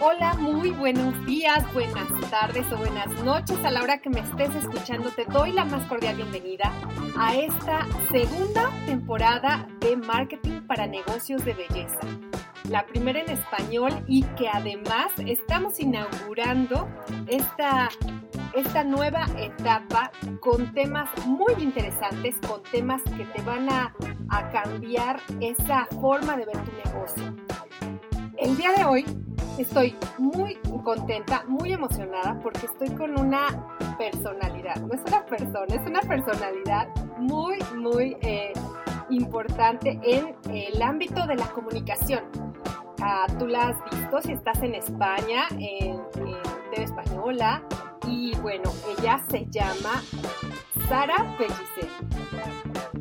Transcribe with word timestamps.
Hola, 0.00 0.34
muy 0.34 0.70
buenos 0.70 1.26
días, 1.26 1.60
buenas 1.74 2.08
tardes 2.30 2.64
o 2.70 2.76
buenas 2.76 3.08
noches. 3.24 3.58
A 3.64 3.70
la 3.72 3.82
hora 3.82 3.98
que 3.98 4.08
me 4.08 4.20
estés 4.20 4.54
escuchando, 4.54 5.10
te 5.10 5.24
doy 5.24 5.50
la 5.50 5.64
más 5.64 5.84
cordial 5.88 6.14
bienvenida 6.14 6.72
a 7.18 7.34
esta 7.34 7.84
segunda 8.12 8.70
temporada 8.86 9.66
de 9.80 9.96
Marketing 9.96 10.60
para 10.68 10.86
Negocios 10.86 11.44
de 11.44 11.52
Belleza. 11.52 11.98
La 12.70 12.86
primera 12.86 13.18
en 13.18 13.30
español 13.30 13.90
y 14.06 14.22
que 14.36 14.48
además 14.48 15.10
estamos 15.26 15.80
inaugurando 15.80 16.88
esta, 17.26 17.88
esta 18.54 18.84
nueva 18.84 19.26
etapa 19.36 20.12
con 20.38 20.72
temas 20.74 21.10
muy 21.26 21.54
interesantes, 21.58 22.36
con 22.46 22.62
temas 22.62 23.02
que 23.16 23.24
te 23.24 23.42
van 23.42 23.68
a, 23.68 23.92
a 24.28 24.50
cambiar 24.50 25.20
esa 25.40 25.86
forma 26.00 26.36
de 26.36 26.46
ver 26.46 26.58
tu 26.58 26.88
negocio. 26.88 27.47
El 28.38 28.56
día 28.56 28.72
de 28.72 28.84
hoy 28.84 29.04
estoy 29.58 29.96
muy 30.16 30.54
contenta, 30.84 31.44
muy 31.48 31.72
emocionada 31.72 32.38
porque 32.40 32.66
estoy 32.66 32.88
con 32.90 33.18
una 33.18 33.76
personalidad. 33.98 34.76
No 34.76 34.94
es 34.94 35.00
una 35.08 35.26
persona, 35.26 35.66
es 35.74 35.84
una 35.84 36.00
personalidad 36.02 36.88
muy, 37.18 37.58
muy 37.76 38.16
eh, 38.20 38.52
importante 39.10 39.98
en 40.04 40.36
el 40.50 40.80
ámbito 40.80 41.26
de 41.26 41.34
la 41.34 41.46
comunicación. 41.46 42.22
Ah, 43.02 43.26
tú 43.40 43.48
la 43.48 43.70
has 43.70 43.84
visto 43.90 44.22
si 44.22 44.32
estás 44.32 44.62
en 44.62 44.76
España, 44.76 45.48
en, 45.58 46.00
TV 46.12 46.84
Española. 46.84 47.64
Y 48.06 48.36
bueno, 48.36 48.70
ella 48.96 49.20
se 49.28 49.46
llama 49.46 50.00
Sara 50.88 51.36
Pellicer. 51.36 51.88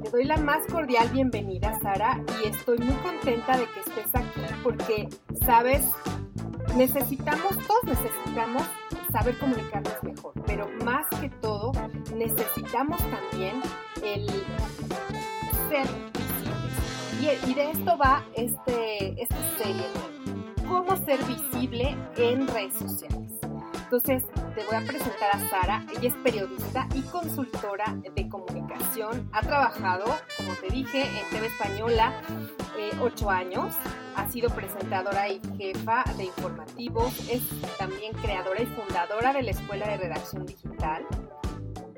Te 0.07 0.11
doy 0.11 0.23
la 0.23 0.37
más 0.37 0.65
cordial 0.71 1.09
bienvenida, 1.09 1.77
Sara, 1.81 2.23
y 2.41 2.47
estoy 2.47 2.77
muy 2.77 2.95
contenta 2.95 3.57
de 3.57 3.65
que 3.65 3.79
estés 3.81 4.15
aquí 4.15 4.39
porque, 4.63 5.09
sabes, 5.45 5.85
necesitamos, 6.77 7.49
todos 7.67 7.83
necesitamos 7.83 8.63
saber 9.11 9.37
comunicarnos 9.37 10.01
mejor, 10.03 10.31
pero 10.45 10.69
más 10.85 11.05
que 11.19 11.29
todo 11.41 11.73
necesitamos 12.15 12.99
también 12.99 13.61
el 14.01 14.29
ser 15.67 15.87
visibles. 16.13 17.49
Y, 17.49 17.53
de 17.53 17.71
esto 17.71 17.97
va 17.97 18.23
este, 18.33 19.21
esta 19.21 19.57
serie, 19.57 19.87
cómo 20.69 20.95
ser 21.05 21.19
visible 21.25 21.97
en 22.15 22.47
redes 22.47 22.75
sociales. 22.75 23.33
Entonces, 23.83 24.23
te 24.57 24.65
voy 24.65 24.75
a 24.75 24.81
presentar 24.81 25.35
a 25.35 25.49
Sara. 25.49 25.85
Ella 25.95 26.09
es 26.09 26.15
periodista 26.15 26.87
y 26.95 27.03
consultora 27.03 27.95
de 28.15 28.27
comunicación. 28.27 29.29
Ha 29.31 29.41
trabajado, 29.41 30.05
como 30.35 30.53
te 30.55 30.69
dije, 30.69 31.03
en 31.03 31.29
TV 31.29 31.45
Española 31.45 32.23
eh, 32.75 32.89
ocho 32.99 33.29
años. 33.29 33.75
Ha 34.15 34.27
sido 34.31 34.49
presentadora 34.49 35.29
y 35.29 35.39
jefa 35.59 36.03
de 36.17 36.25
informativos. 36.25 37.13
Es 37.29 37.43
también 37.77 38.13
creadora 38.13 38.63
y 38.63 38.65
fundadora 38.65 39.31
de 39.31 39.43
la 39.43 39.51
Escuela 39.51 39.87
de 39.89 39.97
Redacción 39.97 40.47
Digital 40.47 41.05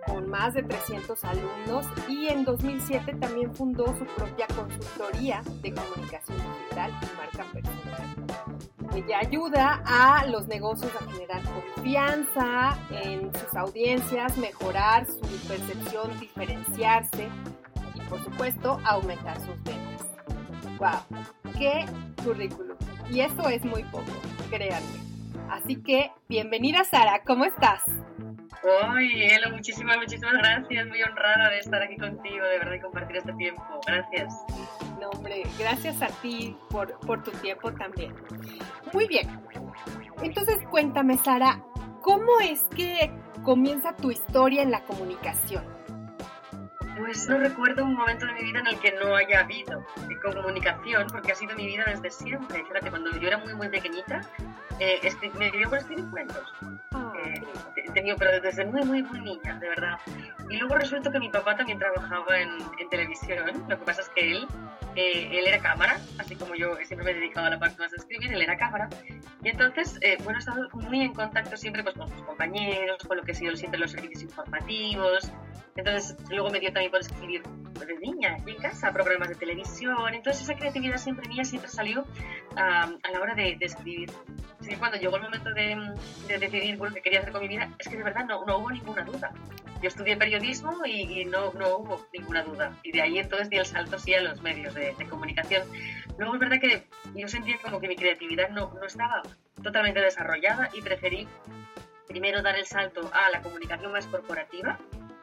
con 0.05 0.27
más 0.27 0.53
de 0.53 0.63
300 0.63 1.23
alumnos 1.23 1.85
y 2.09 2.27
en 2.27 2.43
2007 2.43 3.15
también 3.21 3.55
fundó 3.55 3.85
su 3.97 4.05
propia 4.17 4.47
consultoría 4.47 5.43
de 5.61 5.73
comunicación 5.73 6.37
digital 6.37 6.91
y 6.91 7.17
marca 7.17 7.45
personal. 7.53 8.48
Ella 8.95 9.19
ayuda 9.19 9.81
a 9.85 10.25
los 10.25 10.47
negocios 10.47 10.91
a 10.99 11.11
generar 11.11 11.41
confianza 11.43 12.77
en 12.91 13.31
sus 13.33 13.55
audiencias, 13.55 14.35
mejorar 14.37 15.05
su 15.05 15.19
percepción, 15.47 16.19
diferenciarse 16.19 17.29
y 17.93 18.01
por 18.09 18.23
supuesto 18.23 18.79
aumentar 18.83 19.39
sus 19.39 19.63
ventas. 19.63 20.07
¡Wow! 20.79 21.53
¡Qué 21.57 21.85
currículum! 22.23 22.77
Y 23.11 23.21
eso 23.21 23.47
es 23.49 23.63
muy 23.63 23.83
poco, 23.85 24.11
créanme. 24.49 24.99
Así 25.49 25.81
que, 25.81 26.11
bienvenida 26.27 26.83
Sara, 26.83 27.23
¿cómo 27.23 27.45
estás? 27.45 27.83
Ay, 28.63 29.23
Elo, 29.23 29.51
muchísimas, 29.51 29.97
muchísimas 29.97 30.33
gracias. 30.33 30.87
Muy 30.87 31.01
honrada 31.01 31.49
de 31.49 31.59
estar 31.59 31.81
aquí 31.81 31.97
contigo, 31.97 32.45
de 32.45 32.59
verdad, 32.59 32.73
y 32.73 32.79
compartir 32.81 33.17
este 33.17 33.33
tiempo. 33.33 33.63
Gracias. 33.85 34.33
No, 34.99 35.09
hombre, 35.09 35.43
gracias 35.57 36.01
a 36.01 36.07
ti 36.21 36.57
por, 36.69 36.99
por 36.99 37.23
tu 37.23 37.31
tiempo 37.31 37.71
también. 37.73 38.13
Muy 38.91 39.07
bien. 39.07 39.29
Entonces, 40.21 40.57
cuéntame, 40.69 41.17
Sara, 41.17 41.63
¿cómo 42.01 42.39
es 42.41 42.63
que 42.75 43.11
comienza 43.43 43.95
tu 43.95 44.11
historia 44.11 44.61
en 44.61 44.71
la 44.71 44.83
comunicación? 44.83 45.78
Pues 46.99 47.29
no 47.29 47.37
recuerdo 47.37 47.85
un 47.85 47.95
momento 47.95 48.25
de 48.25 48.33
mi 48.33 48.43
vida 48.43 48.59
en 48.59 48.67
el 48.67 48.79
que 48.79 48.91
no 48.91 49.15
haya 49.15 49.39
habido 49.39 49.85
comunicación, 50.21 51.07
porque 51.09 51.31
ha 51.31 51.35
sido 51.35 51.55
mi 51.55 51.65
vida 51.65 51.85
desde 51.87 52.11
siempre. 52.11 52.63
Fíjate, 52.65 52.89
cuando 52.89 53.11
yo 53.17 53.27
era 53.27 53.37
muy, 53.37 53.53
muy 53.53 53.69
pequeñita, 53.69 54.21
eh, 54.79 54.99
me 55.37 55.49
dio 55.51 55.69
por 55.69 55.77
escribir 55.77 56.09
cuentos. 56.09 56.53
Ah, 56.91 57.13
eh, 57.23 57.41
he 57.77 57.91
tenido, 57.91 58.17
pero 58.17 58.39
desde 58.41 58.65
muy, 58.65 58.83
muy, 58.83 59.03
muy 59.03 59.21
niña, 59.21 59.57
de 59.59 59.69
verdad. 59.69 59.97
Y 60.49 60.57
luego 60.57 60.75
resulta 60.75 61.11
que 61.11 61.19
mi 61.19 61.29
papá 61.29 61.55
también 61.55 61.79
trabajaba 61.79 62.37
en, 62.37 62.49
en 62.79 62.89
televisión. 62.89 63.65
Lo 63.67 63.79
que 63.79 63.85
pasa 63.85 64.01
es 64.01 64.09
que 64.09 64.31
él, 64.31 64.47
eh, 64.95 65.29
él 65.31 65.47
era 65.47 65.59
cámara, 65.59 65.99
así 66.17 66.35
como 66.35 66.55
yo 66.55 66.75
siempre 66.83 67.05
me 67.05 67.11
he 67.11 67.13
dedicado 67.13 67.47
a 67.47 67.49
la 67.51 67.59
parte 67.59 67.77
más 67.79 67.91
de 67.91 67.97
escribir, 67.97 68.33
él 68.33 68.41
era 68.41 68.57
cámara. 68.57 68.89
Y 69.41 69.49
entonces, 69.49 69.97
eh, 70.01 70.17
bueno, 70.23 70.37
he 70.37 70.39
estado 70.39 70.67
muy 70.73 71.01
en 71.01 71.13
contacto 71.13 71.55
siempre 71.55 71.83
pues, 71.83 71.95
con 71.95 72.09
sus 72.09 72.21
compañeros, 72.23 72.97
con 73.07 73.17
lo 73.17 73.23
que 73.23 73.31
he 73.31 73.35
sido 73.35 73.55
siempre 73.55 73.79
los 73.79 73.91
servicios 73.91 74.23
informativos, 74.23 75.31
entonces, 75.75 76.15
luego 76.29 76.49
me 76.49 76.59
dio 76.59 76.71
también 76.71 76.91
por 76.91 77.01
escribir 77.01 77.43
de 77.85 77.97
niña 77.99 78.37
en 78.45 78.55
casa, 78.57 78.91
programas 78.91 79.29
de 79.29 79.35
televisión. 79.35 80.13
Entonces, 80.13 80.43
esa 80.43 80.55
creatividad 80.55 80.97
siempre 80.97 81.27
mía 81.27 81.43
siempre 81.43 81.69
salió 81.69 82.05
a 82.55 82.89
la 83.11 83.19
hora 83.21 83.35
de, 83.35 83.57
escribir. 83.61 84.11
Así 84.59 84.71
que 84.71 84.77
cuando 84.77 84.97
llegó 84.97 85.15
el 85.17 85.23
momento 85.23 85.53
de, 85.53 85.77
decidir 86.27 86.77
lo 86.77 86.91
que 86.91 87.01
quería 87.01 87.19
hacer 87.19 87.31
con 87.31 87.41
mi 87.41 87.47
vida, 87.47 87.69
es 87.79 87.87
que 87.87 87.97
de 87.97 88.03
verdad 88.03 88.25
no, 88.25 88.45
no 88.45 88.57
hubo 88.57 88.71
ninguna 88.71 89.03
duda. 89.03 89.31
Yo 89.81 89.87
estudié 89.87 90.17
periodismo 90.17 90.85
y, 90.85 91.23
no, 91.25 91.53
no, 91.53 91.77
hubo 91.77 92.05
ninguna 92.13 92.43
duda. 92.43 92.73
Y 92.83 92.91
de 92.91 93.01
ahí 93.01 93.19
entonces 93.19 93.49
di 93.49 93.57
el 93.57 93.65
salto 93.65 93.97
sí 93.97 94.13
a 94.13 94.21
los 94.21 94.41
medios 94.41 94.73
de, 94.73 94.93
comunicación. 95.09 95.63
Luego 96.17 96.33
es 96.33 96.39
verdad 96.39 96.59
que 96.59 96.87
yo 97.15 97.27
sentía 97.27 97.55
como 97.61 97.79
que 97.79 97.87
mi 97.87 97.95
creatividad 97.95 98.49
no, 98.49 98.73
no 98.73 98.85
estaba 98.85 99.21
totalmente 99.63 100.01
desarrollada 100.01 100.69
y 100.73 100.81
preferí 100.81 101.27
primero 102.07 102.41
dar 102.41 102.57
el 102.57 102.65
salto 102.65 103.09
a 103.13 103.29
la 103.29 103.41
comunicación 103.41 103.91
más 103.91 104.07
corporativa 104.07 104.79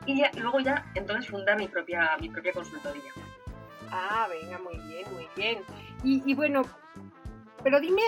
y 0.06 0.22
luego 0.39 0.61
ya 0.61 0.84
entonces 0.94 1.29
funda 1.29 1.56
mi 1.56 1.69
propia, 1.69 2.17
mi 2.20 2.29
propia 2.29 2.53
consultoría. 2.53 3.12
Ah, 3.91 4.29
venga, 4.29 4.58
muy 4.58 4.79
bien, 4.88 5.12
muy 5.12 5.29
bien. 5.37 5.62
Y, 6.03 6.35
bueno, 6.35 6.62
pero 7.62 7.81
dime, 7.81 8.03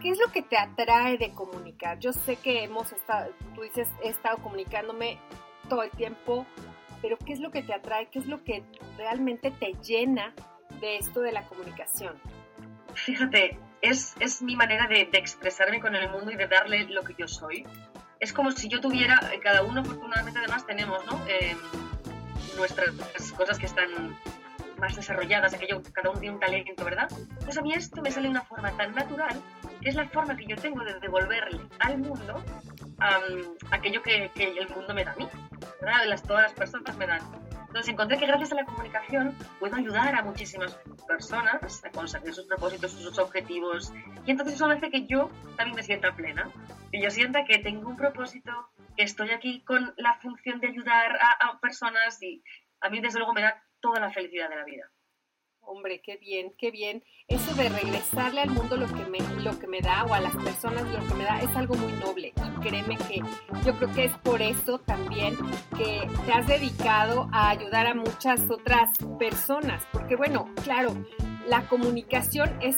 ¿qué 0.00 0.10
es 0.10 0.18
lo 0.18 0.30
que 0.32 0.42
te 0.42 0.58
atrae 0.58 1.16
de 1.16 1.32
comunicar? 1.32 1.98
Yo 1.98 2.12
sé 2.12 2.36
que 2.36 2.64
hemos 2.64 2.92
estado, 2.92 3.32
tú 3.54 3.62
dices, 3.62 3.88
he 4.02 4.08
estado 4.08 4.38
comunicándome 4.38 5.18
todo 5.68 5.82
el 5.82 5.90
tiempo, 5.90 6.46
pero 7.00 7.16
¿qué 7.18 7.32
es 7.32 7.40
lo 7.40 7.50
que 7.50 7.62
te 7.62 7.72
atrae? 7.72 8.08
¿Qué 8.10 8.18
es 8.18 8.26
lo 8.26 8.42
que 8.44 8.62
realmente 8.98 9.50
te 9.50 9.74
llena 9.82 10.34
de 10.80 10.98
esto 10.98 11.20
de 11.20 11.32
la 11.32 11.44
comunicación? 11.46 12.14
Fíjate, 12.94 13.58
es, 13.80 14.14
es 14.20 14.42
mi 14.42 14.56
manera 14.56 14.86
de, 14.86 15.06
de, 15.06 15.18
expresarme 15.18 15.80
con 15.80 15.94
el 15.94 16.10
mundo 16.10 16.30
y 16.32 16.36
de 16.36 16.46
darle 16.46 16.84
lo 16.84 17.02
que 17.02 17.14
yo 17.18 17.28
soy 17.28 17.64
es 18.20 18.32
como 18.32 18.50
si 18.50 18.68
yo 18.68 18.80
tuviera, 18.80 19.20
eh, 19.32 19.40
cada 19.40 19.62
uno 19.62 19.80
afortunadamente 19.80 20.38
además 20.38 20.66
tenemos, 20.66 21.04
¿no? 21.06 21.20
Em, 21.28 21.58
nuestras 22.56 22.90
cosas 23.36 23.58
que 23.58 23.66
están 23.66 24.16
más 24.78 24.94
desarrolladas, 24.94 25.54
aquello, 25.54 25.82
cada 25.92 26.10
uno 26.10 26.20
tiene 26.20 26.34
un 26.34 26.40
talento, 26.40 26.84
¿verdad? 26.84 27.08
Pues 27.44 27.56
a 27.56 27.62
mí 27.62 27.72
esto 27.72 28.02
me 28.02 28.10
sale 28.10 28.24
de 28.24 28.30
una 28.30 28.42
forma 28.42 28.70
tan 28.76 28.94
natural, 28.94 29.40
que 29.80 29.88
es 29.88 29.94
la 29.94 30.08
forma 30.08 30.36
que 30.36 30.46
yo 30.46 30.56
tengo 30.56 30.82
de 30.84 30.98
devolverle 31.00 31.60
al 31.78 31.98
mundo 31.98 32.42
aquello 33.70 34.02
que, 34.02 34.30
que, 34.34 34.58
el 34.58 34.68
mundo 34.68 34.94
me 34.94 35.04
da 35.04 35.12
a 35.12 35.16
mí, 35.16 35.28
¿verdad? 35.80 36.06
Las, 36.06 36.22
todas 36.22 36.44
las 36.44 36.52
personas 36.52 36.96
me 36.96 37.06
dan. 37.06 37.20
Entonces 37.76 37.92
encontré 37.92 38.16
que 38.16 38.26
gracias 38.26 38.52
a 38.52 38.54
la 38.54 38.64
comunicación 38.64 39.36
puedo 39.60 39.76
ayudar 39.76 40.14
a 40.14 40.22
muchísimas 40.22 40.72
personas 41.06 41.84
a 41.84 41.90
conseguir 41.90 42.32
sus 42.32 42.46
propósitos, 42.46 42.92
sus 42.92 43.18
objetivos. 43.18 43.92
Y 44.24 44.30
entonces 44.30 44.54
eso 44.54 44.64
hace 44.64 44.88
que 44.88 45.04
yo 45.04 45.30
también 45.58 45.76
me 45.76 45.82
sienta 45.82 46.16
plena. 46.16 46.50
Que 46.90 47.02
yo 47.02 47.10
sienta 47.10 47.44
que 47.44 47.58
tengo 47.58 47.90
un 47.90 47.98
propósito, 47.98 48.50
que 48.96 49.02
estoy 49.02 49.28
aquí 49.28 49.62
con 49.62 49.92
la 49.98 50.14
función 50.20 50.58
de 50.58 50.68
ayudar 50.68 51.18
a, 51.20 51.48
a 51.48 51.60
personas 51.60 52.22
y 52.22 52.42
a 52.80 52.88
mí 52.88 53.00
desde 53.00 53.18
luego 53.18 53.34
me 53.34 53.42
da 53.42 53.62
toda 53.80 54.00
la 54.00 54.10
felicidad 54.10 54.48
de 54.48 54.56
la 54.56 54.64
vida. 54.64 54.90
Hombre, 55.68 56.00
qué 56.00 56.16
bien, 56.16 56.52
qué 56.56 56.70
bien. 56.70 57.02
Eso 57.26 57.52
de 57.56 57.68
regresarle 57.68 58.40
al 58.40 58.50
mundo 58.50 58.76
lo 58.76 58.86
que 58.86 59.04
me, 59.04 59.18
lo 59.42 59.58
que 59.58 59.66
me 59.66 59.80
da 59.80 60.04
o 60.04 60.14
a 60.14 60.20
las 60.20 60.34
personas 60.36 60.84
lo 60.84 61.04
que 61.08 61.14
me 61.14 61.24
da 61.24 61.40
es 61.40 61.54
algo 61.56 61.74
muy 61.74 61.92
noble. 61.94 62.32
Y 62.36 62.60
créeme 62.60 62.96
que 62.96 63.20
yo 63.64 63.76
creo 63.76 63.92
que 63.92 64.04
es 64.04 64.16
por 64.18 64.40
eso 64.40 64.78
también 64.78 65.36
que 65.76 66.08
te 66.24 66.32
has 66.32 66.46
dedicado 66.46 67.28
a 67.32 67.50
ayudar 67.50 67.88
a 67.88 67.94
muchas 67.94 68.48
otras 68.48 68.90
personas. 69.18 69.82
Porque 69.92 70.14
bueno, 70.14 70.48
claro, 70.62 70.94
la 71.48 71.66
comunicación 71.68 72.56
es, 72.62 72.76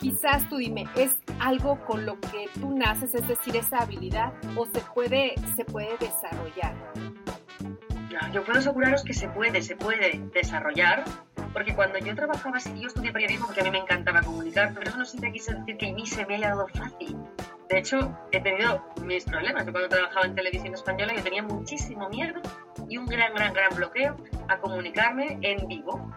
quizás 0.00 0.48
tú 0.48 0.56
dime, 0.56 0.86
es 0.96 1.16
algo 1.38 1.78
con 1.84 2.06
lo 2.06 2.20
que 2.20 2.48
tú 2.60 2.76
naces, 2.76 3.14
es 3.14 3.28
decir, 3.28 3.56
esa 3.56 3.78
habilidad 3.78 4.32
o 4.56 4.66
se 4.66 4.80
puede, 4.80 5.34
se 5.54 5.64
puede 5.64 5.96
desarrollar. 5.98 6.74
Yo 8.32 8.42
puedo 8.44 8.58
aseguraros 8.58 9.04
que 9.04 9.12
se 9.12 9.28
puede, 9.28 9.62
se 9.62 9.76
puede 9.76 10.18
desarrollar 10.32 11.04
porque 11.56 11.74
cuando 11.74 11.98
yo 11.98 12.14
trabajaba 12.14 12.58
así, 12.58 12.70
yo 12.78 12.88
estudié 12.88 13.12
periodismo 13.12 13.46
porque 13.46 13.62
a 13.62 13.64
mí 13.64 13.70
me 13.70 13.78
encantaba 13.78 14.20
comunicar, 14.20 14.74
pero 14.74 14.90
eso 14.90 14.98
no 14.98 15.06
siempre 15.06 15.32
quise 15.32 15.54
decir 15.54 15.78
que 15.78 15.88
a 15.88 15.92
mí 15.94 16.04
se 16.04 16.26
me 16.26 16.34
haya 16.34 16.50
dado 16.50 16.68
fácil. 16.68 17.16
De 17.70 17.78
hecho, 17.78 18.14
he 18.30 18.42
tenido 18.42 18.84
mis 19.02 19.24
problemas. 19.24 19.64
Yo 19.64 19.72
cuando 19.72 19.88
trabajaba 19.88 20.26
en 20.26 20.34
televisión 20.34 20.74
española 20.74 21.14
yo 21.16 21.22
tenía 21.22 21.42
muchísimo 21.42 22.10
miedo 22.10 22.42
y 22.90 22.98
un 22.98 23.06
gran, 23.06 23.32
gran, 23.32 23.54
gran 23.54 23.74
bloqueo 23.74 24.16
a 24.48 24.58
comunicarme 24.58 25.38
en 25.40 25.66
vivo. 25.66 26.12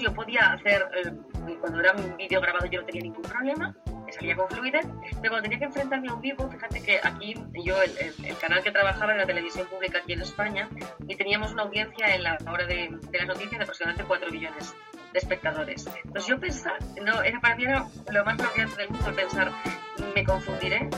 Yo 0.00 0.14
podía 0.14 0.52
hacer, 0.52 0.86
eh, 0.94 1.56
cuando 1.60 1.80
era 1.80 1.94
un 1.94 2.16
vídeo 2.16 2.40
grabado 2.40 2.66
yo 2.66 2.80
no 2.82 2.86
tenía 2.86 3.02
ningún 3.02 3.22
problema, 3.22 3.74
salía 4.12 4.36
con 4.36 4.48
fluidez, 4.48 4.86
pero 5.20 5.30
cuando 5.30 5.42
tenía 5.42 5.58
que 5.58 5.64
enfrentarme 5.66 6.08
a 6.08 6.14
un 6.14 6.20
vivo, 6.20 6.48
fíjate 6.48 6.82
que 6.82 7.00
aquí 7.02 7.34
yo, 7.64 7.76
el, 7.82 8.36
canal 8.38 8.62
que 8.62 8.70
trabajaba 8.70 9.12
en 9.12 9.18
la 9.18 9.26
televisión 9.26 9.66
pública 9.66 9.98
aquí 9.98 10.12
en 10.12 10.22
España, 10.22 10.68
y 11.06 11.16
teníamos 11.16 11.52
una 11.52 11.62
audiencia 11.62 12.14
en 12.14 12.22
la 12.22 12.38
hora 12.50 12.66
de, 12.66 12.90
de 13.10 13.18
las 13.18 13.26
noticias 13.26 13.58
de 13.58 13.62
aproximadamente 13.62 14.04
4 14.06 14.30
millones 14.30 14.74
de 15.12 15.18
espectadores. 15.18 15.86
Entonces 16.04 16.26
yo 16.26 16.38
pensaba, 16.38 16.76
no, 17.04 17.22
era 17.22 17.40
para 17.40 17.56
mí 17.56 17.64
era 17.64 17.86
lo 18.10 18.24
más 18.24 18.36
bloqueante 18.36 18.76
del 18.76 18.90
mundo 18.90 19.14
pensar, 19.14 19.52
me 20.14 20.24
confundiré, 20.24 20.88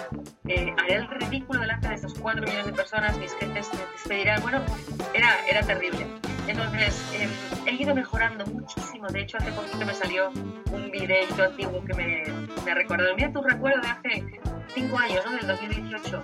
eh, 0.49 0.75
haré 0.79 0.97
el 0.97 1.09
ridículo 1.09 1.61
delante 1.61 1.89
de 1.89 1.95
esos 1.95 2.15
4 2.15 2.43
millones 2.43 2.67
de 2.67 2.73
personas, 2.73 3.19
mis 3.19 3.35
gentes 3.35 3.71
me 3.73 3.81
despedirán, 3.93 4.43
bueno, 4.43 4.61
era, 5.15 5.37
era 5.49 5.63
terrible. 5.63 6.07
Entonces, 6.47 7.01
em, 7.15 7.31
he 7.67 7.81
ido 7.81 7.95
mejorando 7.95 8.45
muchísimo. 8.47 9.07
De 9.09 9.21
hecho, 9.21 9.37
hace 9.37 9.53
poquito 9.53 9.87
me 9.87 9.95
salió 9.95 10.31
un 10.31 10.91
videito 10.91 11.45
antiguo 11.45 11.85
que 11.85 11.95
me, 11.95 12.25
me 12.65 12.75
recordó. 12.75 13.15
Mira 13.15 13.33
tu 13.33 13.41
recuerdo 13.41 13.81
de 13.81 13.89
hace 13.89 14.41
5 14.75 14.99
años, 14.99 15.25
¿no? 15.25 15.33
Del 15.37 15.47
2018. 15.47 16.23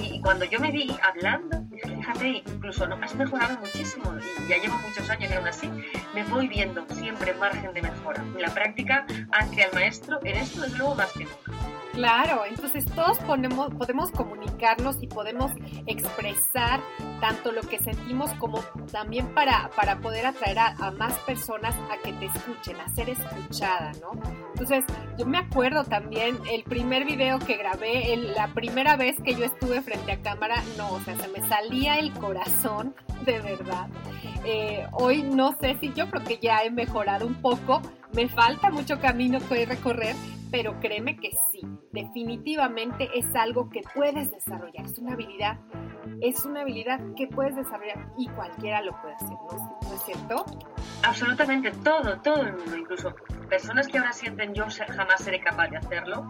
Y, 0.00 0.20
cuando 0.20 0.44
yo 0.46 0.60
me 0.60 0.70
vi 0.70 0.94
hablando, 1.02 1.62
fíjate, 1.70 2.42
incluso 2.46 2.86
¿no? 2.86 2.96
has 3.02 3.14
mejorado 3.14 3.58
muchísimo. 3.58 4.14
Y 4.44 4.48
ya 4.48 4.56
llevo 4.58 4.78
muchos 4.78 5.08
años 5.10 5.30
y 5.30 5.34
aún 5.34 5.48
así 5.48 5.70
me 6.16 6.24
voy 6.24 6.48
viendo 6.48 6.82
siempre 6.94 7.34
margen 7.34 7.74
de 7.74 7.82
mejora. 7.82 8.24
La 8.38 8.48
práctica 8.48 9.04
hace 9.32 9.64
al 9.64 9.72
maestro 9.74 10.18
en 10.24 10.36
esto, 10.38 10.62
desde 10.62 10.78
luego, 10.78 10.94
más 10.94 11.12
que 11.12 11.24
nunca. 11.24 11.52
Claro, 11.92 12.44
entonces 12.46 12.84
todos 12.86 13.18
podemos, 13.20 13.72
podemos 13.74 14.10
comunicarnos 14.10 14.96
y 15.02 15.06
podemos 15.06 15.52
expresar 15.86 16.80
tanto 17.20 17.52
lo 17.52 17.62
que 17.62 17.78
sentimos 17.78 18.30
como 18.34 18.60
también 18.92 19.28
para, 19.34 19.70
para 19.76 19.98
poder 19.98 20.26
atraer 20.26 20.58
a, 20.58 20.90
más 20.92 21.14
personas 21.20 21.74
a 21.90 21.96
que 22.02 22.12
te 22.14 22.26
escuchen, 22.26 22.80
a 22.80 22.88
ser 22.94 23.10
escuchada, 23.10 23.92
¿no? 24.00 24.12
Entonces, 24.52 24.84
yo 25.18 25.26
me 25.26 25.38
acuerdo 25.38 25.84
también 25.84 26.38
el 26.50 26.64
primer 26.64 27.04
video 27.06 27.38
que 27.38 27.56
grabé, 27.56 28.14
la 28.16 28.48
primera 28.48 28.96
vez 28.96 29.16
que 29.22 29.34
yo 29.34 29.44
estuve 29.44 29.80
frente 29.80 30.12
a 30.12 30.20
cámara, 30.20 30.62
no, 30.76 30.92
o 30.92 31.00
sea, 31.00 31.16
se 31.16 31.28
me 31.28 31.46
salía 31.48 31.98
el 31.98 32.12
corazón, 32.12 32.94
de 33.24 33.40
verdad. 33.40 33.88
Eh, 34.44 34.86
hoy 34.92 35.22
no 35.22 35.56
sé 35.58 35.76
si 35.80 35.92
yo 35.92 36.05
creo 36.10 36.24
que 36.24 36.38
ya 36.38 36.62
he 36.62 36.70
mejorado 36.70 37.26
un 37.26 37.34
poco, 37.40 37.82
me 38.14 38.28
falta 38.28 38.70
mucho 38.70 39.00
camino 39.00 39.38
que 39.48 39.66
recorrer, 39.66 40.14
pero 40.50 40.78
créeme 40.80 41.16
que 41.16 41.30
sí, 41.50 41.60
definitivamente 41.92 43.08
es 43.14 43.34
algo 43.34 43.68
que 43.68 43.82
puedes 43.94 44.30
desarrollar, 44.30 44.86
es 44.86 44.98
una 44.98 45.12
habilidad, 45.12 45.58
es 46.20 46.44
una 46.44 46.62
habilidad 46.62 47.00
que 47.16 47.26
puedes 47.26 47.56
desarrollar 47.56 48.06
y 48.16 48.28
cualquiera 48.28 48.82
lo 48.82 48.92
puede 49.00 49.14
hacer, 49.14 49.28
¿no, 49.30 49.94
es 49.94 50.02
cierto? 50.02 50.44
Absolutamente 51.02 51.70
todo, 51.82 52.18
todo 52.20 52.42
el 52.42 52.56
mundo, 52.56 52.76
incluso 52.76 53.14
personas 53.48 53.88
que 53.88 53.98
ahora 53.98 54.12
sienten 54.12 54.54
yo 54.54 54.64
jamás 54.88 55.22
seré 55.22 55.40
capaz 55.40 55.68
de 55.68 55.76
hacerlo. 55.76 56.26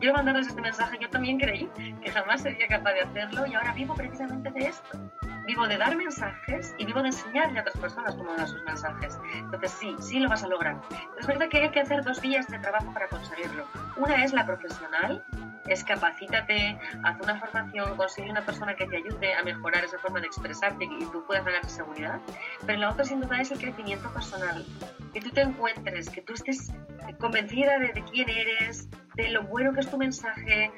Yo 0.00 0.12
mandarles 0.12 0.48
este 0.48 0.62
mensaje, 0.62 0.98
yo 1.00 1.10
también 1.10 1.38
creí 1.38 1.68
que 2.02 2.10
jamás 2.10 2.42
sería 2.42 2.66
capaz 2.68 2.92
de 2.92 3.00
hacerlo 3.00 3.46
y 3.46 3.54
ahora 3.54 3.72
vivo 3.72 3.94
precisamente 3.94 4.50
de 4.50 4.66
esto 4.66 4.98
vivo 5.46 5.66
de 5.66 5.78
dar 5.78 5.96
mensajes 5.96 6.74
y 6.78 6.86
vivo 6.86 7.00
de 7.02 7.08
enseñarle 7.08 7.58
a 7.58 7.62
otras 7.62 7.76
personas 7.78 8.14
cómo 8.14 8.34
dar 8.34 8.48
sus 8.48 8.62
mensajes. 8.64 9.18
Entonces 9.34 9.70
sí, 9.72 9.94
sí 10.00 10.20
lo 10.20 10.28
vas 10.28 10.42
a 10.42 10.48
lograr. 10.48 10.80
Es 11.18 11.26
verdad 11.26 11.48
que 11.48 11.58
hay 11.58 11.70
que 11.70 11.80
hacer 11.80 12.02
dos 12.02 12.20
vías 12.20 12.46
de 12.48 12.58
trabajo 12.58 12.92
para 12.92 13.08
conseguirlo. 13.08 13.66
Una 13.96 14.24
es 14.24 14.32
la 14.32 14.46
profesional, 14.46 15.24
es 15.66 15.84
capacítate, 15.84 16.78
haz 17.02 17.20
una 17.20 17.38
formación, 17.38 17.96
consigue 17.96 18.30
una 18.30 18.44
persona 18.44 18.74
que 18.74 18.86
te 18.86 18.98
ayude 18.98 19.34
a 19.34 19.42
mejorar 19.42 19.84
esa 19.84 19.98
forma 19.98 20.20
de 20.20 20.26
expresarte 20.26 20.84
y 20.84 21.04
tú 21.06 21.24
puedas 21.26 21.44
ganar 21.44 21.64
seguridad. 21.66 22.20
Pero 22.66 22.78
la 22.78 22.90
otra 22.90 23.04
sin 23.04 23.20
duda 23.20 23.40
es 23.40 23.50
el 23.50 23.58
crecimiento 23.58 24.12
personal, 24.12 24.64
que 25.12 25.20
tú 25.20 25.30
te 25.30 25.42
encuentres, 25.42 26.10
que 26.10 26.20
tú 26.22 26.34
estés 26.34 26.72
convencida 27.18 27.78
de, 27.78 27.92
de 27.92 28.04
quién 28.04 28.28
eres, 28.28 28.88
de 29.14 29.28
lo 29.30 29.44
bueno 29.44 29.72
que 29.72 29.80
es 29.80 29.88
tu 29.88 29.96
mensaje, 29.96 30.70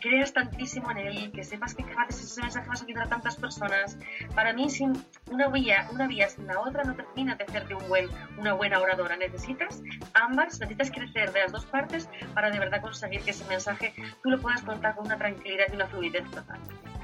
creas 0.00 0.32
tantísimo 0.32 0.90
en 0.90 0.98
él, 0.98 1.32
que 1.32 1.44
sepas 1.44 1.74
que 1.74 1.84
haces 1.96 2.22
ese 2.22 2.40
mensaje 2.40 2.68
vas 2.68 2.80
a 2.80 2.84
ayudar 2.84 3.06
a 3.06 3.08
tantas 3.08 3.36
personas. 3.36 3.98
Para 4.34 4.52
mí, 4.52 4.70
sin 4.70 4.92
una 5.30 5.48
vía, 5.48 5.88
una 5.92 6.06
vía 6.06 6.28
sin 6.28 6.46
la 6.46 6.60
otra 6.60 6.84
no 6.84 6.94
termina 6.94 7.34
de 7.34 7.44
hacerte 7.44 7.74
un 7.74 7.86
buen, 7.88 8.08
una 8.38 8.54
buena 8.54 8.80
oradora. 8.80 9.16
Necesitas 9.16 9.82
ambas, 10.14 10.58
necesitas 10.60 10.90
crecer 10.90 11.32
de 11.32 11.40
las 11.40 11.52
dos 11.52 11.66
partes 11.66 12.08
para 12.34 12.50
de 12.50 12.58
verdad 12.58 12.80
conseguir 12.80 13.20
que 13.22 13.30
ese 13.30 13.44
mensaje 13.46 13.94
tú 14.22 14.30
lo 14.30 14.40
puedas 14.40 14.62
contar 14.62 14.96
con 14.96 15.06
una 15.06 15.18
tranquilidad 15.18 15.66
y 15.70 15.76
una 15.76 15.86
fluidez 15.86 16.30
total. 16.30 16.60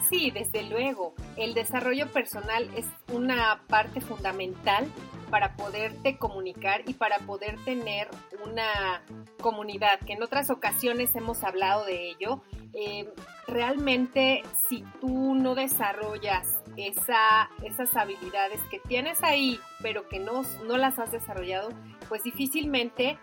Sí, 0.08 0.30
desde 0.30 0.62
luego. 0.62 1.14
El 1.36 1.54
desarrollo 1.54 2.10
personal 2.12 2.70
es 2.76 2.86
una 3.12 3.60
parte 3.66 4.00
fundamental 4.00 4.86
para 5.28 5.54
poderte 5.56 6.16
comunicar 6.16 6.82
y 6.86 6.94
para 6.94 7.18
poder 7.18 7.56
tener 7.64 8.08
una 8.42 9.02
comunidad, 9.40 10.00
que 10.06 10.14
en 10.14 10.22
otras 10.22 10.48
ocasiones 10.50 10.77
hemos 10.82 11.44
hablado 11.44 11.84
de 11.84 12.10
ello. 12.10 12.42
Eh, 12.74 13.08
realmente, 13.46 14.42
si 14.68 14.84
tú 15.00 15.34
no 15.34 15.54
desarrollas 15.54 16.62
esa, 16.76 17.50
esas 17.64 17.94
habilidades 17.96 18.60
que 18.70 18.78
tienes 18.80 19.22
ahí, 19.22 19.58
pero 19.82 20.08
que 20.08 20.18
no, 20.18 20.42
no 20.66 20.76
las 20.76 20.98
has 20.98 21.10
desarrollado, 21.10 21.70
pues 22.08 22.22
difícilmente 22.22 23.18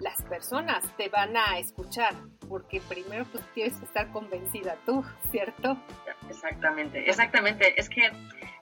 las 0.00 0.22
personas 0.22 0.84
te 0.96 1.08
van 1.08 1.36
a 1.36 1.58
escuchar, 1.58 2.14
porque 2.48 2.80
primero 2.80 3.24
pues 3.32 3.44
tienes 3.54 3.76
que 3.76 3.84
estar 3.84 4.10
convencida 4.12 4.76
tú, 4.84 5.04
¿cierto? 5.30 5.76
Exactamente, 6.28 7.08
exactamente. 7.08 7.80
Es 7.80 7.88
que 7.88 8.12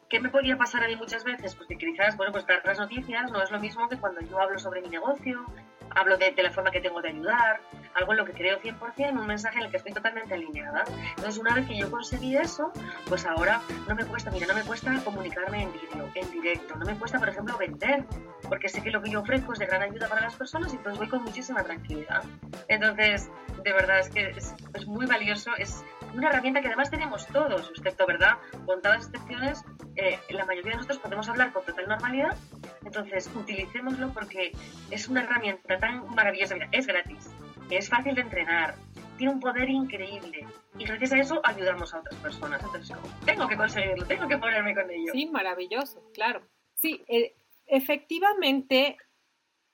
¿Qué 0.08 0.20
me 0.20 0.28
podría 0.28 0.56
pasar 0.56 0.84
a 0.84 0.86
mí 0.86 0.94
muchas 0.94 1.24
veces? 1.24 1.56
Porque 1.56 1.76
quizás, 1.76 2.16
bueno, 2.16 2.30
pues 2.30 2.46
dar 2.46 2.64
las 2.64 2.78
noticias 2.78 3.30
no 3.32 3.42
es 3.42 3.50
lo 3.50 3.58
mismo 3.58 3.88
que 3.88 3.96
cuando 3.96 4.20
yo 4.20 4.40
hablo 4.40 4.56
sobre 4.56 4.80
mi 4.80 4.88
negocio, 4.88 5.44
hablo 5.90 6.16
de, 6.16 6.34
la 6.42 6.52
forma 6.52 6.70
que 6.70 6.80
tengo 6.80 7.00
de 7.00 7.08
ayudar, 7.08 7.60
algo 7.94 8.12
en 8.12 8.18
lo 8.18 8.24
que 8.24 8.32
creo 8.32 8.60
100%, 8.60 9.12
un 9.12 9.26
mensaje 9.26 9.58
en 9.58 9.64
el 9.64 9.70
que 9.70 9.78
estoy 9.78 9.92
totalmente 9.92 10.34
alineada. 10.34 10.84
Entonces, 11.10 11.38
una 11.38 11.54
vez 11.54 11.66
que 11.66 11.76
yo 11.76 11.90
conseguí 11.90 12.36
eso, 12.36 12.72
pues 13.08 13.24
ahora 13.26 13.60
no 13.88 13.94
me 13.94 14.04
cuesta, 14.04 14.30
mira, 14.30 14.46
no 14.46 14.54
me 14.54 14.62
cuesta 14.62 14.92
comunicarme 15.04 15.62
en 15.62 15.72
vídeo, 15.72 16.10
en 16.14 16.30
directo, 16.30 16.76
no 16.76 16.84
me 16.84 16.96
cuesta, 16.98 17.18
por 17.18 17.28
ejemplo, 17.28 17.56
vender, 17.56 18.04
porque 18.48 18.68
sé 18.68 18.82
que 18.82 18.90
lo 18.90 19.02
que 19.02 19.10
yo 19.10 19.20
ofrezco 19.20 19.52
es 19.52 19.58
de 19.58 19.66
gran 19.66 19.82
ayuda 19.82 20.08
para 20.08 20.20
las 20.20 20.34
personas 20.34 20.72
y 20.74 20.78
pues 20.78 20.96
voy 20.96 21.08
con 21.08 21.22
muchísima 21.22 21.62
tranquilidad. 21.62 22.22
Entonces, 22.68 23.30
de 23.62 23.72
verdad 23.72 24.00
es 24.00 24.10
que 24.10 24.30
es, 24.30 24.54
es 24.74 24.86
muy 24.86 25.06
valioso, 25.06 25.50
es 25.56 25.84
una 26.14 26.28
herramienta 26.28 26.60
que 26.60 26.68
además 26.68 26.90
tenemos 26.90 27.26
todos, 27.26 27.70
excepto, 27.76 28.06
¿verdad? 28.06 28.38
Contadas 28.64 29.06
excepciones, 29.06 29.64
eh, 29.96 30.18
la 30.30 30.44
mayoría 30.44 30.72
de 30.72 30.76
nosotros 30.76 30.98
podemos 30.98 31.28
hablar 31.28 31.52
con 31.52 31.64
total 31.64 31.88
normalidad, 31.88 32.36
entonces 32.84 33.30
utilicémoslo 33.34 34.12
porque 34.12 34.52
es 34.90 35.08
una 35.08 35.22
herramienta 35.22 35.78
tan 35.78 36.08
maravillosa, 36.14 36.56
es 36.72 36.86
gratis, 36.86 37.30
es 37.70 37.88
fácil 37.88 38.14
de 38.14 38.20
entrenar, 38.22 38.74
tiene 39.16 39.32
un 39.32 39.40
poder 39.40 39.68
increíble 39.68 40.46
y 40.78 40.84
gracias 40.84 41.12
a 41.12 41.18
eso 41.18 41.40
ayudamos 41.44 41.94
a 41.94 42.00
otras 42.00 42.14
personas. 42.16 42.62
Entonces, 42.62 42.96
tengo 43.24 43.48
que 43.48 43.56
conseguirlo, 43.56 44.06
tengo 44.06 44.28
que 44.28 44.38
ponerme 44.38 44.74
con 44.74 44.90
ello. 44.90 45.12
Sí, 45.12 45.26
maravilloso, 45.26 46.02
claro. 46.12 46.42
Sí, 46.74 47.02
eh, 47.08 47.34
efectivamente, 47.66 48.98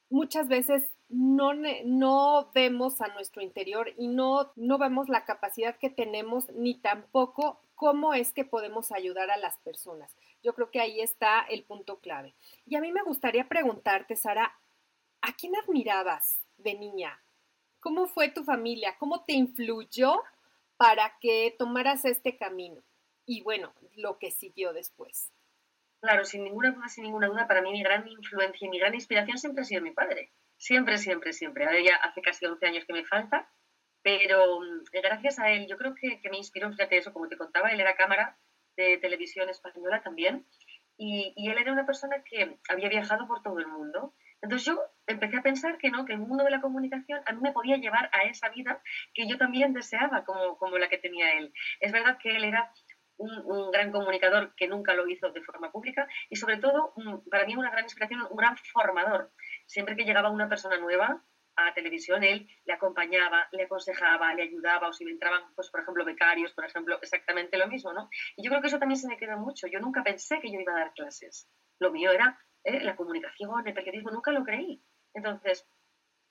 muchas 0.08 0.48
veces 0.48 0.94
no, 1.08 1.52
no 1.84 2.50
vemos 2.54 3.00
a 3.00 3.08
nuestro 3.08 3.42
interior 3.42 3.92
y 3.98 4.08
no, 4.08 4.52
no 4.56 4.78
vemos 4.78 5.08
la 5.08 5.24
capacidad 5.24 5.76
que 5.76 5.90
tenemos 5.90 6.48
ni 6.52 6.80
tampoco 6.80 7.60
cómo 7.74 8.14
es 8.14 8.32
que 8.32 8.44
podemos 8.44 8.92
ayudar 8.92 9.30
a 9.30 9.36
las 9.36 9.58
personas. 9.58 10.14
Yo 10.42 10.54
creo 10.54 10.70
que 10.70 10.80
ahí 10.80 11.00
está 11.00 11.40
el 11.48 11.64
punto 11.64 11.98
clave. 12.00 12.34
Y 12.66 12.76
a 12.76 12.80
mí 12.80 12.92
me 12.92 13.02
gustaría 13.02 13.48
preguntarte, 13.48 14.16
Sara, 14.16 14.56
¿a 15.20 15.32
quién 15.34 15.54
admirabas 15.56 16.40
de 16.58 16.74
niña? 16.74 17.20
¿Cómo 17.80 18.06
fue 18.06 18.28
tu 18.28 18.44
familia? 18.44 18.96
¿Cómo 18.98 19.24
te 19.24 19.32
influyó 19.32 20.22
para 20.76 21.16
que 21.20 21.54
tomaras 21.58 22.04
este 22.04 22.36
camino? 22.36 22.82
Y 23.26 23.42
bueno, 23.42 23.72
lo 23.96 24.18
que 24.18 24.30
siguió 24.30 24.72
después. 24.72 25.30
Claro, 26.00 26.24
sin 26.24 26.42
ninguna 26.42 26.72
duda, 26.72 26.88
sin 26.88 27.04
ninguna 27.04 27.28
duda, 27.28 27.46
para 27.46 27.62
mí 27.62 27.70
mi 27.70 27.82
gran 27.82 28.06
influencia 28.08 28.66
y 28.66 28.70
mi 28.70 28.78
gran 28.78 28.94
inspiración 28.94 29.38
siempre 29.38 29.62
ha 29.62 29.64
sido 29.64 29.82
mi 29.82 29.92
padre. 29.92 30.32
Siempre, 30.56 30.98
siempre, 30.98 31.32
siempre. 31.32 31.64
Ahora 31.64 31.80
ya 31.80 31.96
hace 31.96 32.20
casi 32.22 32.44
11 32.44 32.66
años 32.66 32.84
que 32.84 32.92
me 32.92 33.04
falta, 33.04 33.48
pero 34.02 34.60
mm, 34.60 34.84
gracias 34.92 35.38
a 35.38 35.50
él, 35.50 35.66
yo 35.66 35.76
creo 35.76 35.94
que, 35.94 36.20
me 36.30 36.38
inspiró, 36.38 36.70
fíjate 36.70 36.98
eso, 36.98 37.12
como 37.12 37.28
te 37.28 37.36
contaba, 37.36 37.70
él 37.70 37.80
era 37.80 37.96
cámara 37.96 38.38
de 38.76 38.98
televisión 38.98 39.48
española 39.48 40.02
también, 40.02 40.46
y, 40.96 41.32
y, 41.36 41.50
él 41.50 41.58
era 41.58 41.72
una 41.72 41.86
persona 41.86 42.22
que 42.22 42.58
había 42.68 42.88
viajado 42.88 43.26
por 43.26 43.42
todo 43.42 43.58
el 43.58 43.66
mundo. 43.66 44.14
Entonces 44.40 44.66
yo 44.66 44.80
empecé 45.06 45.36
a 45.36 45.42
pensar 45.42 45.78
que 45.78 45.90
no, 45.90 46.04
que 46.04 46.12
el 46.12 46.18
mundo 46.18 46.44
de 46.44 46.50
la 46.50 46.60
comunicación 46.60 47.20
a 47.26 47.32
mí 47.32 47.40
me 47.40 47.52
podía 47.52 47.76
llevar 47.76 48.10
a 48.12 48.24
esa 48.24 48.50
vida 48.50 48.82
que 49.14 49.26
yo 49.26 49.38
también 49.38 49.72
deseaba, 49.72 50.24
como, 50.24 50.58
como 50.58 50.78
la 50.78 50.88
que 50.88 50.98
tenía 50.98 51.32
él. 51.38 51.52
Es 51.80 51.92
verdad 51.92 52.18
que 52.20 52.36
él 52.36 52.44
era 52.44 52.72
un, 53.16 53.70
gran 53.70 53.92
comunicador 53.92 54.54
que 54.56 54.68
nunca 54.68 54.94
lo 54.94 55.08
hizo 55.08 55.30
de 55.30 55.42
forma 55.42 55.70
pública 55.70 56.06
y 56.28 56.36
sobre 56.36 56.58
todo, 56.58 56.94
para 57.30 57.46
mí 57.46 57.56
una 57.56 57.70
gran 57.70 57.84
inspiración, 57.84 58.26
un 58.30 58.36
gran 58.36 58.56
formador. 58.56 59.32
Siempre 59.66 59.96
que 59.96 60.04
llegaba 60.04 60.30
una 60.30 60.48
persona 60.48 60.78
nueva 60.78 61.22
a 61.56 61.74
televisión, 61.74 62.22
él 62.24 62.48
le 62.64 62.72
acompañaba, 62.72 63.48
le 63.52 63.64
aconsejaba, 63.64 64.34
le 64.34 64.42
ayudaba, 64.42 64.88
o 64.88 64.92
si 64.92 65.04
entraban, 65.04 65.42
pues, 65.54 65.70
por 65.70 65.80
ejemplo, 65.80 66.04
becarios, 66.04 66.52
por 66.52 66.64
ejemplo, 66.64 66.98
exactamente 67.02 67.58
lo 67.58 67.68
mismo, 67.68 67.92
¿no? 67.92 68.08
Y 68.36 68.44
yo 68.44 68.50
creo 68.50 68.62
que 68.62 68.68
eso 68.68 68.78
también 68.78 68.98
se 68.98 69.08
me 69.08 69.16
queda 69.16 69.36
mucho. 69.36 69.66
Yo 69.66 69.80
nunca 69.80 70.02
pensé 70.02 70.40
que 70.40 70.50
yo 70.50 70.60
iba 70.60 70.72
a 70.72 70.78
dar 70.78 70.92
clases. 70.94 71.48
Lo 71.78 71.90
mío 71.90 72.10
era 72.10 72.38
eh, 72.64 72.80
la 72.80 72.96
comunicación, 72.96 73.66
el 73.66 73.74
periodismo, 73.74 74.10
nunca 74.10 74.32
lo 74.32 74.44
creí. 74.44 74.82
Entonces, 75.14 75.66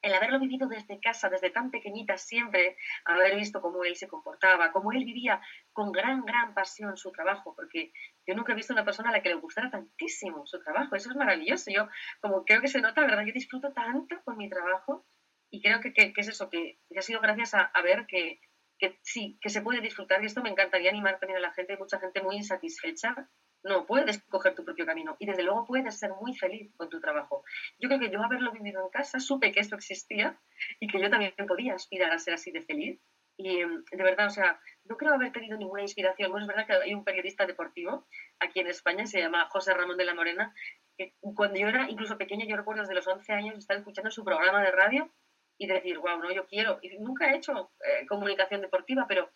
el 0.02 0.14
haberlo 0.14 0.40
vivido 0.40 0.68
desde 0.68 1.00
casa, 1.00 1.30
desde 1.30 1.52
tan 1.52 1.70
pequeñita, 1.70 2.18
siempre 2.18 2.78
haber 3.06 3.36
visto 3.36 3.62
cómo 3.62 3.84
él 3.84 3.96
se 3.96 4.08
comportaba, 4.08 4.72
cómo 4.72 4.92
él 4.92 5.06
vivía 5.06 5.42
con 5.74 5.92
gran, 5.92 6.26
gran 6.26 6.54
pasión 6.54 6.98
su 6.98 7.12
trabajo, 7.12 7.54
porque 7.56 7.94
yo 8.26 8.36
nunca 8.36 8.54
he 8.54 8.56
visto 8.56 8.74
una 8.74 8.86
persona 8.86 9.10
a 9.10 9.14
la 9.14 9.22
que 9.22 9.30
le 9.30 9.36
gustara 9.36 9.70
tantísimo 9.70 10.46
su 10.46 10.60
trabajo, 10.62 10.96
eso 10.96 11.10
es 11.10 11.16
maravilloso, 11.16 11.72
yo 11.72 11.88
como 12.22 12.46
creo 12.46 12.62
que 12.62 12.68
se 12.68 12.82
nota, 12.82 13.02
¿verdad? 13.02 13.26
Yo 13.26 13.34
disfruto 13.34 13.74
tanto 13.74 14.22
con 14.24 14.38
mi 14.38 14.50
trabajo 14.50 15.06
y 15.50 15.62
creo 15.62 15.82
que, 15.82 15.94
que, 15.94 16.14
es 16.16 16.28
eso, 16.28 16.50
que, 16.50 16.80
ha 16.96 17.02
sido 17.02 17.22
gracias 17.22 17.54
a, 17.54 17.62
a 17.62 17.82
ver 17.82 18.06
que, 18.08 18.40
que, 18.78 19.00
sí, 19.04 19.38
que 19.42 19.50
se 19.50 19.62
puede 19.62 19.82
disfrutar 19.82 20.24
y 20.24 20.28
esto 20.28 20.42
me 20.42 20.50
encantaría 20.50 20.90
animar 20.90 21.20
también 21.20 21.38
a 21.38 21.42
la 21.42 21.54
gente, 21.54 21.74
hay 21.74 21.80
mucha 21.80 22.00
gente 22.00 22.22
muy 22.22 22.38
insatisfecha 22.38 23.30
no, 23.64 23.86
puedes 23.86 24.24
coger 24.24 24.56
tu 24.56 24.66
propio 24.66 24.86
camino 24.86 25.16
y 25.20 25.26
desde 25.26 25.44
luego 25.44 25.66
puedes 25.68 25.98
ser 25.98 26.12
muy 26.20 26.36
feliz 26.36 26.72
con 26.78 26.90
tu 26.90 27.00
trabajo. 27.00 27.44
Yo 27.80 27.90
creo 27.90 28.00
que 28.00 28.10
yo 28.10 28.22
haberlo 28.24 28.52
vivido 28.52 28.84
en 28.84 28.90
casa 28.90 29.20
supe 29.20 29.52
que 29.52 29.60
esto 29.60 29.76
existía 29.76 30.40
y 30.80 30.88
que 30.88 31.00
yo 31.00 31.10
también 31.10 31.34
podía 31.48 31.76
aspirar 31.76 32.12
a 32.12 32.18
ser 32.18 32.34
así 32.34 32.52
de 32.52 32.62
feliz. 32.62 33.00
Y 33.38 33.60
em, 33.60 33.84
de 33.92 34.04
verdad, 34.04 34.28
o 34.28 34.32
sea, 34.32 34.60
no 34.86 34.98
creo 34.98 35.14
haber 35.14 35.32
tenido 35.32 35.58
ninguna 35.58 35.82
inspiración. 35.82 36.32
Bueno, 36.32 36.46
es 36.46 36.48
verdad 36.48 36.68
que 36.68 36.74
hay 36.74 36.94
un 36.94 37.04
periodista 37.04 37.46
deportivo 37.46 38.08
aquí 38.40 38.60
en 38.60 38.68
España, 38.68 39.06
se 39.06 39.20
llama 39.20 39.48
José 39.50 39.74
Ramón 39.74 39.98
de 39.98 40.06
la 40.06 40.16
Morena, 40.16 40.54
que 40.98 41.14
cuando 41.22 41.60
yo 41.60 41.68
era 41.68 41.90
incluso 41.90 42.18
pequeña, 42.18 42.46
yo 42.46 42.58
recuerdo 42.58 42.82
desde 42.82 42.96
los 42.96 43.08
11 43.08 43.34
años 43.34 43.58
estar 43.58 43.78
escuchando 43.78 44.12
su 44.12 44.24
programa 44.24 44.62
de 44.62 44.72
radio 44.72 45.12
y 45.58 45.68
decir, 45.68 46.00
wow, 46.00 46.18
no, 46.18 46.32
yo 46.32 46.48
quiero. 46.48 46.80
Y 46.82 46.98
nunca 46.98 47.32
he 47.32 47.38
hecho 47.38 47.72
eh, 47.86 48.06
comunicación 48.08 48.62
deportiva, 48.62 49.06
pero 49.08 49.30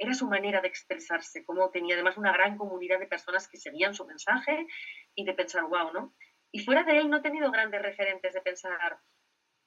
era 0.00 0.14
su 0.14 0.26
manera 0.26 0.60
de 0.60 0.68
expresarse, 0.68 1.44
como 1.44 1.70
tenía 1.70 1.94
además 1.94 2.16
una 2.16 2.32
gran 2.32 2.56
comunidad 2.56 2.98
de 2.98 3.06
personas 3.06 3.48
que 3.48 3.58
seguían 3.58 3.94
su 3.94 4.06
mensaje 4.06 4.66
y 5.14 5.24
de 5.24 5.34
pensar, 5.34 5.64
wow, 5.64 5.92
¿no? 5.92 6.14
Y 6.52 6.60
fuera 6.60 6.84
de 6.84 6.98
él 6.98 7.10
no 7.10 7.18
he 7.18 7.22
tenido 7.22 7.50
grandes 7.50 7.82
referentes 7.82 8.32
de 8.32 8.40
pensar, 8.40 8.98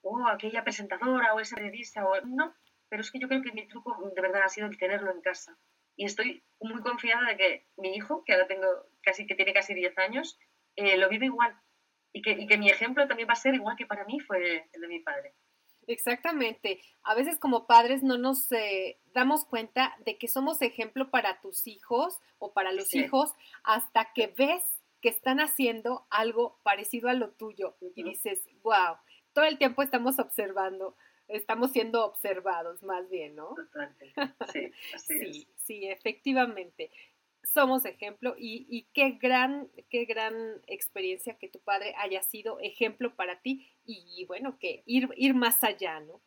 oh, 0.02 0.28
aquella 0.28 0.64
presentadora 0.64 1.34
o 1.34 1.40
esa 1.40 1.56
periodista, 1.56 2.06
o 2.06 2.20
no, 2.22 2.56
pero 2.94 3.02
es 3.02 3.10
que 3.10 3.18
yo 3.18 3.28
creo 3.28 3.42
que 3.42 3.52
mi 3.52 3.68
truco 3.68 3.98
de 4.14 4.22
verdad 4.22 4.44
ha 4.44 4.50
sido 4.50 4.68
el 4.68 4.78
tenerlo 4.78 5.12
en 5.12 5.22
casa. 5.22 5.58
Y 5.96 6.06
estoy 6.06 6.44
muy 6.60 6.80
confiada 6.84 7.28
de 7.30 7.38
que 7.38 7.68
mi 7.76 7.96
hijo, 7.96 8.24
que 8.24 8.34
ahora 8.34 8.46
tengo 8.46 8.68
casi, 9.02 9.26
que 9.26 9.34
tiene 9.34 9.52
casi 9.52 9.74
10 9.74 9.98
años, 9.98 10.38
eh, 10.76 10.96
lo 10.98 11.10
vive 11.10 11.26
igual. 11.26 11.60
Y 12.12 12.22
que, 12.22 12.34
y 12.34 12.46
que 12.46 12.60
mi 12.60 12.70
ejemplo 12.70 13.08
también 13.08 13.28
va 13.28 13.34
a 13.34 13.36
ser 13.36 13.56
igual 13.56 13.76
que 13.78 13.88
para 13.88 14.06
mí 14.06 14.20
fue 14.20 14.70
el 14.72 14.80
de 14.80 14.88
mi 14.88 15.00
padre. 15.00 15.34
Exactamente. 15.88 16.84
A 17.02 17.16
veces 17.16 17.40
como 17.40 17.66
padres 17.66 18.04
no 18.04 18.20
nos 18.20 18.52
eh, 18.52 19.00
damos 19.06 19.44
cuenta 19.44 19.98
de 20.06 20.20
que 20.20 20.28
somos 20.28 20.62
ejemplo 20.62 21.10
para 21.10 21.42
tus 21.42 21.66
hijos 21.66 22.20
o 22.38 22.54
para 22.54 22.74
los 22.74 22.94
hijos 22.94 23.34
hasta 23.64 24.14
que 24.14 24.28
ves 24.28 24.62
que 25.02 25.10
están 25.10 25.40
haciendo 25.40 26.06
algo 26.12 26.60
parecido 26.62 27.10
a 27.10 27.16
lo 27.16 27.32
tuyo 27.32 27.76
y 27.96 28.04
dices, 28.04 28.48
wow, 28.62 28.98
todo 29.34 29.46
el 29.46 29.58
tiempo 29.58 29.82
estamos 29.82 30.20
observando, 30.20 30.96
estamos 31.28 31.72
siendo 31.72 32.06
observados 32.06 32.84
más 32.84 33.10
bien, 33.10 33.36
¿no? 33.36 33.56
Sí, 34.54 34.72
así 34.94 35.20
sí, 35.20 35.48
sí, 35.58 35.88
efectivamente 35.88 36.92
somos 37.44 37.86
ejemplo 37.86 38.36
y, 38.38 38.88
qué 38.94 39.12
gran, 39.12 39.70
qué 39.90 40.06
gran 40.06 40.62
experiencia 40.68 41.38
que 41.38 41.50
tu 41.50 41.60
padre 41.60 41.94
haya 41.98 42.24
sido 42.24 42.60
ejemplo 42.60 43.16
para 43.16 43.42
ti 43.42 43.68
y 43.86 44.26
bueno, 44.28 44.58
que 44.60 44.84
ir, 44.86 45.10
ir 45.18 45.34
más 45.34 45.64
allá, 45.64 46.00
¿no? 46.00 46.22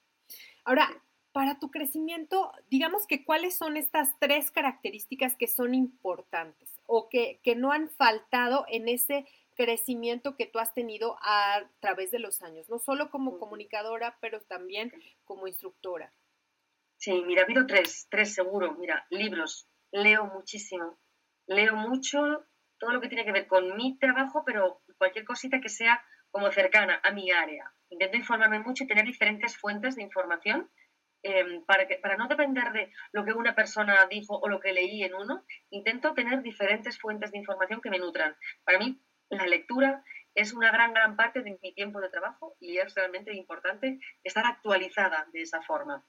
Ahora, 0.65 1.03
para 1.33 1.59
tu 1.59 1.71
crecimiento, 1.71 2.51
digamos 2.71 3.07
que 3.07 3.25
cuáles 3.25 3.57
son 3.57 3.77
estas 3.77 4.19
tres 4.19 4.51
características 4.51 5.37
que 5.37 5.47
son 5.47 5.75
importantes 5.75 6.81
o 6.87 7.09
que, 7.09 7.41
que 7.43 7.55
no 7.55 7.73
han 7.73 7.91
faltado 7.91 8.65
en 8.69 8.89
ese 8.89 9.27
crecimiento 9.57 10.37
que 10.37 10.47
tú 10.47 10.59
has 10.59 10.73
tenido 10.75 11.17
a 11.23 11.69
través 11.81 12.11
de 12.11 12.21
los 12.21 12.43
años, 12.43 12.69
no 12.69 12.79
solo 12.79 13.11
como 13.11 13.39
comunicadora, 13.39 14.19
pero 14.21 14.41
también 14.43 14.93
como 15.25 15.49
instructora. 15.49 16.13
Sí, 16.99 17.23
mira, 17.27 17.43
ha 17.43 17.45
habido 17.45 17.67
tres, 17.67 18.07
tres 18.11 18.35
seguro. 18.35 18.75
Mira, 18.75 19.07
libros, 19.11 19.69
leo 19.91 20.27
muchísimo, 20.27 20.99
leo 21.47 21.77
mucho 21.77 22.47
todo 22.79 22.93
lo 22.93 23.01
que 23.01 23.09
tiene 23.09 23.25
que 23.25 23.33
ver 23.33 23.47
con 23.47 23.77
mi 23.77 23.99
trabajo, 23.99 24.45
pero 24.45 24.83
cualquier 24.99 25.25
cosita 25.25 25.61
que 25.61 25.69
sea 25.69 26.05
como 26.31 26.51
cercana 26.53 27.01
a 27.03 27.13
mi 27.13 27.31
área. 27.31 27.73
Intento 27.89 28.17
informarme 28.17 28.59
mucho 28.59 28.85
y 28.85 28.87
tener 28.87 29.05
diferentes 29.05 29.57
fuentes 29.57 29.97
de 29.97 30.03
información 30.03 30.71
em, 31.23 31.65
para, 31.65 31.87
que, 31.87 31.97
para 31.97 32.17
no 32.17 32.29
depender 32.29 32.73
de 32.73 32.93
lo 33.13 33.25
que 33.25 33.33
una 33.33 33.55
persona 33.55 34.07
dijo 34.07 34.39
o 34.39 34.49
lo 34.49 34.61
que 34.61 34.73
leí 34.73 35.03
en 35.03 35.15
uno. 35.15 35.45
Intento 35.71 36.13
tener 36.15 36.43
diferentes 36.43 36.99
fuentes 36.99 37.33
de 37.33 37.39
información 37.39 37.81
que 37.81 37.91
me 37.91 37.99
nutran. 37.99 38.37
Para 38.65 38.79
mí, 38.79 39.01
la 39.31 39.47
lectura 39.47 40.05
es 40.35 40.53
una 40.53 40.71
gran, 40.71 40.93
gran 40.93 41.17
parte 41.17 41.43
de 41.43 41.59
mi 41.63 41.73
tiempo 41.73 42.01
de 42.01 42.11
trabajo 42.11 42.57
y 42.61 42.79
es 42.79 42.95
realmente 42.95 43.35
importante 43.35 43.99
estar 44.23 44.47
actualizada 44.47 45.27
de 45.33 45.43
esa 45.43 45.63
forma. 45.63 46.05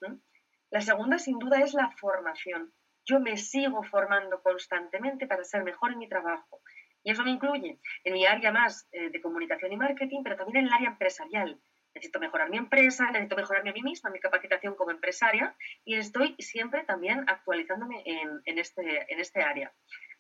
La 0.70 0.82
segunda, 0.82 1.18
sin 1.18 1.40
duda, 1.40 1.60
es 1.62 1.74
la 1.74 1.92
formación 1.92 2.74
yo 3.08 3.20
me 3.22 3.38
sigo 3.38 3.82
formando 3.84 4.42
constantemente 4.44 5.26
para 5.28 5.44
ser 5.44 5.64
mejor 5.64 5.94
en 5.94 6.00
mi 6.00 6.10
trabajo. 6.10 6.62
Y 7.04 7.12
eso 7.12 7.24
me 7.24 7.32
incluye 7.32 7.80
en 8.04 8.14
mi 8.14 8.26
área 8.26 8.52
más 8.52 8.88
eh, 8.92 9.10
de 9.10 9.22
comunicación 9.22 9.72
y 9.72 9.78
marketing, 9.78 10.24
pero 10.24 10.36
también 10.36 10.58
en 10.58 10.68
el 10.68 10.74
área 10.74 10.90
empresarial. 10.90 11.58
Necesito 11.96 12.20
mejorar 12.20 12.50
mi 12.50 12.58
empresa, 12.58 13.10
necesito 13.10 13.38
mejorarme 13.38 13.70
a 13.70 13.74
mí 13.74 13.82
misma, 13.82 14.10
mi 14.10 14.20
capacitación 14.20 14.76
como 14.76 14.92
empresaria 14.92 15.56
y 15.86 15.96
estoy 15.96 16.36
siempre 16.38 16.84
también 16.84 17.24
actualizándome 17.28 18.04
en, 18.06 18.60
este, 18.60 19.12
en 19.12 19.20
este 19.20 19.42
área. 19.42 19.74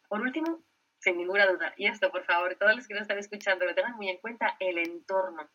Por 0.08 0.22
último, 0.22 0.64
sin 1.00 1.18
ninguna 1.18 1.46
duda, 1.46 1.74
y 1.78 1.88
esto 1.88 2.12
por 2.12 2.26
favor, 2.26 2.56
todos 2.56 2.76
los 2.76 2.88
que 2.88 2.94
nos 2.94 3.02
están 3.02 3.20
escuchando, 3.20 3.66
lo 3.66 3.76
tengan 3.76 3.96
muy 3.96 4.10
en 4.10 4.18
cuenta, 4.18 4.56
el 4.60 4.78
entorno, 4.78 5.50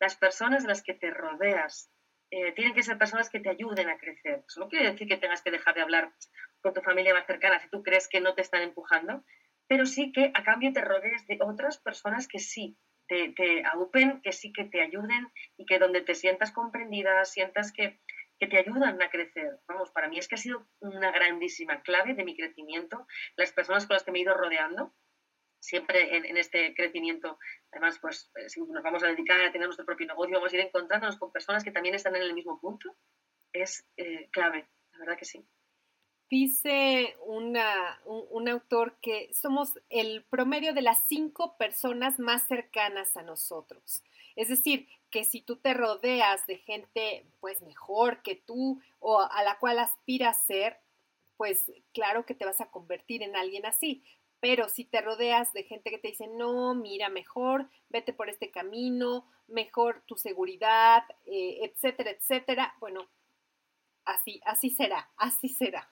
las 0.00 0.16
personas 0.16 0.64
las 0.64 0.82
que 0.82 0.94
te 0.94 1.10
rodeas. 1.10 1.90
Eh, 2.30 2.52
tienen 2.52 2.74
que 2.74 2.82
ser 2.82 2.96
personas 2.96 3.28
que 3.28 3.40
te 3.40 3.50
ayuden 3.50 3.90
a 3.90 3.98
crecer. 3.98 4.42
Eso 4.48 4.60
no 4.60 4.68
quiere 4.68 4.90
decir 4.90 5.06
que 5.06 5.18
tengas 5.18 5.42
que 5.42 5.50
dejar 5.50 5.74
de 5.74 5.82
hablar 5.82 6.10
con 6.62 6.72
tu 6.72 6.80
familia 6.80 7.12
más 7.12 7.26
cercana 7.26 7.60
si 7.60 7.68
tú 7.68 7.82
crees 7.82 8.08
que 8.08 8.20
no 8.20 8.34
te 8.34 8.40
están 8.40 8.62
empujando, 8.62 9.22
pero 9.68 9.84
sí 9.84 10.12
que 10.12 10.32
a 10.34 10.42
cambio 10.42 10.72
te 10.72 10.80
rodees 10.80 11.26
de 11.26 11.38
otras 11.42 11.78
personas 11.78 12.26
que 12.26 12.38
sí 12.38 12.78
te, 13.06 13.32
te 13.32 13.62
que 14.22 14.32
sí 14.32 14.52
que 14.52 14.64
te 14.64 14.80
ayuden 14.80 15.30
y 15.56 15.66
que 15.66 15.78
donde 15.78 16.00
te 16.00 16.14
sientas 16.14 16.52
comprendida, 16.52 17.24
sientas 17.24 17.72
que, 17.72 18.00
que 18.42 18.48
te 18.48 18.58
ayudan 18.58 19.00
a 19.00 19.08
crecer. 19.08 19.60
Vamos, 19.68 19.92
para 19.92 20.08
mí 20.08 20.18
es 20.18 20.26
que 20.26 20.34
ha 20.34 20.38
sido 20.38 20.66
una 20.80 21.12
grandísima 21.12 21.80
clave 21.82 22.14
de 22.14 22.24
mi 22.24 22.36
crecimiento, 22.36 23.06
las 23.36 23.52
personas 23.52 23.86
con 23.86 23.94
las 23.94 24.02
que 24.02 24.10
me 24.10 24.18
he 24.18 24.22
ido 24.22 24.34
rodeando, 24.34 24.92
siempre 25.60 26.16
en, 26.16 26.36
este 26.36 26.74
crecimiento. 26.74 27.38
Además, 27.70 28.00
pues 28.00 28.32
eh, 28.34 28.48
si 28.48 28.60
nos 28.62 28.82
vamos 28.82 29.04
a 29.04 29.06
dedicar 29.06 29.40
a 29.40 29.52
tener 29.52 29.68
nuestro 29.68 29.86
propio 29.86 30.08
negocio, 30.08 30.38
vamos 30.38 30.52
a 30.52 30.56
ir 30.56 30.62
encontrándonos 30.62 31.18
con 31.18 31.30
personas 31.30 31.62
que 31.62 31.70
también 31.70 31.94
están 31.94 32.16
en 32.16 32.22
el 32.22 32.34
mismo 32.34 32.60
punto. 32.60 32.96
Es 33.52 33.86
eh, 33.96 34.28
clave, 34.32 34.68
la 34.90 34.98
verdad 34.98 35.16
que 35.16 35.24
sí. 35.24 35.46
Dice 36.28 37.16
una, 37.24 38.00
un, 38.06 38.48
autor 38.48 38.98
que 39.00 39.32
somos 39.34 39.78
el 39.88 40.24
promedio 40.24 40.74
de 40.74 40.82
las 40.82 41.06
cinco 41.06 41.56
personas 41.58 42.18
más 42.18 42.48
cercanas 42.48 43.16
a 43.16 43.22
nosotros. 43.22 44.02
Es 44.34 44.48
decir, 44.48 44.88
que 45.12 45.24
si 45.24 45.42
tú 45.42 45.56
te 45.58 45.74
rodeas 45.74 46.44
de 46.46 46.58
gente 46.58 47.26
pues 47.40 47.62
mejor 47.62 48.22
que 48.22 48.34
tú 48.34 48.80
o 48.98 49.20
a 49.20 49.44
la 49.44 49.58
cual 49.60 49.78
aspiras 49.78 50.44
ser, 50.46 50.80
pues 51.36 51.70
claro 51.92 52.26
que 52.26 52.34
te 52.34 52.46
vas 52.46 52.60
a 52.60 52.70
convertir 52.70 53.22
en 53.22 53.36
alguien 53.36 53.66
así. 53.66 54.02
Pero 54.40 54.68
si 54.68 54.84
te 54.84 55.00
rodeas 55.00 55.52
de 55.52 55.62
gente 55.64 55.90
que 55.90 55.98
te 55.98 56.08
dice, 56.08 56.26
no, 56.26 56.74
mira, 56.74 57.08
mejor 57.10 57.68
vete 57.90 58.12
por 58.12 58.28
este 58.28 58.50
camino, 58.50 59.26
mejor 59.46 60.02
tu 60.06 60.16
seguridad, 60.16 61.04
eh, 61.26 61.60
etcétera, 61.62 62.10
etcétera, 62.10 62.74
bueno, 62.80 63.08
así, 64.04 64.40
así 64.44 64.70
será, 64.70 65.10
así 65.16 65.48
será. 65.48 65.91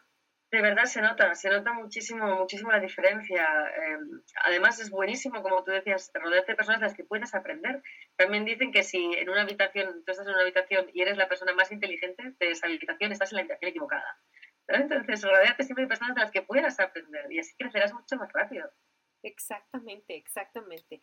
De 0.52 0.60
verdad 0.60 0.84
se 0.84 1.00
nota, 1.00 1.34
se 1.36 1.48
nota 1.48 1.72
muchísimo, 1.72 2.26
muchísimo 2.36 2.72
la 2.72 2.80
diferencia. 2.80 3.46
Em, 3.86 4.20
además 4.44 4.80
es 4.80 4.90
buenísimo, 4.90 5.42
como 5.42 5.62
tú 5.62 5.70
decías, 5.70 6.10
rodearte 6.12 6.52
de 6.52 6.56
personas 6.56 6.80
de 6.80 6.86
las 6.86 6.96
que 6.96 7.04
puedas 7.04 7.34
aprender. 7.34 7.82
También 8.16 8.44
dicen 8.44 8.72
que 8.72 8.82
si 8.82 9.14
en 9.14 9.30
una 9.30 9.42
habitación, 9.42 10.02
tú 10.04 10.10
estás 10.10 10.26
en 10.26 10.32
una 10.34 10.42
habitación 10.42 10.90
y 10.92 11.02
eres 11.02 11.16
la 11.16 11.28
persona 11.28 11.54
más 11.54 11.70
inteligente 11.70 12.34
de 12.40 12.50
esa 12.50 12.66
habitación, 12.66 13.12
estás 13.12 13.30
en 13.30 13.36
la 13.36 13.42
habitación 13.42 13.70
equivocada. 13.70 14.18
Entonces, 14.66 15.22
rodearte 15.22 15.64
siempre 15.64 15.84
de 15.84 15.88
personas 15.88 16.14
de 16.16 16.22
las 16.22 16.30
que 16.30 16.42
puedas 16.42 16.78
aprender 16.80 17.30
y 17.30 17.38
así 17.38 17.54
crecerás 17.56 17.92
mucho 17.92 18.16
más 18.16 18.32
rápido. 18.32 18.68
Exactamente, 19.22 20.16
exactamente. 20.16 21.02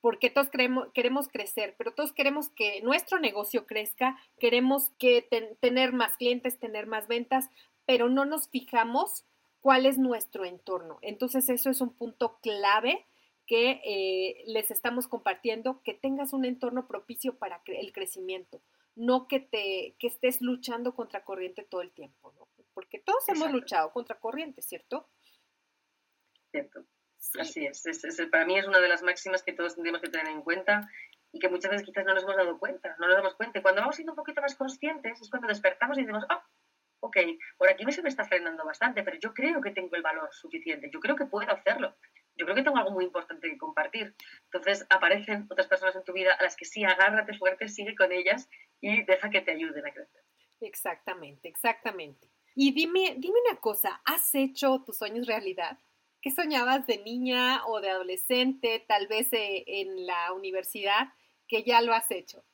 Porque 0.00 0.30
todos 0.30 0.50
queremos, 0.50 0.88
queremos 0.92 1.28
crecer, 1.28 1.76
pero 1.78 1.94
todos 1.94 2.12
queremos 2.12 2.50
que 2.50 2.82
nuestro 2.82 3.20
negocio 3.20 3.66
crezca, 3.66 4.16
queremos 4.38 4.90
que 4.98 5.22
tener 5.60 5.92
más 5.92 6.16
clientes, 6.16 6.58
tener 6.58 6.86
más 6.86 7.06
ventas, 7.06 7.50
pero 7.86 8.08
no 8.08 8.24
nos 8.24 8.48
fijamos 8.48 9.24
cuál 9.60 9.86
es 9.86 9.98
nuestro 9.98 10.44
entorno. 10.44 10.98
Entonces, 11.02 11.48
eso 11.48 11.70
es 11.70 11.80
un 11.80 11.94
punto 11.94 12.38
clave 12.40 13.06
que 13.46 13.80
eh, 13.84 14.44
les 14.46 14.70
estamos 14.70 15.08
compartiendo, 15.08 15.82
que 15.82 15.94
tengas 15.94 16.32
un 16.32 16.44
entorno 16.44 16.86
propicio 16.86 17.38
para 17.38 17.62
el 17.66 17.92
crecimiento, 17.92 18.62
no 18.94 19.26
que, 19.26 19.40
te, 19.40 19.96
que 19.98 20.06
estés 20.06 20.40
luchando 20.40 20.94
contra 20.94 21.24
corriente 21.24 21.64
todo 21.64 21.82
el 21.82 21.92
tiempo, 21.92 22.32
¿no? 22.38 22.48
porque 22.74 22.98
todos 22.98 23.28
hemos 23.28 23.50
luchado 23.50 23.92
contra 23.92 24.18
corriente, 24.18 24.62
¿cierto? 24.62 25.08
Cierto. 26.50 26.84
Así 27.38 27.64
es. 27.64 27.84
Para 28.30 28.46
mí 28.46 28.58
es 28.58 28.66
una 28.66 28.80
de 28.80 28.88
las 28.88 29.02
máximas 29.02 29.42
que 29.42 29.52
todos 29.52 29.74
tendríamos 29.74 30.00
que 30.00 30.08
tener 30.08 30.28
en 30.28 30.42
cuenta 30.42 30.90
y 31.30 31.38
que 31.38 31.48
muchas 31.48 31.70
veces 31.70 31.86
quizás 31.86 32.04
no 32.04 32.14
nos 32.14 32.24
hemos 32.24 32.36
dado 32.36 32.58
cuenta, 32.58 32.96
no 32.98 33.06
nos 33.06 33.16
damos 33.16 33.34
cuenta. 33.34 33.58
Y 33.58 33.62
cuando 33.62 33.80
vamos 33.80 33.96
siendo 33.96 34.12
un 34.12 34.16
poquito 34.16 34.40
más 34.40 34.56
conscientes 34.56 35.20
es 35.20 35.30
cuando 35.30 35.48
despertamos 35.48 35.96
y 35.98 36.02
decimos, 36.02 36.24
ah, 36.28 36.44
ok, 37.02 37.16
por 37.58 37.68
aquí 37.68 37.84
me 37.84 37.92
se 37.92 38.00
me 38.00 38.08
está 38.08 38.24
frenando 38.24 38.64
bastante, 38.64 39.02
pero 39.02 39.18
yo 39.18 39.34
creo 39.34 39.60
que 39.60 39.72
tengo 39.72 39.94
el 39.96 40.02
valor 40.02 40.28
suficiente, 40.32 40.88
yo 40.92 41.00
creo 41.00 41.16
que 41.16 41.26
puedo 41.26 41.50
hacerlo, 41.50 41.96
yo 42.36 42.46
creo 42.46 42.54
que 42.54 42.62
tengo 42.62 42.78
algo 42.78 42.92
muy 42.92 43.04
importante 43.04 43.50
que 43.50 43.58
compartir. 43.58 44.14
Entonces 44.44 44.86
aparecen 44.88 45.46
otras 45.50 45.66
personas 45.66 45.96
en 45.96 46.04
tu 46.04 46.12
vida 46.12 46.32
a 46.34 46.42
las 46.42 46.56
que 46.56 46.64
sí, 46.64 46.84
agárrate 46.84 47.36
fuerte, 47.36 47.68
sigue 47.68 47.94
con 47.96 48.12
ellas 48.12 48.48
y 48.80 49.02
deja 49.04 49.30
que 49.30 49.40
te 49.40 49.50
ayuden 49.50 49.86
a 49.86 49.92
crecer. 49.92 50.22
Exactamente, 50.60 51.48
exactamente. 51.48 52.30
Y 52.54 52.72
dime, 52.72 53.16
dime 53.18 53.38
una 53.50 53.60
cosa, 53.60 54.00
¿has 54.04 54.34
hecho 54.34 54.82
tus 54.84 54.98
sueños 54.98 55.26
realidad? 55.26 55.78
¿Qué 56.20 56.30
soñabas 56.30 56.86
de 56.86 56.98
niña 56.98 57.66
o 57.66 57.80
de 57.80 57.90
adolescente, 57.90 58.84
tal 58.86 59.08
vez 59.08 59.32
eh, 59.32 59.64
en 59.66 60.06
la 60.06 60.32
universidad, 60.32 61.08
que 61.48 61.64
ya 61.64 61.80
lo 61.80 61.92
has 61.94 62.10
hecho? 62.12 62.44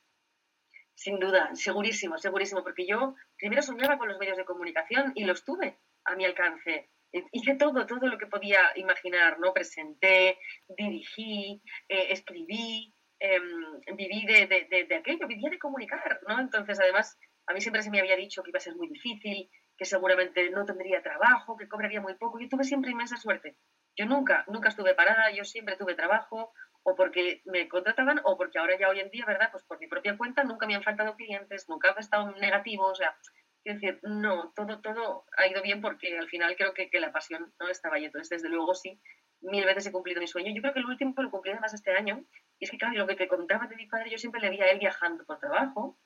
Sin 0.95 1.19
duda, 1.19 1.55
segurísimo, 1.55 2.17
segurísimo, 2.17 2.63
porque 2.63 2.87
yo 2.87 3.15
primero 3.39 3.61
soñaba 3.61 3.97
con 3.97 4.09
los 4.09 4.19
medios 4.19 4.37
de 4.37 4.45
comunicación 4.45 5.13
y 5.15 5.23
los 5.23 5.43
tuve 5.43 5.79
a 6.05 6.15
mi 6.15 6.25
alcance. 6.25 6.89
Hice 7.11 7.55
todo, 7.55 7.87
todo 7.87 8.05
lo 8.07 8.19
que 8.19 8.27
podía 8.27 8.59
imaginar, 8.75 9.39
¿no? 9.39 9.51
Presenté, 9.53 10.37
dirigí, 10.77 11.63
eh, 11.87 12.07
escribí, 12.11 12.93
em, 13.19 13.79
viví 13.95 14.25
de, 14.27 14.45
de, 14.45 14.85
de, 14.85 14.95
aquello, 14.95 15.27
vivía 15.27 15.49
de 15.49 15.57
comunicar, 15.57 16.19
¿no? 16.27 16.39
Entonces, 16.39 16.79
además, 16.79 17.17
a 17.47 17.53
mí 17.53 17.61
siempre 17.61 17.81
se 17.81 17.89
me 17.89 17.99
había 17.99 18.15
dicho 18.15 18.43
que 18.43 18.51
iba 18.51 18.57
a 18.57 18.61
ser 18.61 18.75
muy 18.75 18.87
difícil, 18.89 19.49
que 19.75 19.85
seguramente 19.85 20.51
no 20.51 20.65
tendría 20.65 21.01
trabajo, 21.01 21.57
que 21.57 21.67
cobraría 21.67 22.01
muy 22.01 22.13
poco. 22.15 22.39
Yo 22.39 22.47
tuve 22.47 22.63
siempre 22.63 22.91
inmensa 22.91 23.17
suerte. 23.17 23.57
Yo 23.95 24.05
nunca, 24.05 24.45
nunca 24.47 24.69
estuve 24.69 24.93
parada, 24.93 25.31
yo 25.31 25.43
siempre 25.43 25.77
tuve 25.77 25.95
trabajo, 25.95 26.53
o 26.83 26.95
porque 26.95 27.41
me 27.45 27.67
contrataban, 27.67 28.21
o 28.23 28.37
porque 28.37 28.59
ahora 28.59 28.77
ya 28.79 28.89
hoy 28.89 28.99
en 28.99 29.09
día, 29.09 29.25
¿verdad? 29.25 29.49
Pues 29.51 29.63
por 29.63 29.79
mi 29.79 29.87
propia 29.87 30.17
cuenta 30.17 30.43
nunca 30.43 30.65
me 30.65 30.75
han 30.75 30.83
faltado 30.83 31.15
clientes, 31.15 31.67
nunca 31.69 31.93
he 31.95 31.99
estado 31.99 32.31
negativo, 32.37 32.87
o 32.87 32.95
sea, 32.95 33.15
quiero 33.63 33.79
decir, 33.79 33.99
no, 34.03 34.53
todo, 34.55 34.79
todo 34.81 35.25
ha 35.37 35.47
ido 35.47 35.61
bien 35.61 35.81
porque 35.81 36.17
al 36.17 36.29
final 36.29 36.55
creo 36.55 36.73
que, 36.73 36.89
que 36.89 36.99
la 36.99 37.11
pasión 37.11 37.53
no 37.59 37.67
estaba 37.67 37.97
ahí. 37.97 38.05
Entonces, 38.05 38.29
desde 38.29 38.49
luego 38.49 38.73
sí, 38.73 38.99
mil 39.41 39.65
veces 39.65 39.87
he 39.87 39.91
cumplido 39.91 40.21
mi 40.21 40.27
sueño. 40.27 40.53
Yo 40.53 40.61
creo 40.61 40.73
que 40.73 40.79
el 40.79 40.85
último 40.85 41.13
lo 41.17 41.31
cumplí 41.31 41.51
además 41.51 41.73
este 41.73 41.91
año, 41.91 42.25
y 42.59 42.65
es 42.65 42.71
que, 42.71 42.77
claro, 42.77 42.97
lo 42.97 43.07
que 43.07 43.15
te 43.15 43.27
contaba 43.27 43.67
de 43.67 43.75
mi 43.75 43.87
padre, 43.87 44.09
yo 44.09 44.17
siempre 44.17 44.41
le 44.41 44.49
vi 44.49 44.61
a 44.61 44.71
él 44.71 44.79
viajando 44.79 45.25
por 45.25 45.39
trabajo, 45.39 45.97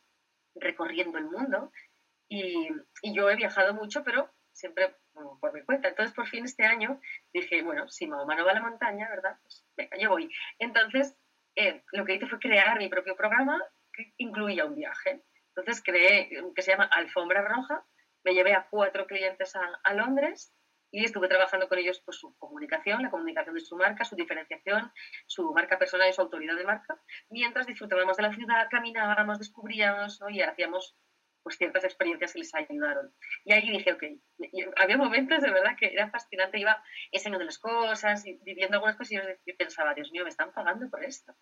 recorriendo 0.56 1.18
el 1.18 1.26
mundo, 1.26 1.72
y, 2.30 2.70
yo 3.04 3.30
he 3.30 3.36
viajado 3.36 3.74
mucho, 3.74 4.04
pero 4.04 4.32
siempre 4.52 4.96
por 5.14 5.54
mi 5.54 5.64
cuenta. 5.64 5.90
Entonces, 5.90 6.16
por 6.16 6.28
fin 6.28 6.46
este 6.46 6.64
año 6.64 7.00
dije, 7.34 7.62
bueno, 7.62 7.88
si 7.90 8.08
Mahoma 8.08 8.36
no 8.36 8.46
va 8.46 8.52
a 8.52 8.56
la 8.56 8.62
montaña, 8.62 9.10
¿verdad? 9.10 9.38
Pues 9.42 9.66
venga, 9.78 9.98
yo 9.98 10.10
voy. 10.10 10.30
Entonces, 10.60 11.16
eh, 11.56 11.84
lo 11.92 12.06
que 12.06 12.16
hice 12.16 12.28
fue 12.28 12.40
crear 12.40 12.78
mi 12.78 12.90
propio 12.90 13.16
programa 13.16 13.62
que 13.94 14.14
incluía 14.18 14.66
un 14.66 14.76
viaje. 14.76 15.24
Entonces, 15.56 15.84
creé, 15.84 16.30
que 16.56 16.62
se 16.62 16.72
llama 16.72 16.86
Alfombra 16.86 17.42
Roja. 17.42 17.86
Me 18.24 18.34
llevé 18.34 18.54
a 18.54 18.68
cuatro 18.70 19.06
clientes 19.06 19.56
a, 19.56 19.80
a 19.84 19.94
Londres 19.94 20.54
y 20.94 21.04
estuve 21.04 21.28
trabajando 21.28 21.68
con 21.68 21.80
ellos 21.80 22.00
por 22.02 22.14
su 22.14 22.38
comunicación, 22.38 23.02
la 23.02 23.10
comunicación 23.10 23.56
de 23.56 23.62
su 23.62 23.76
marca, 23.76 24.06
su 24.06 24.16
diferenciación, 24.16 24.92
su 25.26 25.52
marca 25.52 25.80
personal 25.80 26.08
y 26.08 26.14
su 26.14 26.22
autoridad 26.22 26.56
de 26.56 26.66
marca, 26.66 27.02
mientras 27.32 27.66
disfrutábamos 27.66 28.16
de 28.16 28.24
la 28.24 28.32
ciudad, 28.32 28.68
caminábamos, 28.70 29.40
descubríamos 29.40 30.20
y 30.30 30.42
hacíamos 30.42 30.96
pues 31.44 31.58
ciertas 31.58 31.84
experiencias 31.84 32.34
que 32.34 32.40
les 32.40 32.56
ayudaron. 32.56 33.14
Y 33.44 33.54
ahí 33.54 33.70
dije, 33.70 33.94
ok, 33.94 34.04
había 34.78 34.98
momentos 34.98 35.42
de 35.42 35.52
verdad 35.52 35.76
que 35.78 35.88
era 35.88 36.10
fascinante, 36.10 36.58
iba 36.58 36.82
enseñando 37.12 37.44
las 37.46 37.60
cosas, 37.60 38.26
y 38.26 38.40
viviendo 38.44 38.78
algunas 38.78 38.96
cosas 38.96 39.12
y 39.12 39.16
yo 39.52 39.58
pensaba, 39.58 39.94
Dios 39.94 40.12
mío, 40.12 40.24
me 40.24 40.30
están 40.30 40.54
pagando 40.54 40.90
por 40.90 41.04
esto. 41.04 41.34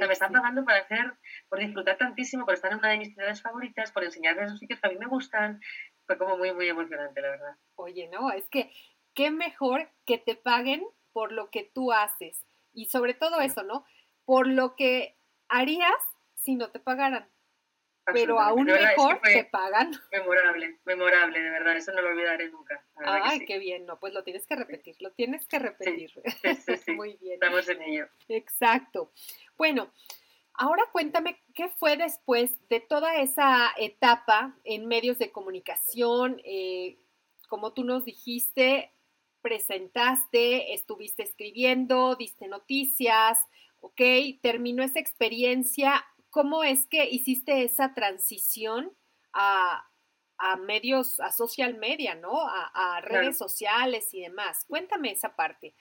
me 0.00 0.12
están 0.12 0.32
pagando 0.32 0.64
por 0.64 0.72
hacer, 0.72 1.12
por 1.48 1.58
disfrutar 1.58 1.98
tantísimo, 1.98 2.44
por 2.46 2.54
estar 2.54 2.72
en 2.72 2.78
una 2.78 2.88
de 2.88 2.98
mis 2.98 3.14
ciudades 3.14 3.42
favoritas, 3.42 3.92
por 3.92 4.02
enseñarles 4.02 4.46
esos 4.46 4.58
sitios 4.58 4.80
que 4.80 4.88
a 4.88 4.90
mí 4.90 4.96
me 4.98 5.06
gustan. 5.06 5.60
Fue 6.06 6.16
como 6.18 6.38
muy, 6.38 6.52
muy 6.52 6.68
emocionante, 6.68 7.20
la 7.20 7.30
verdad. 7.30 7.56
Oye, 7.76 8.08
no, 8.08 8.32
es 8.32 8.48
que 8.48 8.72
qué 9.14 9.30
mejor 9.30 9.90
que 10.06 10.18
te 10.18 10.34
paguen 10.34 10.82
por 11.12 11.32
lo 11.32 11.50
que 11.50 11.70
tú 11.74 11.92
haces. 11.92 12.44
Y 12.72 12.86
sobre 12.86 13.14
todo 13.14 13.40
eso, 13.40 13.62
¿no? 13.62 13.84
Por 14.24 14.46
lo 14.46 14.74
que 14.74 15.16
harías 15.48 15.92
si 16.36 16.54
no 16.54 16.70
te 16.70 16.80
pagaran 16.80 17.28
pero 18.04 18.40
aún 18.40 18.64
mejor 18.64 19.20
te 19.22 19.44
pagan. 19.44 19.92
Memorable, 20.10 20.78
memorable, 20.84 21.40
de 21.40 21.50
verdad, 21.50 21.76
eso 21.76 21.92
no 21.92 22.02
lo 22.02 22.08
olvidaré 22.08 22.48
nunca. 22.50 22.84
Ay, 22.96 23.44
qué 23.44 23.58
bien, 23.58 23.86
no, 23.86 23.98
pues 23.98 24.12
lo 24.12 24.24
tienes 24.24 24.46
que 24.46 24.56
repetir, 24.56 24.96
lo 25.00 25.12
tienes 25.12 25.46
que 25.46 25.58
repetir. 25.58 26.10
Muy 26.96 27.16
bien. 27.16 27.34
Estamos 27.34 27.68
en 27.68 27.82
ello. 27.82 28.08
Exacto. 28.28 29.12
Bueno, 29.56 29.92
ahora 30.54 30.84
cuéntame 30.92 31.40
qué 31.54 31.68
fue 31.68 31.96
después 31.96 32.52
de 32.68 32.80
toda 32.80 33.16
esa 33.16 33.72
etapa 33.76 34.56
en 34.64 34.86
medios 34.86 35.18
de 35.18 35.30
comunicación, 35.30 36.40
eh, 36.44 36.98
como 37.48 37.72
tú 37.72 37.84
nos 37.84 38.04
dijiste, 38.04 38.92
presentaste, 39.42 40.74
estuviste 40.74 41.22
escribiendo, 41.22 42.14
diste 42.14 42.46
noticias, 42.46 43.38
¿ok? 43.80 44.00
Terminó 44.42 44.82
esa 44.82 45.00
experiencia 45.00 46.04
¿Cómo 46.30 46.64
es 46.64 46.86
que 46.86 47.08
hiciste 47.08 47.64
esa 47.64 47.92
transición 47.94 48.92
a, 49.32 49.84
medios, 50.64 51.20
a 51.20 51.30
social 51.32 51.76
media, 51.76 52.14
¿no? 52.14 52.32
A, 52.34 53.00
redes 53.02 53.36
sociales 53.36 54.14
y 54.14 54.22
demás. 54.22 54.64
Cuéntame 54.66 55.12
esa 55.12 55.36
parte. 55.36 55.74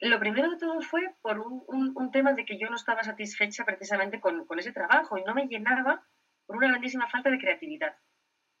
Lo 0.00 0.18
primero 0.18 0.50
de 0.50 0.56
todo 0.56 0.80
fue 0.80 1.14
por 1.20 1.38
un, 1.38 2.10
tema 2.10 2.32
de 2.32 2.44
que 2.44 2.58
yo 2.58 2.68
no 2.68 2.76
estaba 2.76 3.02
satisfecha 3.02 3.64
precisamente 3.64 4.20
con, 4.20 4.46
con, 4.46 4.58
ese 4.58 4.72
trabajo 4.72 5.18
y 5.18 5.24
no 5.24 5.34
me 5.34 5.46
llenaba 5.46 6.06
por 6.46 6.56
una 6.56 6.68
grandísima 6.68 7.08
falta 7.08 7.30
de 7.30 7.38
creatividad 7.38 7.94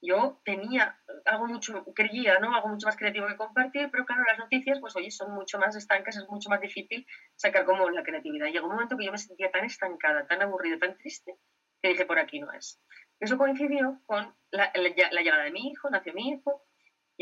yo 0.02 0.40
tenía 0.44 0.98
algo 1.24 1.46
mucho, 1.46 1.84
creía, 1.94 2.38
¿no? 2.40 2.54
Algo 2.54 2.68
mucho 2.68 2.86
más 2.86 2.96
creativo 2.96 3.28
que 3.28 3.36
compartir, 3.36 3.88
pero 3.90 4.04
claro, 4.04 4.24
las 4.26 4.38
noticias, 4.38 4.80
pues 4.80 4.96
oye, 4.96 5.10
son 5.10 5.32
mucho 5.32 5.58
más 5.58 5.76
estancas, 5.76 6.16
es 6.16 6.28
mucho 6.28 6.50
más 6.50 6.60
difícil 6.60 7.06
sacar 7.36 7.64
como 7.64 7.88
la 7.88 8.02
creatividad. 8.02 8.48
Y 8.48 8.52
llegó 8.52 8.66
un 8.66 8.74
momento 8.74 8.96
que 8.96 9.04
yo 9.04 9.12
me 9.12 9.18
sentía 9.18 9.50
tan 9.50 9.64
estancada, 9.64 10.26
tan 10.26 10.42
aburrida, 10.42 10.78
tan 10.78 10.98
triste, 10.98 11.36
que 11.80 11.90
dije, 11.90 12.04
por 12.04 12.18
aquí 12.18 12.40
no 12.40 12.52
es. 12.52 12.80
Eso 13.20 13.38
coincidió 13.38 14.02
con 14.04 14.34
la, 14.50 14.72
la 14.74 15.22
llegada 15.22 15.44
de 15.44 15.52
mi 15.52 15.68
hijo, 15.68 15.88
nació 15.88 16.12
mi 16.14 16.30
hijo, 16.30 16.64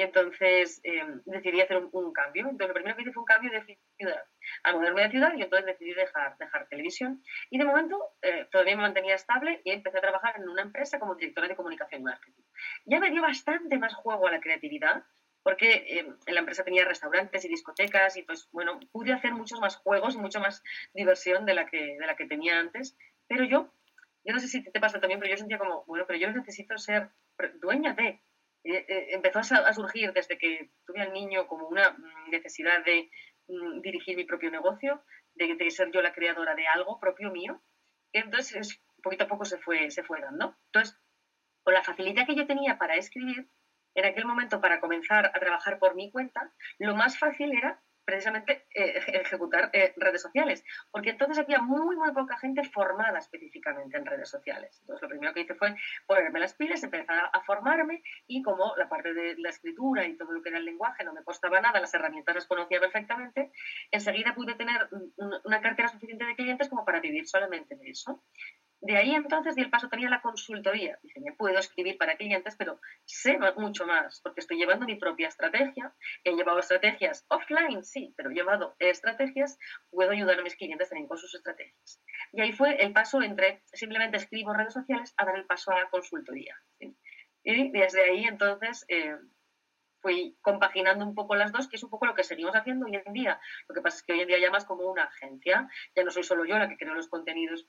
y 0.00 0.02
entonces 0.02 0.80
em, 0.82 1.20
decidí 1.26 1.60
hacer 1.60 1.76
un, 1.76 2.12
cambio. 2.14 2.44
Entonces 2.44 2.68
lo 2.68 2.72
primero 2.72 2.96
que 2.96 3.02
hice 3.02 3.12
fue 3.12 3.20
un 3.20 3.26
cambio 3.26 3.50
de 3.50 3.78
ciudad, 3.98 4.24
al 4.62 4.76
moverme 4.76 5.02
de 5.02 5.10
ciudad 5.10 5.34
y 5.36 5.42
entonces 5.42 5.66
decidí 5.66 5.92
dejar, 5.92 6.38
dejar 6.38 6.68
televisión. 6.68 7.22
Y 7.50 7.58
de 7.58 7.66
momento 7.66 7.98
eh, 8.22 8.48
todavía 8.50 8.76
me 8.76 8.82
mantenía 8.82 9.14
estable 9.14 9.60
y 9.62 9.72
empecé 9.72 9.98
a 9.98 10.00
trabajar 10.00 10.36
en 10.38 10.48
una 10.48 10.62
empresa 10.62 10.98
como 10.98 11.16
directora 11.16 11.48
de 11.48 11.56
comunicación 11.56 12.00
y 12.00 12.04
marketing. 12.04 12.42
Ya 12.86 12.98
me 12.98 13.10
dio 13.10 13.20
bastante 13.20 13.76
más 13.76 13.92
juego 13.92 14.26
a 14.26 14.30
la 14.30 14.40
creatividad 14.40 15.04
porque 15.42 15.84
em, 15.98 16.16
en 16.24 16.34
la 16.34 16.40
empresa 16.40 16.64
tenía 16.64 16.86
restaurantes 16.86 17.44
y 17.44 17.48
discotecas 17.48 18.16
y 18.16 18.22
pues 18.22 18.48
bueno, 18.52 18.80
pude 18.92 19.12
hacer 19.12 19.34
muchos 19.34 19.60
más 19.60 19.76
juegos 19.76 20.14
y 20.14 20.18
mucha 20.18 20.40
más 20.40 20.62
diversión 20.94 21.44
de 21.44 21.52
la 21.52 21.66
que, 21.66 21.98
de 21.98 22.06
la 22.06 22.16
que 22.16 22.24
tenía 22.24 22.58
antes. 22.58 22.96
Pero 23.28 23.44
yo, 23.44 23.70
yo 24.24 24.32
no 24.32 24.40
sé 24.40 24.48
si 24.48 24.62
te 24.62 24.80
pasa 24.80 24.98
también, 24.98 25.20
pero 25.20 25.30
yo 25.30 25.36
sentía 25.36 25.58
como, 25.58 25.84
bueno, 25.84 26.06
pero 26.06 26.18
yo 26.18 26.30
necesito 26.30 26.78
ser 26.78 27.10
dueña 27.60 27.92
de 27.92 28.08
eh, 28.08 28.08
eh, 28.08 28.29
empezó 28.64 29.38
a, 29.38 29.72
surgir 29.72 30.12
desde 30.12 30.38
que 30.38 30.70
tuve 30.86 31.00
al 31.00 31.12
niño 31.12 31.46
como 31.46 31.68
una 31.68 31.96
necesidad 32.30 32.84
de, 32.84 33.10
mm, 33.48 33.80
dirigir 33.80 34.16
mi 34.16 34.24
propio 34.24 34.50
negocio, 34.50 35.02
de, 35.34 35.54
de, 35.54 35.70
ser 35.70 35.90
yo 35.92 36.02
la 36.02 36.12
creadora 36.12 36.54
de 36.54 36.66
algo 36.66 37.00
propio 37.00 37.30
mío. 37.30 37.62
Entonces, 38.12 38.82
poquito 39.02 39.24
a 39.24 39.28
poco 39.28 39.44
se 39.44 39.58
fue, 39.58 39.90
se 39.90 40.02
fue 40.02 40.20
dando. 40.20 40.56
Entonces, 40.66 40.98
con 41.62 41.74
la 41.74 41.82
facilidad 41.82 42.26
que 42.26 42.36
yo 42.36 42.46
tenía 42.46 42.78
para 42.78 42.96
escribir, 42.96 43.48
en 43.94 44.04
aquel 44.04 44.24
momento 44.24 44.60
para 44.60 44.80
comenzar 44.80 45.26
a 45.26 45.40
trabajar 45.40 45.78
por 45.78 45.94
mi 45.94 46.10
cuenta, 46.10 46.52
lo 46.78 46.94
más 46.94 47.18
fácil 47.18 47.52
era 47.52 47.82
precisamente 48.10 48.66
eh, 48.74 49.00
ejecutar 49.06 49.70
eh, 49.72 49.94
redes 49.96 50.20
sociales, 50.20 50.64
porque 50.90 51.10
entonces 51.10 51.38
había 51.38 51.60
muy, 51.60 51.96
muy 51.96 52.12
poca 52.12 52.36
gente 52.38 52.64
formada 52.64 53.18
específicamente 53.18 53.96
en 53.96 54.04
redes 54.04 54.28
sociales. 54.28 54.78
Entonces 54.80 55.02
lo 55.02 55.08
primero 55.08 55.32
que 55.32 55.42
hice 55.42 55.54
fue 55.54 55.76
ponerme 56.06 56.40
las 56.40 56.54
pilas, 56.54 56.82
empezar 56.82 57.30
a 57.32 57.40
formarme 57.42 58.02
y 58.26 58.42
como 58.42 58.74
la 58.76 58.88
parte 58.88 59.14
de 59.14 59.36
la 59.38 59.50
escritura 59.50 60.04
y 60.04 60.16
todo 60.16 60.32
lo 60.32 60.42
que 60.42 60.48
era 60.48 60.58
el 60.58 60.64
lenguaje 60.64 61.04
no 61.04 61.12
me 61.12 61.22
costaba 61.22 61.60
nada, 61.60 61.80
las 61.80 61.94
herramientas 61.94 62.34
las 62.34 62.46
conocía 62.46 62.80
perfectamente, 62.80 63.52
enseguida 63.92 64.34
pude 64.34 64.54
tener 64.54 64.88
una 65.44 65.60
cartera 65.60 65.88
suficiente 65.88 66.24
de 66.24 66.34
clientes 66.34 66.68
como 66.68 66.84
para 66.84 67.00
vivir 67.00 67.28
solamente 67.28 67.76
de 67.76 67.90
eso. 67.90 68.22
De 68.82 68.96
ahí 68.96 69.14
entonces 69.14 69.54
di 69.54 69.62
el 69.62 69.70
paso 69.70 69.88
también 69.88 70.10
a 70.10 70.16
la 70.16 70.22
consultoría. 70.22 70.98
Dije, 71.02 71.20
me 71.20 71.32
puedo 71.32 71.58
escribir 71.58 71.98
para 71.98 72.16
clientes, 72.16 72.56
pero 72.56 72.80
sé 73.04 73.38
mucho 73.56 73.86
más, 73.86 74.20
porque 74.22 74.40
estoy 74.40 74.56
llevando 74.56 74.86
mi 74.86 74.96
propia 74.96 75.28
estrategia. 75.28 75.94
He 76.24 76.32
llevado 76.32 76.60
estrategias 76.60 77.26
offline, 77.28 77.84
sí, 77.84 78.14
pero 78.16 78.30
he 78.30 78.34
llevado 78.34 78.76
estrategias, 78.78 79.58
puedo 79.90 80.12
ayudar 80.12 80.38
a 80.38 80.42
mis 80.42 80.56
clientes 80.56 80.88
también 80.88 81.08
con 81.08 81.18
sus 81.18 81.34
estrategias. 81.34 82.02
Y 82.32 82.40
ahí 82.40 82.52
fue 82.52 82.82
el 82.82 82.92
paso 82.92 83.20
entre 83.20 83.62
simplemente 83.72 84.16
escribo 84.16 84.54
redes 84.54 84.72
sociales 84.72 85.12
a 85.18 85.26
dar 85.26 85.36
el 85.36 85.44
paso 85.44 85.72
a 85.72 85.80
la 85.80 85.90
consultoría. 85.90 86.56
Y 87.42 87.70
desde 87.70 88.04
ahí 88.04 88.24
entonces 88.24 88.86
eh, 88.88 89.16
fui 90.00 90.36
compaginando 90.40 91.04
un 91.04 91.14
poco 91.14 91.34
las 91.34 91.52
dos, 91.52 91.68
que 91.68 91.76
es 91.76 91.82
un 91.82 91.90
poco 91.90 92.06
lo 92.06 92.14
que 92.14 92.24
seguimos 92.24 92.54
haciendo 92.54 92.86
hoy 92.86 92.96
en 92.96 93.12
día. 93.12 93.40
Lo 93.68 93.74
que 93.74 93.82
pasa 93.82 93.98
es 93.98 94.02
que 94.02 94.12
hoy 94.12 94.20
en 94.20 94.28
día 94.28 94.38
ya 94.38 94.50
más 94.50 94.64
como 94.64 94.90
una 94.90 95.04
agencia, 95.04 95.68
ya 95.94 96.04
no 96.04 96.10
soy 96.10 96.22
solo 96.22 96.44
yo 96.44 96.58
la 96.58 96.68
que 96.68 96.76
creo 96.76 96.94
los 96.94 97.08
contenidos 97.08 97.68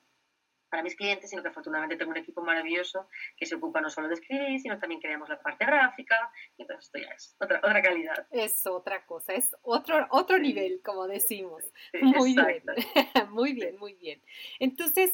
para 0.72 0.84
mis 0.84 0.96
clientes, 0.96 1.30
sino 1.30 1.44
que 1.44 1.50
afortunadamente 1.50 1.98
tengo 1.98 2.12
un 2.12 2.18
equipo 2.18 2.42
maravilloso 2.42 3.10
que 3.38 3.46
se 3.46 3.56
ocupa 3.56 3.82
no 3.82 3.90
solo 3.90 4.08
de 4.08 4.16
escribir, 4.16 4.60
sino 4.60 4.80
también 4.80 5.02
creamos 5.02 5.28
la 5.30 5.40
parte 5.40 5.66
gráfica, 5.66 6.32
y 6.58 6.62
entonces 6.62 6.86
esto 6.86 6.98
ya 6.98 7.14
es 7.14 7.36
otra, 7.40 7.58
otra 7.60 7.82
calidad. 7.82 8.28
Es 8.32 8.66
otra 8.66 9.06
cosa, 9.06 9.34
es 9.34 9.54
otro, 9.62 10.08
otro 10.10 10.40
nivel, 10.40 10.82
como 10.84 11.08
decimos. 11.08 11.64
muy 12.02 12.34
bien, 12.34 12.64
muy 13.32 13.54
bien, 13.54 13.78
muy 13.78 13.94
bien. 13.96 14.24
Entonces, 14.60 15.12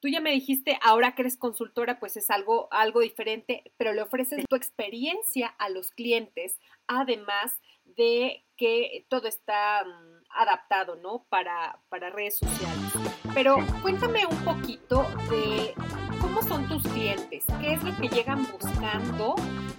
tú 0.00 0.08
ya 0.08 0.20
me 0.20 0.32
dijiste, 0.32 0.76
ahora 0.82 1.14
que 1.14 1.22
eres 1.22 1.36
consultora, 1.36 2.00
pues 2.00 2.16
es 2.16 2.30
algo, 2.30 2.68
algo 2.72 3.00
diferente, 3.00 3.72
pero 3.76 3.92
le 3.92 4.02
ofreces 4.02 4.44
tu 4.48 4.56
experiencia 4.56 5.46
a 5.58 5.68
los 5.68 5.92
clientes, 5.92 6.58
además 6.88 7.60
de 7.84 8.44
que 8.56 9.06
todo 9.08 9.28
está 9.28 9.84
mm, 9.84 10.24
adaptado, 10.30 10.96
¿no? 10.96 11.26
Para, 11.28 11.80
para 11.88 12.10
redes 12.10 12.38
sociales. 12.38 13.17
Pero 13.34 13.56
cuéntame 13.82 14.26
un 14.26 14.36
poquito 14.38 15.06
de 15.30 15.74
cómo 16.20 16.42
son 16.42 16.66
tus 16.68 16.82
clientes, 16.82 17.44
qué 17.60 17.74
es 17.74 17.82
lo 17.82 17.96
que 17.96 18.08
llegan 18.08 18.46
buscando, 18.50 19.34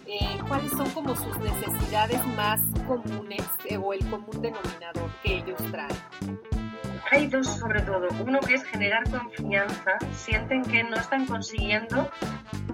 eh, 0.06 0.40
cuáles 0.48 0.72
son 0.72 0.90
como 0.92 1.16
sus 1.16 1.38
necesidades 1.40 2.26
más 2.36 2.62
comunes 2.88 3.44
eh, 3.66 3.78
o 3.78 3.94
el 3.94 4.00
común 4.10 4.42
denominador 4.42 5.10
que 5.24 5.38
ellos 5.38 5.58
traen. 5.72 6.40
Hay 7.12 7.28
dos 7.28 7.48
sobre 7.48 7.82
todo. 7.82 8.08
Uno 8.26 8.40
que 8.40 8.54
es 8.56 8.64
generar 8.66 9.04
confianza. 9.10 9.98
Sienten 10.14 10.64
que 10.64 10.84
no 10.84 10.96
están 10.96 11.26
consiguiendo 11.26 12.10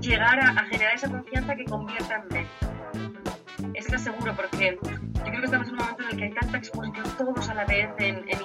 llegar 0.01 0.39
a, 0.39 0.65
generar 0.65 0.95
esa 0.95 1.09
confianza 1.09 1.55
que 1.55 1.65
convierta 1.65 2.15
en 2.15 2.27
venta. 2.29 3.71
Es 3.73 3.87
que 3.87 3.97
seguro 3.97 4.33
porque 4.35 4.77
yo 4.81 5.23
creo 5.23 5.39
que 5.39 5.45
estamos 5.45 5.67
en 5.67 5.73
un 5.73 5.79
momento 5.79 6.03
en 6.03 6.09
el 6.09 6.17
que 6.17 6.23
hay 6.25 6.33
tanta 6.33 6.57
exposición 6.57 7.05
todos 7.17 7.49
a 7.49 7.53
la 7.53 7.65
vez 7.65 7.89
en, 7.99 8.17
como, 8.17 8.44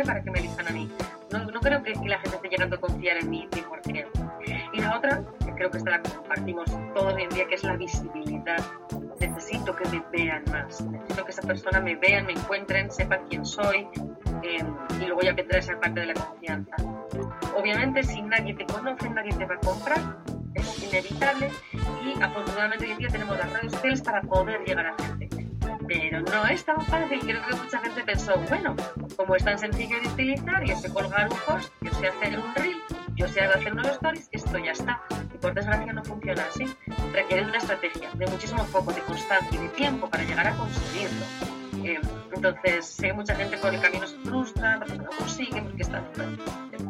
haré 0.00 0.04
para 0.04 0.22
que 0.22 0.30
me 0.30 0.38
elijan 0.38 0.68
a 0.68 0.70
mí? 0.70 0.90
No, 1.30 1.44
no 1.44 1.60
creo 1.60 1.82
que, 1.82 1.94
la 1.94 2.18
gente 2.18 2.36
esté 2.36 2.48
llegando 2.48 2.76
a 2.76 2.80
confiar 2.80 3.16
en 3.18 3.30
mí 3.30 3.48
qué. 3.50 4.06
Y 4.72 4.80
la 4.80 4.96
otra, 4.96 5.22
que 5.44 5.52
creo 5.54 5.70
que 5.70 5.78
esta 5.78 5.90
la 5.90 6.02
compartimos 6.02 6.70
todos 6.94 7.14
hoy 7.14 7.22
en 7.22 7.28
día, 7.30 7.46
que 7.46 7.54
es 7.54 7.64
la 7.64 7.76
visibilidad. 7.76 8.58
Necesito 9.20 9.74
que 9.76 9.88
me 9.88 10.02
vean 10.12 10.44
más. 10.50 10.80
Necesito 10.80 11.24
que 11.24 11.30
esa 11.30 11.42
persona 11.42 11.80
me 11.80 11.96
vean, 11.96 12.26
me 12.26 12.32
encuentren, 12.32 12.90
sepan 12.90 13.20
quién 13.28 13.44
soy 13.44 13.88
eh, 14.42 14.64
y 15.00 15.04
luego 15.04 15.20
ya 15.22 15.32
vendrá 15.32 15.58
esa 15.58 15.78
parte 15.78 16.00
de 16.00 16.06
la 16.06 16.14
confianza. 16.14 16.76
Obviamente, 17.56 18.02
si 18.02 18.22
nadie 18.22 18.54
te 18.54 18.64
conoce, 18.66 19.10
nadie 19.10 19.32
te 19.32 19.44
va 19.44 19.54
a 19.54 19.58
comprar 19.58 20.00
es 20.54 20.82
inevitable 20.82 21.50
y 22.04 22.22
afortunadamente 22.22 22.84
hoy 22.84 22.92
en 22.92 22.98
día 22.98 23.08
tenemos 23.08 23.38
las 23.38 23.52
redes 23.52 23.72
sociales 23.72 24.02
para 24.02 24.22
poder 24.22 24.60
llegar 24.64 24.86
a 24.86 24.94
gente. 25.02 25.39
Pero 25.90 26.20
no 26.20 26.46
es 26.46 26.64
tan 26.64 26.80
fácil, 26.86 27.18
creo 27.18 27.44
que 27.44 27.56
mucha 27.56 27.80
gente 27.80 28.04
pensó, 28.04 28.36
bueno, 28.48 28.76
como 29.16 29.34
es 29.34 29.44
tan 29.44 29.58
sencillo 29.58 30.00
de 30.00 30.06
utilizar, 30.06 30.64
yo 30.64 30.76
sé 30.76 30.88
colgar 30.88 31.28
un 31.28 31.36
post, 31.38 31.72
yo 31.80 31.92
sé 31.94 32.06
hacer 32.06 32.38
un 32.38 32.54
reel, 32.54 32.80
yo 33.16 33.26
sé 33.26 33.40
hacer 33.40 33.72
unos 33.72 33.88
stories, 33.88 34.28
esto 34.30 34.56
ya 34.58 34.70
está. 34.70 35.02
Y 35.34 35.38
por 35.38 35.52
desgracia 35.52 35.92
no 35.92 36.04
funciona 36.04 36.44
así. 36.44 36.64
Requiere 37.12 37.44
una 37.44 37.58
estrategia 37.58 38.08
de 38.14 38.26
muchísimo 38.28 38.64
foco, 38.66 38.92
de 38.92 39.00
constancia 39.00 39.58
y 39.58 39.64
de 39.64 39.68
tiempo 39.70 40.08
para 40.08 40.22
llegar 40.22 40.46
a 40.46 40.54
conseguirlo. 40.54 41.26
Eh, 41.84 42.00
entonces, 42.36 42.86
sé 42.86 43.12
mucha 43.12 43.34
gente 43.34 43.58
por 43.58 43.74
el 43.74 43.80
camino 43.80 44.06
se 44.06 44.16
frustra, 44.18 44.76
no 44.76 45.06
consigue 45.18 45.60
porque 45.60 45.82
está 45.82 46.04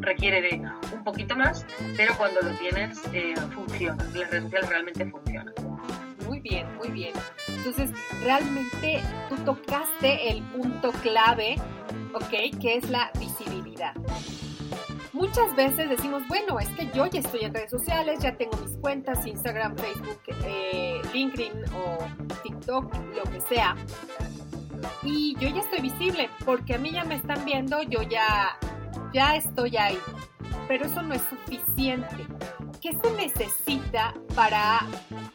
requiere 0.01 0.43
de 0.43 0.63
un 0.93 1.05
poquito 1.05 1.37
más, 1.37 1.65
pero 1.97 2.17
cuando 2.17 2.41
lo 2.41 2.51
tienes 2.59 3.01
eh, 3.13 3.35
funciona, 3.55 4.03
las 4.05 4.31
redes 4.31 4.45
sociales 4.45 4.69
realmente 4.69 5.07
funcionan. 5.07 5.55
Muy 6.27 6.41
bien, 6.41 6.67
muy 6.77 6.89
bien. 6.89 7.13
Entonces, 7.65 7.91
realmente 8.23 9.03
tú 9.29 9.37
tocaste 9.45 10.31
el 10.31 10.43
punto 10.45 10.93
clave, 11.03 11.57
¿ok? 12.15 12.59
Que 12.59 12.77
es 12.77 12.89
la 12.89 13.11
visibilidad. 13.19 13.95
Muchas 15.13 15.55
veces 15.55 15.91
decimos, 15.91 16.27
bueno, 16.29 16.59
es 16.59 16.69
que 16.71 16.89
yo 16.95 17.07
ya 17.07 17.21
estoy 17.21 17.41
en 17.41 17.53
redes 17.53 17.71
sociales, 17.71 18.21
ya 18.21 18.37
tengo 18.37 18.57
mis 18.59 18.77
cuentas, 18.79 19.27
Instagram, 19.27 19.77
Facebook, 19.77 20.21
eh, 20.45 21.03
LinkedIn 21.13 21.53
o 21.75 21.99
TikTok, 22.43 22.95
lo 23.15 23.23
que 23.31 23.41
sea. 23.43 23.77
Y 25.03 25.35
yo 25.39 25.49
ya 25.49 25.61
estoy 25.61 25.81
visible 25.81 26.31
porque 26.45 26.75
a 26.75 26.79
mí 26.79 26.93
ya 26.93 27.05
me 27.05 27.17
están 27.17 27.45
viendo, 27.45 27.83
yo 27.83 28.03
ya 28.03 28.57
ya 29.13 29.37
estoy 29.37 29.77
ahí, 29.77 29.99
pero 30.69 30.87
eso 30.87 31.03
no 31.03 31.15
es 31.15 31.23
suficiente. 31.23 32.27
¿Qué 32.81 32.93
se 32.93 33.11
necesita 33.13 34.15
para 34.35 34.81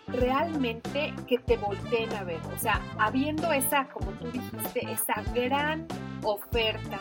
realmente 0.07 1.13
que 1.27 1.37
te 1.37 1.57
volteen 1.57 2.11
a 2.13 2.23
ver? 2.23 2.39
O 2.55 2.57
sea, 2.57 2.81
habiendo 2.97 3.51
esa, 3.51 3.87
como 3.89 4.11
tú 4.13 4.31
dijiste, 4.31 4.91
esa 4.91 5.21
gran 5.33 5.87
oferta 6.23 6.99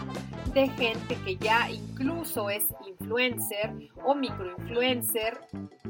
de 0.53 0.69
gente 0.69 1.17
que 1.25 1.37
ya 1.37 1.71
incluso 1.71 2.51
es 2.51 2.65
influencer 2.87 3.73
o 4.05 4.15
microinfluencer 4.15 5.41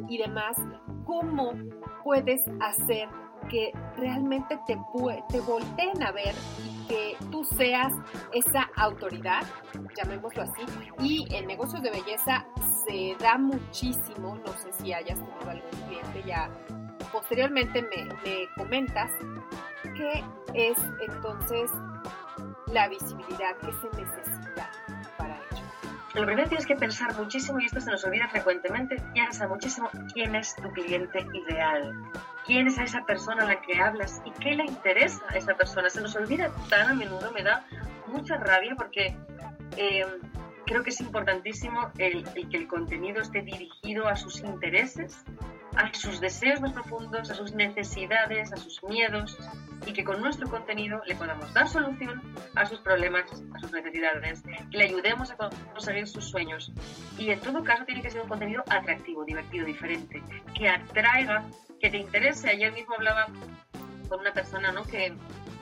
y 0.09 0.19
demás, 0.19 0.57
¿cómo 1.05 1.55
puedes 2.05 2.43
hacer 2.61 3.09
que 3.49 3.73
realmente 3.97 4.59
te, 4.67 4.79
te 5.29 5.41
volteen 5.41 6.03
a 6.03 6.13
ver 6.13 6.35
y 6.65 6.87
que 6.87 7.17
tú 7.31 7.45
seas 7.45 7.93
esa 8.33 8.69
autoridad, 8.77 9.43
llamémoslo 9.97 10.43
así, 10.43 10.63
y 11.01 11.27
en 11.35 11.47
negocios 11.47 11.83
de 11.83 11.91
belleza 11.91 12.47
se 12.85 13.17
da 13.19 13.39
muchísimo, 13.39 14.37
no 14.45 14.53
sé 14.53 14.73
si 14.73 14.93
hayas 14.93 15.19
tenido 15.19 15.51
algún 15.51 15.71
cliente 15.87 16.23
ya, 16.27 16.51
posteriormente 17.13 17.83
me, 17.83 18.05
me 18.05 18.49
comentas, 18.57 19.11
qué 19.97 20.25
es 20.55 20.79
entonces 21.07 21.71
la 22.67 22.89
visibilidad 22.89 23.57
que 23.59 23.73
se 23.73 24.03
necesita 24.03 24.71
para 25.17 25.37
ello. 25.37 25.63
Lo 26.15 26.27
primero 26.27 26.49
tienes 26.49 26.67
que 26.67 26.77
pensar 26.77 27.17
muchísimo, 27.17 27.61
y 27.61 27.67
esto 27.67 27.81
se 27.81 27.91
nos 27.91 28.05
olvida 28.05 28.29
frecuentemente, 28.29 28.97
piensa 29.13 29.49
muchísimo 29.49 29.89
quién 30.13 30.35
es 30.35 30.55
tu 30.57 30.71
cliente 30.73 31.27
ideal 31.33 31.95
quién 32.45 32.69
es 32.69 32.79
esa 32.79 33.05
persona 33.05 33.45
a 33.45 33.47
la 33.47 33.61
que 33.61 33.81
hablas 33.81 34.23
y 34.25 34.31
qué 34.33 34.55
le 34.55 34.65
interesa 34.65 35.23
a 35.29 35.37
esa 35.37 35.55
persona. 35.55 35.91
Se 35.91 36.01
nos 36.01 36.15
olvida 36.17 36.51
tan 36.69 36.91
a 36.91 36.95
menudo, 36.95 37.33
me 37.33 37.43
da 37.43 37.65
mucha 38.07 38.37
rabia 38.37 38.75
porque 38.77 39.17
eh, 39.77 40.07
creo 40.67 40.83
que 40.83 40.91
es 40.91 41.01
importantísimo 41.01 41.91
el, 41.99 42.25
que 42.51 42.57
el 42.57 42.69
contenido 42.69 43.23
esté 43.23 43.43
dirigido 43.43 44.09
a 44.09 44.17
sus 44.17 44.41
intereses, 44.41 45.25
a 45.77 45.93
sus 45.93 46.21
deseos 46.21 46.61
más 46.61 46.73
profundos, 46.73 47.31
a 47.31 47.35
sus 47.35 47.55
necesidades, 47.55 48.53
a 48.53 48.57
sus 48.57 48.83
miedos 48.85 49.37
y 49.87 49.93
que 49.93 50.05
con 50.05 50.21
nuestro 50.21 50.49
contenido 50.49 51.03
le 51.07 51.15
podamos 51.17 51.53
dar 51.53 51.69
solución 51.69 52.23
a 52.55 52.65
sus 52.65 52.81
problemas, 52.81 53.25
a 53.55 53.59
sus 53.59 53.73
necesidades, 53.73 54.43
que 54.71 54.79
le 54.79 54.85
ayudemos 54.85 55.31
a 55.31 55.37
conseguir 55.37 56.07
sus 56.07 56.25
sueños. 56.25 56.73
Y 57.19 57.31
en 57.31 57.41
todo 57.41 57.63
caso 57.63 57.85
tiene 57.85 58.03
que 58.03 58.11
ser 58.11 58.23
un 58.23 58.29
contenido 58.29 58.63
atractivo, 58.69 59.25
divertido, 59.25 59.67
diferente, 59.67 60.23
que 60.55 60.69
atraiga 60.69 61.45
que 61.85 61.91
te 61.91 61.99
interese. 61.99 62.49
Ayer 62.49 62.73
mismo 62.73 62.95
hablaba 62.95 63.27
con 64.09 64.21
una 64.21 64.33
persona 64.33 64.73
¿no? 64.73 64.85
que, 64.85 65.15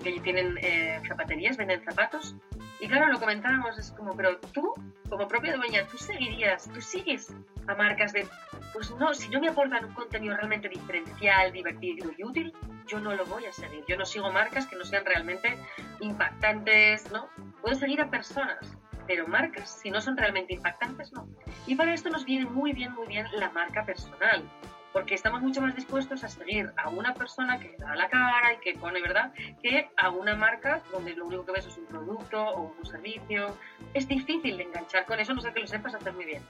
que 0.04 0.20
tienen 0.20 0.56
eh, 0.62 1.02
zapaterías, 1.08 1.56
venden 1.56 1.82
zapatos. 1.82 2.36
Y 2.78 2.86
claro, 2.86 3.08
lo 3.08 3.18
comentábamos, 3.18 3.76
es 3.76 3.90
como, 3.90 4.14
pero 4.14 4.38
tú, 4.52 4.72
como 5.08 5.26
propia 5.26 5.56
dueña, 5.56 5.84
tú 5.88 5.98
seguirías, 5.98 6.70
tú 6.72 6.80
sigues 6.80 7.34
a 7.66 7.74
marcas 7.74 8.12
de, 8.12 8.28
pues 8.72 8.92
no, 8.92 9.12
si 9.14 9.30
no 9.30 9.40
me 9.40 9.48
aportan 9.48 9.84
un 9.84 9.94
contenido 9.94 10.36
realmente 10.36 10.68
diferencial, 10.68 11.50
divertido 11.50 12.12
y 12.16 12.22
útil, 12.22 12.52
yo 12.86 13.00
no 13.00 13.12
lo 13.14 13.26
voy 13.26 13.46
a 13.46 13.52
seguir. 13.52 13.84
Yo 13.88 13.96
no 13.96 14.04
sigo 14.04 14.30
marcas 14.30 14.68
que 14.68 14.76
no 14.76 14.84
sean 14.84 15.04
realmente 15.04 15.58
impactantes, 16.00 17.10
¿no? 17.10 17.28
Puedo 17.60 17.74
seguir 17.74 18.00
a 18.00 18.10
personas, 18.10 18.78
pero 19.08 19.26
marcas, 19.26 19.80
si 19.82 19.90
no 19.90 20.00
son 20.00 20.16
realmente 20.16 20.54
impactantes, 20.54 21.12
no. 21.12 21.26
Y 21.66 21.74
para 21.74 21.94
esto 21.94 22.10
nos 22.10 22.24
viene 22.24 22.46
muy 22.46 22.72
bien, 22.72 22.92
muy 22.92 23.08
bien 23.08 23.26
la 23.32 23.50
marca 23.50 23.84
personal 23.84 24.48
porque 24.92 25.14
estamos 25.14 25.40
mucho 25.40 25.60
más 25.60 25.74
dispuestos 25.74 26.22
a 26.24 26.28
seguir 26.28 26.72
a 26.76 26.88
una 26.88 27.14
persona 27.14 27.58
que 27.58 27.76
da 27.78 27.94
la 27.94 28.08
cara 28.08 28.54
y 28.54 28.58
que 28.58 28.78
pone, 28.78 29.00
¿verdad?, 29.00 29.32
que 29.62 29.90
a 29.96 30.10
una 30.10 30.36
marca 30.36 30.82
donde 30.90 31.14
lo 31.14 31.26
único 31.26 31.44
que 31.46 31.52
ves 31.52 31.66
es 31.66 31.76
un 31.78 31.86
producto 31.86 32.42
o 32.42 32.74
un 32.78 32.86
servicio. 32.86 33.56
Es 33.94 34.06
difícil 34.06 34.56
de 34.56 34.64
enganchar 34.64 35.06
con 35.06 35.18
eso, 35.20 35.34
no 35.34 35.40
sé 35.40 35.52
que 35.52 35.60
lo 35.60 35.66
sepas 35.66 35.94
hacer 35.94 36.12
muy 36.12 36.26
bien. 36.26 36.42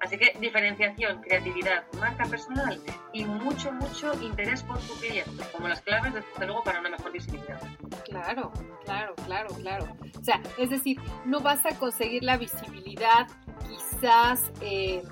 Así 0.00 0.16
que 0.16 0.34
diferenciación, 0.40 1.20
creatividad, 1.20 1.84
marca 1.98 2.24
personal 2.24 2.80
y 3.12 3.24
mucho, 3.24 3.70
mucho 3.70 4.14
interés 4.22 4.62
por 4.62 4.78
tu 4.80 4.94
cliente, 4.94 5.44
como 5.52 5.68
las 5.68 5.82
claves, 5.82 6.14
desde 6.14 6.46
luego, 6.46 6.64
para 6.64 6.80
una 6.80 6.88
mejor 6.88 7.12
visibilidad. 7.12 7.60
Claro, 8.04 8.50
claro, 8.84 9.14
claro, 9.26 9.54
claro. 9.56 9.96
O 10.18 10.24
sea, 10.24 10.40
es 10.56 10.70
decir, 10.70 10.98
no 11.26 11.40
vas 11.40 11.64
a 11.66 11.78
conseguir 11.78 12.24
la 12.24 12.38
visibilidad 12.38 13.26
quizás 13.68 14.50
eh, 14.62 15.02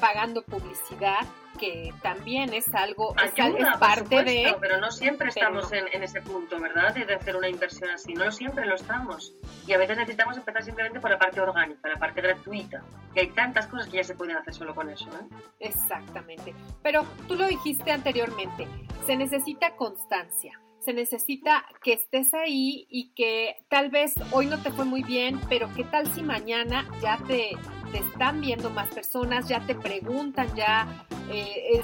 pagando 0.00 0.42
publicidad, 0.42 1.26
que 1.56 1.92
también 2.02 2.52
es 2.52 2.72
algo, 2.74 3.14
Ayuda, 3.16 3.72
es 3.72 3.78
parte 3.78 4.24
de... 4.24 4.56
Pero 4.60 4.78
no 4.78 4.90
siempre 4.90 5.28
estamos 5.28 5.72
en, 5.72 5.86
en, 5.92 6.02
ese 6.02 6.20
punto, 6.22 6.58
¿verdad? 6.60 6.94
De 6.94 7.14
hacer 7.14 7.36
una 7.36 7.48
inversión 7.48 7.90
así, 7.90 8.14
no 8.14 8.30
siempre 8.30 8.66
lo 8.66 8.74
estamos. 8.74 9.34
Y 9.66 9.72
a 9.72 9.78
veces 9.78 9.96
necesitamos 9.96 10.36
empezar 10.36 10.62
simplemente 10.62 11.00
por 11.00 11.10
la 11.10 11.18
parte 11.18 11.40
orgánica, 11.40 11.88
la 11.88 11.98
parte 11.98 12.20
gratuita. 12.20 12.82
Y 13.14 13.20
hay 13.20 13.28
tantas 13.28 13.66
cosas 13.66 13.88
que 13.88 13.98
ya 13.98 14.04
se 14.04 14.14
pueden 14.14 14.36
hacer 14.36 14.54
solo 14.54 14.74
con 14.74 14.90
eso, 14.90 15.08
¿eh? 15.08 15.36
Exactamente. 15.60 16.54
Pero 16.82 17.04
tú 17.28 17.34
lo 17.34 17.46
dijiste 17.46 17.90
anteriormente, 17.90 18.66
se 19.06 19.16
necesita 19.16 19.74
constancia 19.76 20.60
se 20.86 20.92
necesita 20.92 21.64
que 21.82 21.94
estés 21.94 22.32
ahí 22.32 22.86
y 22.88 23.12
que 23.14 23.56
tal 23.68 23.90
vez 23.90 24.14
hoy 24.30 24.46
no 24.46 24.62
te 24.62 24.70
fue 24.70 24.84
muy 24.84 25.02
bien, 25.02 25.40
pero 25.48 25.68
qué 25.74 25.82
tal 25.82 26.06
si 26.12 26.22
mañana 26.22 26.88
ya 27.02 27.18
te, 27.26 27.56
están 27.98 28.40
viendo 28.40 28.70
más 28.70 28.88
personas, 28.88 29.48
ya 29.48 29.60
te 29.60 29.74
preguntan, 29.74 30.48
ya 30.54 31.06
eh, 31.30 31.82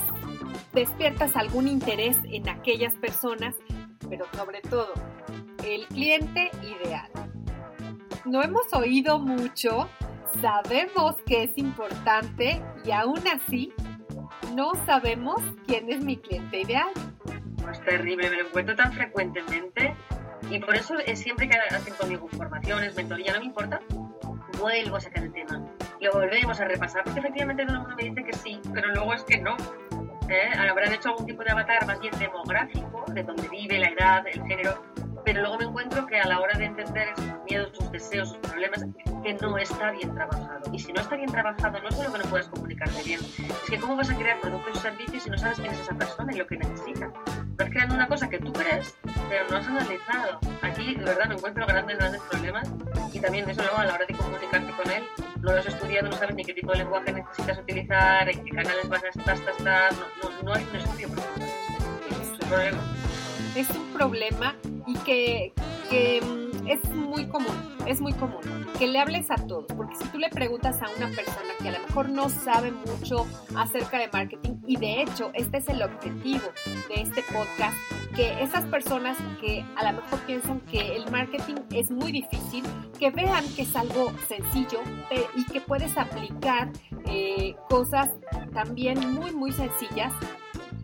despiertas 0.73 1.37
algún 1.37 1.69
interés 1.69 2.17
en 2.25 2.49
aquellas 2.49 2.95
personas, 2.95 3.55
pero 4.09 4.27
sobre 4.35 4.61
todo 4.63 4.93
el 5.65 5.87
cliente 5.89 6.51
ideal. 6.63 7.11
No 8.25 8.43
hemos 8.43 8.73
oído 8.73 9.19
mucho, 9.19 9.89
sabemos 10.41 11.17
que 11.27 11.45
es 11.45 11.59
importante 11.59 12.63
y 12.85 12.91
aún 12.91 13.21
así 13.29 13.73
no 14.55 14.73
sabemos 14.87 15.41
quién 15.67 15.91
es 15.91 16.05
mi 16.05 16.17
cliente 16.17 16.61
ideal. 16.61 16.91
Es 17.71 17.81
terrible, 17.81 18.31
me 18.31 18.37
lo 18.37 18.49
encuentro 18.49 18.77
tan 18.77 18.93
frecuentemente 18.93 19.95
y 20.51 20.59
por 20.59 20.77
eso 20.77 20.99
es 20.99 21.21
siempre 21.21 21.49
que 21.49 21.57
hacen 21.57 21.95
conmigo 21.95 22.29
formaciones, 22.29 22.95
mentoría, 22.95 23.33
no 23.33 23.41
me 23.41 23.47
importa, 23.47 23.81
vuelvo 24.63 24.97
a 24.97 25.01
sacar 25.01 25.25
el 25.25 25.33
tema. 25.33 25.61
Lo 26.01 26.13
volvemos 26.13 26.61
a 26.61 26.65
repasar, 26.65 27.03
porque 27.05 27.21
efectivamente 27.21 27.65
todo 27.67 27.75
el 27.75 27.81
mundo 27.81 27.97
me 27.97 28.05
dice 28.05 28.25
que 28.25 28.33
sí, 28.33 28.61
pero 28.73 28.89
luego 28.95 29.13
es 29.13 29.25
que 29.25 29.39
no. 29.39 29.57
¿Eh? 30.29 30.51
Habrán 30.57 30.93
hecho 30.93 31.11
algún 31.11 31.27
tipo 31.27 31.43
de 31.43 31.51
avatar 31.51 31.85
más 31.87 32.01
bien 32.01 32.17
demográfico, 32.19 33.05
de 33.09 33.23
dónde 33.23 33.49
vive, 33.49 33.79
la 33.79 33.89
edad, 33.89 34.25
el 34.27 34.43
género, 34.47 34.83
pero 35.25 35.43
luego 35.43 35.59
me 35.59 35.65
encuentro 35.65 36.07
que 36.07 36.19
a 36.19 36.27
la 36.27 36.41
hora 36.41 36.57
de 36.57 36.65
entender 36.67 37.09
sus 37.17 37.35
miedos, 37.49 37.77
sus 37.77 37.91
deseos, 37.91 38.29
sus 38.31 38.39
problemas, 38.39 38.87
que 39.23 39.35
no 39.35 39.59
está 39.59 39.91
bien 39.91 40.15
trabajado. 40.15 40.73
Y 40.73 40.79
si 40.79 40.93
no 40.93 41.01
está 41.01 41.17
bien 41.17 41.31
trabajado, 41.31 41.81
no 41.81 41.91
solo 41.91 42.13
que 42.13 42.19
no 42.19 42.25
puedes 42.25 42.49
comunicarte 42.49 43.03
bien, 43.03 43.21
es 43.21 43.71
que 43.71 43.79
cómo 43.79 43.97
vas 43.97 44.11
a 44.11 44.17
crear 44.17 44.41
productos 44.41 44.77
y 44.77 44.79
servicios 44.79 45.23
si 45.25 45.31
no 45.31 45.39
sabes 45.39 45.59
quién 45.59 45.73
es 45.73 45.81
esa 45.81 45.95
persona 45.95 46.33
y 46.33 46.39
lo 46.39 46.47
que 46.47 46.57
necesita. 46.57 47.13
Estás 47.53 47.69
creando 47.69 47.95
una 47.95 48.09
cosa 48.09 48.31
que 48.31 48.39
tú 48.39 48.51
crees, 48.51 48.97
pero 49.29 49.47
no 49.51 49.59
has 49.59 49.67
analizado. 49.67 50.41
Aquí, 50.63 50.95
de 50.95 51.05
verdad, 51.05 51.29
me 51.29 51.35
encuentro 51.35 51.67
grandes, 51.67 51.99
grandes 51.99 52.23
problemas 52.23 52.73
y 53.13 53.21
también 53.21 53.49
eso 53.49 53.61
luego 53.61 53.77
a 53.77 53.85
la 53.85 53.95
hora 53.95 54.07
de 54.07 54.15
comunicarte 54.15 54.73
con 54.73 54.91
él, 54.91 55.03
no 55.43 55.53
lo 55.53 55.59
has 55.59 55.67
estudiado, 55.67 56.09
no 56.09 56.17
sabes 56.17 56.35
ni 56.35 56.45
qué 56.47 56.55
tipo 56.55 56.73
de 56.73 56.79
lenguaje 56.79 57.13
necesitas 57.13 57.59
utilizar, 57.59 58.27
en 58.27 58.43
qué 58.43 58.51
canales 58.53 58.89
vas 58.89 59.05
a 59.05 59.09
estar, 59.09 59.39
no, 59.93 60.31
no, 60.31 60.43
no 60.43 60.55
hay 60.55 60.65
un 60.65 60.77
estudio 60.77 61.09
profundo. 61.11 61.47
Es 62.23 62.43
un 62.43 62.49
problema. 62.49 63.02
Es 63.55 63.69
un 63.71 63.93
problema 63.93 64.57
y 64.87 64.95
que, 65.01 65.53
mm, 66.23 66.67
es 66.67 66.89
muy 66.91 67.27
común, 67.27 67.77
es 67.87 68.01
muy 68.01 68.15
común 68.15 68.41
que 68.79 68.87
le 68.87 68.99
hables 68.99 69.31
a 69.31 69.35
todos, 69.35 69.67
porque 69.77 69.95
si 69.97 70.05
tú 70.09 70.19
le 70.19 70.31
preguntas 70.31 70.81
a 70.81 70.87
una 70.97 71.09
persona 71.09 71.53
que 71.61 71.69
a 71.69 71.73
lo 71.73 71.87
mejor 71.87 72.09
no 72.09 72.31
sabe 72.31 72.73
mucho 72.73 73.27
acerca 73.55 73.99
de 73.99 74.09
marketing, 74.13 74.55
y 74.67 74.77
de 74.77 75.03
hecho 75.03 75.31
este 75.35 75.59
es 75.59 75.69
el 75.69 75.83
objetivo 75.83 76.49
de 76.89 77.03
este 77.03 77.23
podcast, 77.23 77.77
que 78.17 78.43
esas 78.43 78.65
personas 78.67 79.19
que 79.41 79.65
a 79.77 79.91
lo 79.91 80.01
mejor 80.01 80.19
piensan 80.21 80.61
que 80.61 80.97
el 80.97 81.11
marketing 81.11 81.57
es 81.73 81.91
muy 81.91 82.11
difícil, 82.11 82.65
que 82.99 83.11
vean 83.11 83.45
que 83.55 83.63
es 83.63 83.77
algo 83.77 84.13
sencillo 84.29 84.81
y 85.37 85.45
que 85.45 85.61
puedes 85.61 85.97
aplicar 85.99 86.71
eh, 87.07 87.55
cosas 87.69 88.11
también 88.55 89.13
muy, 89.13 89.33
muy 89.33 89.53
sencillas 89.53 90.13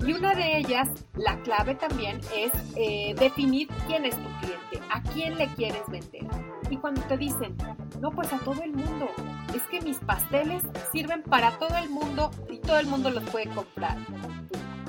y 0.05 0.13
una 0.13 0.35
de 0.35 0.59
ellas, 0.59 0.89
la 1.15 1.41
clave 1.41 1.75
también 1.75 2.21
es 2.35 2.53
eh, 2.77 3.15
definir 3.19 3.69
quién 3.87 4.05
es 4.05 4.15
tu 4.15 4.29
cliente, 4.41 4.81
a 4.91 5.03
quién 5.03 5.37
le 5.37 5.49
quieres 5.55 5.83
vender. 5.89 6.27
Y 6.71 6.77
cuando 6.77 7.01
te 7.03 7.17
dicen, 7.17 7.57
no, 8.01 8.11
pues 8.11 8.33
a 8.33 8.39
todo 8.39 8.63
el 8.63 8.73
mundo, 8.73 9.09
es 9.55 9.63
que 9.65 9.81
mis 9.81 9.99
pasteles 9.99 10.63
sirven 10.93 11.23
para 11.23 11.59
todo 11.59 11.77
el 11.77 11.91
mundo 11.91 12.31
y 12.49 12.59
todo 12.59 12.79
el 12.79 12.87
mundo 12.87 13.11
los 13.11 13.25
puede 13.31 13.49
comprar. 13.49 13.97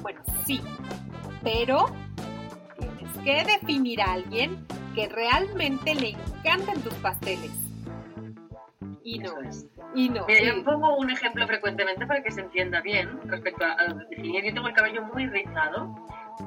Bueno, 0.02 0.22
sí, 0.46 0.62
pero 1.44 1.88
tienes 2.78 3.18
que 3.24 3.52
definir 3.52 4.02
a 4.02 4.14
alguien 4.14 4.66
que 4.94 5.08
realmente 5.08 5.96
le 5.96 6.10
encanten 6.10 6.82
tus 6.82 6.94
pasteles. 6.96 7.69
Y 9.04 9.20
no. 9.20 9.34
Y 9.96 10.10
no. 10.10 10.26
Mira, 10.28 10.42
yo 10.44 10.64
pongo 10.64 10.98
un 10.98 11.10
ejemplo 11.10 11.46
frecuentemente 11.48 12.06
para 12.06 12.22
que 12.22 12.32
se 12.32 12.42
entienda 12.42 12.82
bien 12.82 13.20
respecto 13.26 13.66
a, 13.66 13.94
definir. 13.94 14.44
Yo 14.46 14.54
tengo 14.54 14.68
el 14.68 14.74
cabello 14.74 15.04
muy 15.04 15.28
rizado, 15.28 15.96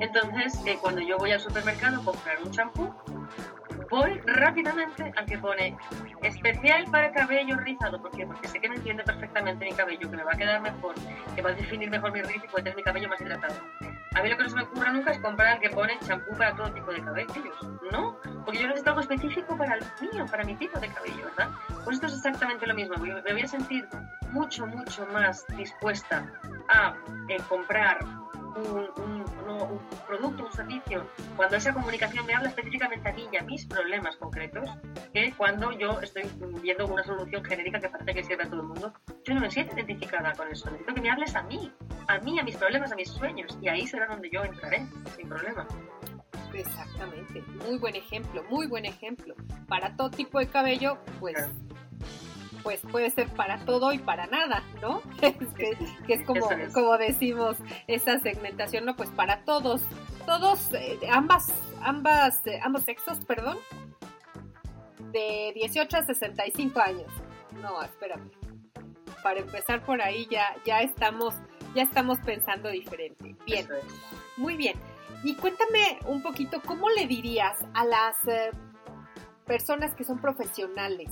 entonces 0.01 0.61
eh, 0.67 0.79
cuando 0.81 1.01
yo 1.01 1.17
voy 1.19 1.33
al 1.33 1.41
supermercado 1.41 2.01
a 2.01 2.05
comprar 2.05 2.43
un 2.43 2.51
champú, 2.51 2.95
voy 3.91 4.21
rápidamente 4.27 5.13
al 5.17 5.27
que 5.27 5.39
pone 5.39 5.77
especial 6.23 6.85
para 6.91 7.13
cabello 7.13 7.57
rizado. 7.57 8.01
¿Por 8.01 8.11
qué? 8.13 8.27
Porque 8.27 8.49
sé 8.49 8.61
que 8.61 8.69
me 8.69 8.77
entiende 8.77 9.03
perfectamente 9.05 9.65
mi 9.65 9.73
cabello, 9.73 10.11
que 10.11 10.17
me 10.17 10.25
va 10.25 10.33
a 10.33 10.37
quedar 10.37 10.61
mejor, 10.61 10.95
que 11.35 11.43
va 11.43 11.51
a 11.51 11.55
definir 11.55 11.91
mejor 11.91 12.13
mi 12.13 12.23
rizo 12.23 12.45
y 12.45 12.49
puede 12.49 12.65
tener 12.65 12.77
mi 12.77 12.83
cabello 12.83 13.09
más 13.09 13.21
hidratado. 13.21 13.55
A 14.15 14.23
mí 14.23 14.29
lo 14.29 14.37
que 14.37 14.43
no 14.43 14.49
se 14.49 14.57
me 14.57 14.63
ocurre 14.63 14.93
nunca 14.93 15.11
es 15.13 15.19
comprar 15.19 15.55
el 15.57 15.61
que 15.61 15.71
pone 15.71 15.99
champú 16.01 16.37
para 16.37 16.55
todo 16.55 16.71
tipo 16.73 16.93
de 16.93 17.03
cabellos. 17.03 17.57
No, 17.91 18.19
porque 18.45 18.61
yo 18.61 18.67
necesito 18.67 18.91
algo 18.91 19.01
específico 19.01 19.57
para 19.57 19.77
el 19.77 19.85
mío, 20.01 20.27
para 20.31 20.45
mi 20.45 20.55
tipo 20.57 20.79
de 20.79 20.89
cabello, 20.89 21.25
¿verdad? 21.25 21.51
Pues 21.85 21.97
esto 21.97 22.07
es 22.07 22.15
exactamente 22.15 22.67
lo 22.67 22.75
mismo. 22.75 22.97
Me 22.99 23.33
voy 23.33 23.43
a 23.43 23.47
sentir 23.47 23.89
mucho, 24.31 24.67
mucho 24.67 25.07
más 25.07 25.47
dispuesta 25.57 26.27
a 26.69 26.95
eh, 27.29 27.39
comprar 27.49 27.99
un, 28.57 29.03
un, 29.03 29.25
un, 29.49 29.81
producto, 30.07 30.45
un 30.45 30.53
servicio, 30.53 31.07
cuando 31.37 31.57
esa 31.57 31.73
comunicación 31.73 32.27
me 32.27 32.35
habla 32.35 32.49
específicamente 32.49 33.09
a 33.09 33.13
mí 33.13 33.29
y 33.33 33.37
a 33.37 33.43
mis 33.43 33.67
problemas 33.67 34.17
concretos, 34.17 34.69
que 35.13 35.33
cuando 35.33 35.73
yo 35.73 36.01
estoy 36.01 36.25
viendo 36.63 36.87
una 36.87 37.03
solución 37.05 37.45
genérica 37.45 37.81
que 37.81 37.89
parece 37.89 38.15
que 38.15 38.25
sirve 38.25 38.45
a 38.45 38.51
todo 38.51 38.61
el 38.61 38.69
mundo, 38.69 38.93
yo 39.25 39.35
no 39.35 39.41
me 39.41 39.51
siento 39.51 39.75
identificada 39.75 40.33
con 40.33 40.51
eso. 40.51 40.67
Necesito 40.71 40.95
que 40.95 41.01
me 41.01 41.11
hables 41.11 41.35
a 41.35 41.43
mí, 41.43 41.73
a 42.09 42.19
mí, 42.19 42.39
a 42.39 42.43
mis 42.43 42.57
problemas, 42.57 42.93
a 42.93 42.97
mis 42.97 43.09
sueños, 43.09 43.59
y 43.61 43.69
ahí 43.69 43.87
será 43.87 44.07
donde 44.07 44.31
yo 44.31 44.45
entraré, 44.45 44.87
sin 45.17 45.29
problema. 45.29 45.67
Exactamente, 46.53 47.43
muy 47.67 47.79
buen 47.79 47.97
ejemplo, 47.97 48.43
muy 48.51 48.67
buen 48.67 48.85
ejemplo. 48.85 49.35
Para 49.69 49.97
todo 49.97 50.11
tipo 50.11 50.39
de 50.39 50.49
cabello, 50.49 50.99
pues 51.19 51.37
pues 52.63 52.81
puede 52.91 53.11
ser 53.11 53.29
para 53.29 53.65
todo 53.65 53.93
y 53.93 53.99
para 53.99 54.27
nada, 54.27 54.63
¿no? 54.81 55.03
que, 55.57 55.77
es 56.09 56.25
como, 56.25 56.49
como 56.73 56.97
decimos, 56.99 57.57
esa 57.87 58.19
segmentación, 58.19 58.85
¿no? 58.85 58.97
Pues 58.97 59.11
para 59.11 59.45
todos, 59.45 59.83
todos, 60.27 60.73
eh, 60.75 60.99
ambas, 61.11 61.53
ambas, 61.83 62.47
eh, 62.47 62.61
ambos 62.63 62.83
sexos, 62.85 63.19
perdón, 63.25 63.59
de 65.13 65.53
18 65.55 65.97
a 65.97 66.05
65 66.05 66.81
años. 66.81 67.11
No, 67.61 67.83
espérame. 67.83 68.31
Para 69.23 69.41
empezar 69.41 69.85
por 69.85 70.03
ahí 70.03 70.27
ya, 70.31 70.57
ya 70.65 70.81
estamos, 70.81 71.35
ya 71.75 71.83
estamos 71.83 72.19
pensando 72.21 72.69
diferente. 72.71 73.37
Bien, 73.45 73.69
muy 74.37 74.57
bien. 74.57 74.79
Y 75.23 75.37
cuéntame 75.37 75.99
un 76.07 76.23
poquito, 76.23 76.61
¿cómo 76.63 76.89
le 76.91 77.07
dirías 77.07 77.57
a 77.75 77.85
las 77.85 78.17
eh, 78.27 78.51
personas 79.47 79.95
que 79.95 80.03
son 80.03 80.21
profesionales? 80.21 81.11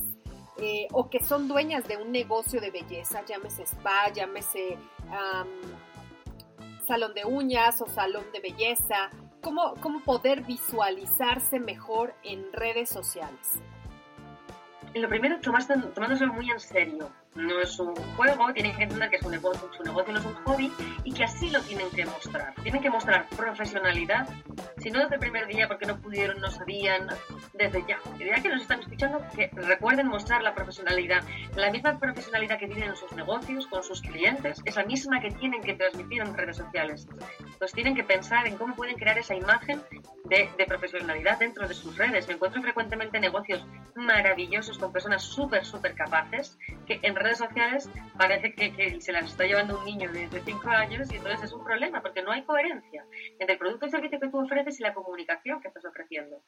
Eh, 0.63 0.89
o 0.93 1.09
que 1.09 1.25
son 1.25 1.49
dueñas 1.49 1.89
de 1.89 1.97
un 1.97 2.13
negocio 2.13 2.61
de 2.61 2.71
belleza, 2.71 3.25
llámese 3.25 3.63
spa, 3.63 4.13
llámese 4.13 4.77
salón 6.87 7.15
de 7.15 7.25
uñas 7.25 7.81
o 7.81 7.87
salón 7.87 8.25
de 8.33 8.41
belleza, 8.41 9.11
¿cómo, 9.41 9.75
cómo 9.81 10.01
poder 10.01 10.43
visualizarse 10.43 11.59
mejor 11.59 12.15
en 12.25 12.53
redes 12.53 12.89
sociales. 12.89 13.61
Lo 14.95 15.09
primero, 15.09 15.39
tomándoselo 15.41 16.33
muy 16.33 16.51
en 16.51 16.59
serio. 16.59 17.11
No 17.35 17.61
es 17.61 17.79
un 17.79 17.95
juego, 18.17 18.53
tienen 18.53 18.77
que 18.77 18.83
entender 18.83 19.09
que 19.09 19.17
es 19.17 19.23
un 19.23 19.31
negocio, 19.31 19.71
su 19.77 19.85
negocio 19.85 20.13
no 20.13 20.19
es 20.19 20.27
un 20.27 20.35
hobby 20.35 20.73
y 21.05 21.13
que 21.13 21.23
así 21.23 21.49
lo 21.51 21.61
tienen 21.63 21.89
que 21.91 22.05
mostrar. 22.05 22.55
Tienen 22.63 22.83
que 22.83 22.91
mostrar 22.91 23.29
profesionalidad 23.37 24.29
Si 24.79 24.91
no 24.91 25.01
desde 25.01 25.15
el 25.15 25.21
primer 25.21 25.47
día, 25.47 25.69
porque 25.69 25.87
no 25.87 26.01
pudieron, 26.01 26.41
no 26.41 26.51
sabían, 26.51 27.07
desde 27.55 27.85
ya. 27.87 27.99
Y 28.19 28.25
ya 28.25 28.43
que 28.43 28.49
nos 28.49 28.63
están 28.63 28.81
escuchando, 28.81 29.23
que 29.35 29.49
recuerden 29.55 30.09
mostrar 30.09 30.43
la 30.43 30.55
profesionalidad. 30.55 31.23
La 31.55 31.71
misma 31.71 31.99
profesionalidad 31.99 32.59
que 32.59 32.67
tienen 32.67 32.91
en 32.91 32.97
sus 32.97 33.13
negocios, 33.13 33.67
con 33.69 33.85
sus 33.85 34.01
clientes, 34.01 34.61
es 34.65 34.77
la 34.77 34.85
misma 34.85 35.21
que 35.21 35.31
tienen 35.31 35.63
que 35.63 35.75
transmitir 35.75 36.23
en 36.23 36.35
redes 36.35 36.57
sociales. 36.57 37.07
Entonces 37.41 37.73
tienen 37.73 37.95
que 37.95 38.05
pensar 38.05 38.47
en 38.47 38.57
cómo 38.57 38.75
pueden 38.75 38.97
crear 38.97 39.19
esa 39.19 39.35
imagen 39.35 39.81
de, 40.25 40.51
de 40.57 40.65
profesionalidad 40.67 41.39
dentro 41.39 41.69
de 41.69 41.75
sus 41.75 41.97
redes. 41.97 42.27
Me 42.27 42.35
encuentro 42.35 42.61
frecuentemente 42.63 43.21
negocios 43.21 43.65
maravillosos 43.95 44.79
con 44.79 44.93
personas 44.93 45.23
súper, 45.23 45.65
súper 45.65 45.95
capaces 45.95 46.59
que 46.87 46.99
en 47.03 47.15
redes 47.21 47.39
sociales 47.39 47.89
parece 48.17 48.55
que, 48.55 48.75
que 48.75 49.01
se 49.01 49.13
las 49.13 49.27
está 49.27 49.45
llevando 49.45 49.79
un 49.79 49.85
niño 49.85 50.11
de, 50.13 50.29
5 50.29 50.69
años 50.69 51.13
y 51.13 51.17
entonces 51.17 51.45
es 51.45 51.53
un 51.53 51.65
problema 51.65 52.03
porque 52.03 52.23
no 52.23 52.33
hay 52.33 52.43
coherencia 52.43 53.05
entre 53.39 53.53
el 53.53 53.59
producto 53.59 53.87
o 53.87 53.89
servicio 53.89 54.19
que 54.19 54.29
tú 54.29 54.39
ofreces 54.39 54.81
y 54.81 54.83
la 54.83 54.95
comunicación 54.95 55.61
que 55.61 55.69
estás 55.69 55.85
ofreciendo. 55.85 56.43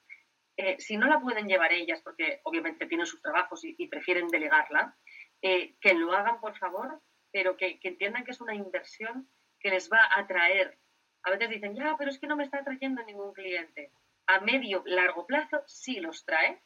Eh, 0.57 0.77
si 0.79 0.97
no 0.97 1.07
la 1.07 1.21
pueden 1.21 1.47
llevar 1.47 1.73
ellas, 1.73 2.01
porque 2.03 2.41
obviamente 2.45 2.87
tienen 2.87 3.07
sus 3.07 3.23
trabajos 3.23 3.61
y, 3.65 3.87
prefieren 3.89 4.29
delegarla, 4.29 4.97
eh, 5.41 5.77
que 5.81 5.95
lo 5.95 6.13
hagan 6.13 6.41
por 6.41 6.57
favor, 6.59 7.01
pero 7.31 7.57
que, 7.57 7.79
entiendan 7.83 8.25
que 8.25 8.33
es 8.33 8.41
una 8.41 8.55
inversión 8.55 9.29
que 9.61 9.71
les 9.71 9.91
va 9.91 10.01
a 10.17 10.27
traer. 10.27 10.79
A 11.23 11.31
veces 11.31 11.49
dicen, 11.49 11.75
ya, 11.75 11.97
pero 11.99 12.11
es 12.11 12.19
que 12.19 12.27
no 12.27 12.37
me 12.37 12.45
está 12.45 12.63
trayendo 12.65 13.03
ningún 13.05 13.33
cliente. 13.33 13.91
A 14.27 14.41
medio, 14.41 14.83
largo 14.87 15.27
plazo 15.27 15.63
sí 15.67 16.01
los 16.01 16.25
trae, 16.25 16.63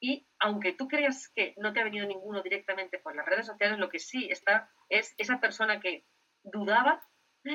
y 0.00 0.26
aunque 0.38 0.72
tú 0.72 0.88
creas 0.88 1.28
que 1.34 1.54
no 1.56 1.72
te 1.72 1.80
ha 1.80 1.84
venido 1.84 2.06
ninguno 2.06 2.42
directamente 2.42 2.98
por 2.98 3.14
las 3.16 3.26
redes 3.26 3.46
sociales, 3.46 3.78
lo 3.78 3.88
que 3.88 3.98
sí 3.98 4.28
está 4.30 4.70
es 4.88 5.14
esa 5.18 5.40
persona 5.40 5.80
que 5.80 6.06
dudaba, 6.42 7.02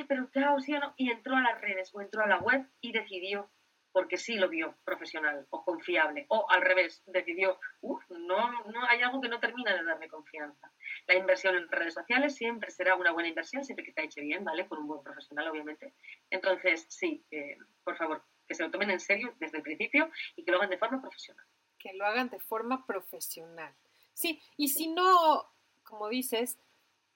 pero 0.08 0.30
claro, 0.30 0.60
sí 0.60 0.74
o 0.74 0.80
no, 0.80 0.94
y 0.98 1.12
entró 1.12 1.36
a 1.36 1.42
las 1.42 1.60
redes 1.62 1.94
o 1.94 2.02
entró 2.02 2.24
a 2.24 2.28
la 2.28 2.40
web 2.40 2.68
y 2.82 2.92
decidió, 2.92 3.52
porque 3.92 4.18
sí 4.18 4.36
lo 4.36 4.50
vio 4.50 4.78
profesional 4.84 5.48
o 5.50 5.64
confiable, 5.64 6.26
o 6.30 6.46
al 6.50 6.62
revés, 6.62 7.02
decidió, 7.08 7.60
uff, 7.82 8.04
no, 8.10 8.64
no 8.66 8.86
hay 8.88 9.02
algo 9.02 9.20
que 9.20 9.30
no 9.30 9.40
termina 9.40 9.74
de 9.76 9.84
darme 9.84 10.08
confianza. 10.08 10.72
La 11.08 11.16
inversión 11.16 11.56
en 11.56 11.70
redes 11.70 11.96
sociales 11.96 12.36
siempre 12.36 12.70
será 12.70 12.96
una 12.96 13.12
buena 13.12 13.30
inversión, 13.30 13.64
siempre 13.64 13.86
que 13.86 13.94
te 13.94 14.04
eche 14.04 14.22
bien, 14.22 14.44
¿vale? 14.44 14.66
Por 14.66 14.80
un 14.80 14.88
buen 14.88 15.04
profesional, 15.04 15.48
obviamente. 15.48 15.94
Entonces, 16.30 16.86
sí, 16.90 17.26
eh, 17.32 17.58
por 17.84 17.98
favor, 17.98 18.24
que 18.48 18.56
se 18.56 18.64
lo 18.64 18.72
tomen 18.72 18.92
en 18.92 19.00
serio 19.00 19.36
desde 19.40 19.58
el 19.58 19.64
principio 19.64 20.10
y 20.36 20.44
que 20.44 20.52
lo 20.52 20.58
hagan 20.58 20.70
de 20.70 20.78
forma 20.78 21.02
profesional. 21.02 21.46
Que 21.80 21.94
lo 21.94 22.06
hagan 22.06 22.30
de 22.30 22.40
forma 22.40 22.86
profesional. 22.86 23.74
Sí, 24.14 24.42
y 24.58 24.68
si 24.68 24.88
no, 24.88 25.46
como 25.84 26.10
dices, 26.10 26.58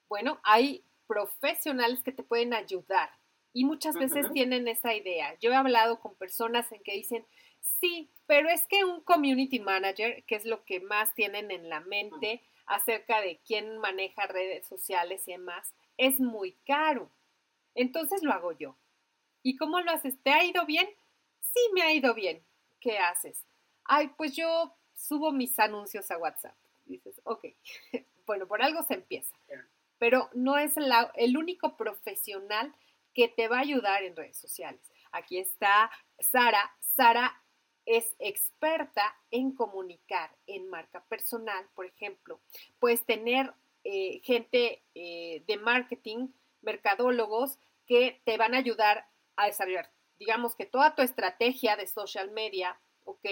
bueno, 0.08 0.40
hay 0.42 0.84
profesionales 1.06 2.02
que 2.02 2.12
te 2.12 2.22
pueden 2.22 2.54
ayudar 2.54 3.10
y 3.52 3.64
muchas 3.64 3.94
veces 3.94 4.32
tienen 4.32 4.66
esa 4.66 4.94
idea. 4.94 5.38
Yo 5.38 5.52
he 5.52 5.54
hablado 5.54 6.00
con 6.00 6.16
personas 6.16 6.70
en 6.72 6.82
que 6.82 6.92
dicen, 6.92 7.24
sí, 7.60 8.10
pero 8.26 8.48
es 8.48 8.66
que 8.66 8.84
un 8.84 9.00
community 9.02 9.60
manager, 9.60 10.24
que 10.24 10.34
es 10.34 10.44
lo 10.44 10.64
que 10.64 10.80
más 10.80 11.14
tienen 11.14 11.50
en 11.50 11.68
la 11.68 11.80
mente 11.80 12.42
acerca 12.66 13.20
de 13.20 13.40
quién 13.46 13.78
maneja 13.78 14.26
redes 14.26 14.66
sociales 14.66 15.28
y 15.28 15.32
demás, 15.32 15.72
es 15.98 16.18
muy 16.18 16.52
caro. 16.66 17.10
Entonces 17.74 18.22
lo 18.22 18.32
hago 18.32 18.52
yo. 18.52 18.76
¿Y 19.42 19.56
cómo 19.56 19.80
lo 19.80 19.90
haces? 19.92 20.20
¿Te 20.22 20.30
ha 20.30 20.44
ido 20.44 20.64
bien? 20.66 20.88
Sí, 21.40 21.60
me 21.74 21.82
ha 21.82 21.92
ido 21.92 22.14
bien. 22.14 22.42
¿Qué 22.80 22.98
haces? 22.98 23.44
Ay, 23.84 24.08
pues 24.16 24.34
yo 24.34 24.74
subo 24.94 25.32
mis 25.32 25.58
anuncios 25.58 26.10
a 26.10 26.18
WhatsApp. 26.18 26.54
Dices, 26.86 27.20
ok, 27.24 27.46
bueno, 28.26 28.46
por 28.46 28.62
algo 28.62 28.82
se 28.82 28.94
empieza 28.94 29.34
pero 30.04 30.28
no 30.34 30.58
es 30.58 30.74
el 31.14 31.36
único 31.38 31.78
profesional 31.78 32.74
que 33.14 33.28
te 33.28 33.48
va 33.48 33.56
a 33.56 33.62
ayudar 33.62 34.02
en 34.02 34.14
redes 34.14 34.36
sociales. 34.36 34.80
Aquí 35.12 35.38
está 35.38 35.90
Sara. 36.18 36.74
Sara 36.80 37.40
es 37.86 38.14
experta 38.18 39.16
en 39.30 39.52
comunicar 39.52 40.30
en 40.46 40.68
marca 40.68 41.02
personal, 41.04 41.66
por 41.74 41.86
ejemplo. 41.86 42.38
Puedes 42.78 43.06
tener 43.06 43.54
eh, 43.84 44.20
gente 44.24 44.82
eh, 44.94 45.42
de 45.46 45.56
marketing, 45.56 46.28
mercadólogos, 46.60 47.58
que 47.86 48.20
te 48.24 48.36
van 48.36 48.54
a 48.54 48.58
ayudar 48.58 49.06
a 49.36 49.46
desarrollar, 49.46 49.90
digamos 50.18 50.54
que 50.54 50.66
toda 50.66 50.94
tu 50.94 51.00
estrategia 51.00 51.76
de 51.76 51.86
social 51.86 52.30
media, 52.30 52.78
¿ok? 53.04 53.26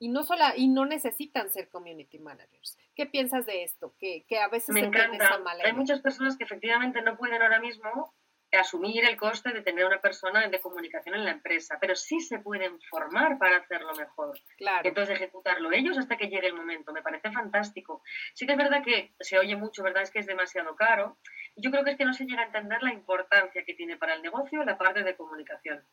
Y 0.00 0.08
no 0.08 0.24
sola, 0.24 0.54
y 0.56 0.66
no 0.66 0.86
necesitan 0.86 1.50
ser 1.50 1.68
community 1.68 2.18
managers. 2.18 2.78
¿Qué 2.96 3.04
piensas 3.04 3.44
de 3.44 3.62
esto? 3.62 3.94
Que, 3.98 4.24
que 4.26 4.38
a 4.38 4.48
veces 4.48 4.70
Me 4.70 4.80
encanta. 4.80 5.38
Hay 5.62 5.74
muchas 5.74 6.00
personas 6.00 6.38
que 6.38 6.44
efectivamente 6.44 7.02
no 7.02 7.18
pueden 7.18 7.42
ahora 7.42 7.60
mismo 7.60 8.14
asumir 8.58 9.04
el 9.04 9.16
coste 9.18 9.52
de 9.52 9.60
tener 9.62 9.84
una 9.84 10.00
persona 10.00 10.48
de 10.48 10.60
comunicación 10.60 11.14
en 11.14 11.24
la 11.26 11.32
empresa, 11.32 11.76
pero 11.78 11.94
sí 11.94 12.18
se 12.20 12.38
pueden 12.38 12.80
formar 12.80 13.38
para 13.38 13.58
hacerlo 13.58 13.94
mejor. 13.94 14.40
Claro. 14.56 14.88
Entonces 14.88 15.16
ejecutarlo 15.16 15.70
ellos 15.70 15.98
hasta 15.98 16.16
que 16.16 16.28
llegue 16.28 16.48
el 16.48 16.54
momento. 16.54 16.92
Me 16.92 17.02
parece 17.02 17.30
fantástico. 17.30 18.02
Sí 18.34 18.46
que 18.46 18.52
es 18.52 18.58
verdad 18.58 18.82
que 18.82 19.14
se 19.20 19.38
oye 19.38 19.54
mucho, 19.54 19.82
¿verdad? 19.82 20.02
Es 20.02 20.10
que 20.10 20.18
es 20.20 20.26
demasiado 20.26 20.74
caro. 20.76 21.18
Yo 21.56 21.70
creo 21.70 21.84
que 21.84 21.90
es 21.92 21.98
que 21.98 22.06
no 22.06 22.14
se 22.14 22.24
llega 22.24 22.42
a 22.42 22.46
entender 22.46 22.82
la 22.82 22.92
importancia 22.92 23.64
que 23.64 23.74
tiene 23.74 23.98
para 23.98 24.14
el 24.14 24.22
negocio 24.22 24.64
la 24.64 24.78
parte 24.78 25.04
de 25.04 25.14
comunicación. 25.14 25.84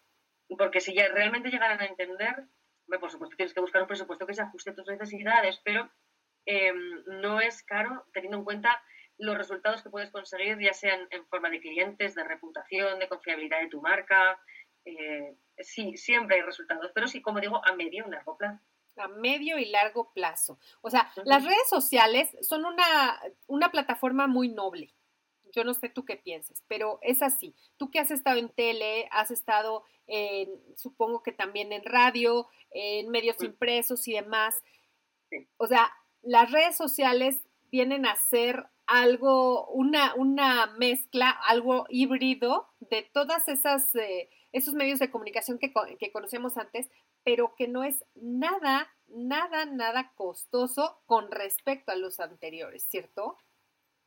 Porque 0.57 0.79
si 0.79 0.95
ya 0.95 1.09
realmente 1.09 1.49
llegaran 1.49 1.81
a 1.81 1.85
entender, 1.85 2.47
por 2.99 3.11
supuesto 3.11 3.35
tienes 3.35 3.53
que 3.53 3.61
buscar 3.61 3.81
un 3.81 3.87
presupuesto 3.87 4.25
que 4.25 4.33
se 4.33 4.41
ajuste 4.41 4.71
a 4.71 4.75
tus 4.75 4.87
necesidades, 4.87 5.59
pero 5.63 5.89
em, 6.45 7.03
no 7.21 7.41
es 7.41 7.63
caro 7.63 8.05
teniendo 8.13 8.37
en 8.37 8.43
cuenta 8.45 8.81
los 9.17 9.37
resultados 9.37 9.81
que 9.81 9.89
puedes 9.89 10.11
conseguir, 10.11 10.59
ya 10.59 10.73
sean 10.73 11.07
en 11.09 11.25
forma 11.27 11.49
de 11.49 11.59
clientes, 11.59 12.15
de 12.15 12.23
reputación, 12.23 12.99
de 12.99 13.09
confiabilidad 13.09 13.61
de 13.61 13.69
tu 13.69 13.81
marca. 13.81 14.39
Eh, 14.85 15.35
sí, 15.59 15.97
siempre 15.97 16.37
hay 16.37 16.41
resultados, 16.43 16.91
pero 16.93 17.07
sí, 17.07 17.21
como 17.21 17.39
digo, 17.39 17.61
a 17.65 17.75
medio 17.75 18.05
y 18.07 18.11
largo 18.11 18.37
plazo. 18.37 18.63
A 18.97 19.07
medio 19.07 19.57
y 19.57 19.65
largo 19.65 20.11
plazo. 20.13 20.59
O 20.81 20.89
sea, 20.89 21.11
las 21.25 21.43
redes 21.43 21.69
sociales 21.69 22.35
son 22.41 22.65
una, 22.65 23.19
una 23.47 23.71
plataforma 23.71 24.27
muy 24.27 24.49
noble. 24.49 24.93
Yo 25.53 25.63
no 25.63 25.73
sé 25.73 25.89
tú 25.89 26.05
qué 26.05 26.17
pienses, 26.17 26.63
pero 26.67 26.99
es 27.01 27.21
así. 27.21 27.55
Tú 27.77 27.91
que 27.91 27.99
has 27.99 28.11
estado 28.11 28.37
en 28.37 28.49
tele, 28.49 29.07
has 29.11 29.31
estado 29.31 29.83
en, 30.07 30.49
supongo 30.75 31.23
que 31.23 31.31
también 31.31 31.73
en 31.73 31.83
radio, 31.83 32.47
en 32.71 33.09
medios 33.09 33.41
impresos 33.43 34.07
y 34.07 34.13
demás. 34.13 34.63
O 35.57 35.67
sea, 35.67 35.91
las 36.21 36.51
redes 36.51 36.75
sociales 36.75 37.39
vienen 37.71 38.05
a 38.05 38.15
ser 38.15 38.65
algo, 38.85 39.67
una, 39.67 40.15
una 40.15 40.67
mezcla, 40.77 41.29
algo 41.29 41.85
híbrido 41.89 42.67
de 42.79 43.03
todas 43.03 43.47
esas, 43.49 43.93
eh, 43.95 44.29
esos 44.53 44.73
medios 44.73 44.99
de 44.99 45.11
comunicación 45.11 45.59
que, 45.59 45.73
que 45.99 46.11
conocemos 46.11 46.57
antes, 46.57 46.89
pero 47.23 47.53
que 47.55 47.67
no 47.67 47.83
es 47.83 48.05
nada, 48.15 48.87
nada, 49.07 49.65
nada 49.65 50.13
costoso 50.15 51.01
con 51.05 51.29
respecto 51.29 51.91
a 51.91 51.97
los 51.97 52.21
anteriores, 52.21 52.83
¿cierto? 52.83 53.37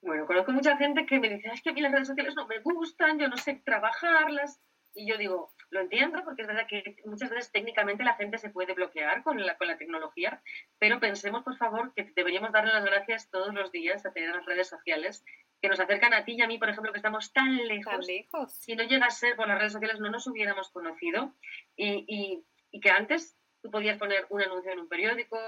Bueno, 0.02 0.26
conozco 0.26 0.52
mucha 0.52 0.76
gente 0.76 1.04
que 1.04 1.18
me 1.18 1.28
dice, 1.28 1.50
es 1.52 1.62
que 1.62 1.70
a 1.70 1.72
mí 1.72 1.80
las 1.80 1.92
redes 1.92 2.08
sociales 2.08 2.34
no 2.34 2.46
me 2.46 2.58
gustan, 2.60 3.18
yo 3.18 3.28
no 3.28 3.36
sé 3.36 3.60
trabajarlas. 3.64 4.60
Y 4.92 5.06
yo 5.06 5.16
digo, 5.18 5.52
lo 5.70 5.80
entiendo 5.80 6.22
porque 6.24 6.42
es 6.42 6.48
verdad 6.48 6.66
que 6.68 6.96
muchas 7.04 7.30
veces 7.30 7.52
técnicamente 7.52 8.02
la 8.02 8.14
gente 8.14 8.38
se 8.38 8.50
puede 8.50 8.74
bloquear 8.74 9.22
con 9.22 9.44
la, 9.44 9.56
con 9.56 9.68
la 9.68 9.78
tecnología, 9.78 10.42
pero 10.78 10.98
pensemos 10.98 11.44
por 11.44 11.56
favor 11.56 11.92
que 11.94 12.10
deberíamos 12.16 12.50
darle 12.50 12.72
las 12.72 12.84
gracias 12.84 13.30
todos 13.30 13.54
los 13.54 13.70
días 13.70 14.04
a 14.04 14.12
tener 14.12 14.34
las 14.34 14.44
redes 14.46 14.68
sociales 14.68 15.24
que 15.62 15.68
nos 15.68 15.78
acercan 15.78 16.12
a 16.14 16.24
ti 16.24 16.32
y 16.32 16.42
a 16.42 16.48
mí, 16.48 16.58
por 16.58 16.70
ejemplo, 16.70 16.92
que 16.92 16.98
estamos 16.98 17.32
tan 17.32 17.56
lejos. 17.68 17.92
Tan 17.92 18.06
lejos. 18.06 18.52
Si 18.54 18.74
no 18.74 18.82
llega 18.82 19.06
a 19.06 19.10
ser 19.10 19.36
por 19.36 19.46
las 19.46 19.58
redes 19.58 19.74
sociales 19.74 20.00
no 20.00 20.10
nos 20.10 20.26
hubiéramos 20.26 20.70
conocido 20.70 21.34
y, 21.76 22.04
y, 22.08 22.44
y 22.72 22.80
que 22.80 22.90
antes 22.90 23.36
tú 23.62 23.70
podías 23.70 23.98
poner 23.98 24.26
un 24.30 24.42
anuncio 24.42 24.72
en 24.72 24.80
un 24.80 24.88
periódico, 24.88 25.38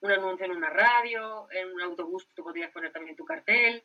un 0.00 0.10
anuncio 0.10 0.46
en 0.46 0.52
una 0.52 0.70
radio, 0.70 1.48
en 1.50 1.72
un 1.72 1.82
autobús 1.82 2.28
tú 2.34 2.44
podías 2.44 2.70
poner 2.70 2.92
también 2.92 3.16
tu 3.16 3.24
cartel 3.24 3.84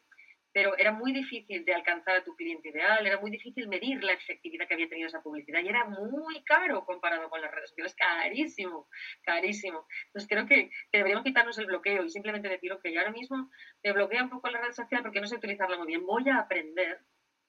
pero 0.53 0.77
era 0.77 0.91
muy 0.91 1.13
difícil 1.13 1.63
de 1.65 1.73
alcanzar 1.73 2.17
a 2.17 2.23
tu 2.23 2.35
cliente 2.35 2.69
ideal, 2.69 3.05
era 3.05 3.19
muy 3.19 3.31
difícil 3.31 3.67
medir 3.67 4.03
la 4.03 4.13
efectividad 4.13 4.67
que 4.67 4.73
había 4.73 4.89
tenido 4.89 5.07
esa 5.07 5.21
publicidad 5.21 5.61
y 5.61 5.69
era 5.69 5.85
muy 5.85 6.43
caro 6.43 6.85
comparado 6.85 7.29
con 7.29 7.41
las 7.41 7.51
redes 7.51 7.69
sociales, 7.69 7.95
carísimo, 7.95 8.87
carísimo. 9.23 9.87
Entonces 10.07 10.29
creo 10.29 10.45
que 10.45 10.69
deberíamos 10.91 11.23
quitarnos 11.23 11.57
el 11.57 11.65
bloqueo 11.65 12.03
y 12.03 12.09
simplemente 12.09 12.49
decir, 12.49 12.71
ok, 12.73 12.85
ahora 12.97 13.11
mismo 13.11 13.49
me 13.83 13.91
bloquea 13.93 14.23
un 14.23 14.29
poco 14.29 14.49
la 14.49 14.61
red 14.61 14.71
social 14.73 15.01
porque 15.01 15.21
no 15.21 15.27
sé 15.27 15.35
utilizarla 15.35 15.77
muy 15.77 15.87
bien, 15.87 16.05
voy 16.05 16.27
a 16.29 16.39
aprender 16.39 16.99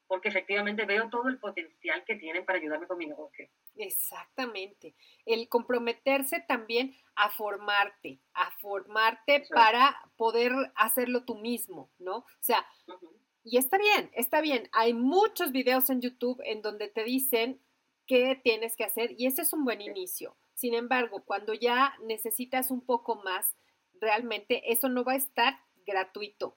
porque 0.06 0.28
efectivamente 0.28 0.84
veo 0.84 1.08
todo 1.08 1.28
el 1.28 1.38
potencial 1.38 2.04
que 2.04 2.16
tienen 2.16 2.44
para 2.44 2.58
ayudarme 2.58 2.86
con 2.86 2.98
mi 2.98 3.06
negocio. 3.06 3.48
Exactamente. 3.76 4.94
El 5.24 5.48
comprometerse 5.48 6.40
también 6.40 6.94
a 7.14 7.30
formarte, 7.30 8.20
a 8.34 8.50
formarte 8.52 9.44
para 9.50 9.96
poder 10.16 10.52
hacerlo 10.74 11.24
tú 11.24 11.36
mismo, 11.36 11.90
¿no? 11.98 12.18
O 12.18 12.26
sea, 12.40 12.66
y 13.44 13.56
está 13.56 13.78
bien, 13.78 14.10
está 14.14 14.40
bien. 14.40 14.68
Hay 14.72 14.94
muchos 14.94 15.52
videos 15.52 15.90
en 15.90 16.00
YouTube 16.00 16.40
en 16.44 16.62
donde 16.62 16.88
te 16.88 17.04
dicen 17.04 17.60
qué 18.06 18.40
tienes 18.42 18.76
que 18.76 18.84
hacer 18.84 19.14
y 19.18 19.26
ese 19.26 19.42
es 19.42 19.52
un 19.52 19.64
buen 19.64 19.80
inicio. 19.80 20.36
Sin 20.54 20.74
embargo, 20.74 21.24
cuando 21.24 21.54
ya 21.54 21.94
necesitas 22.04 22.70
un 22.70 22.82
poco 22.82 23.16
más, 23.16 23.56
realmente 24.00 24.72
eso 24.72 24.88
no 24.88 25.04
va 25.04 25.12
a 25.12 25.16
estar 25.16 25.58
gratuito. 25.86 26.56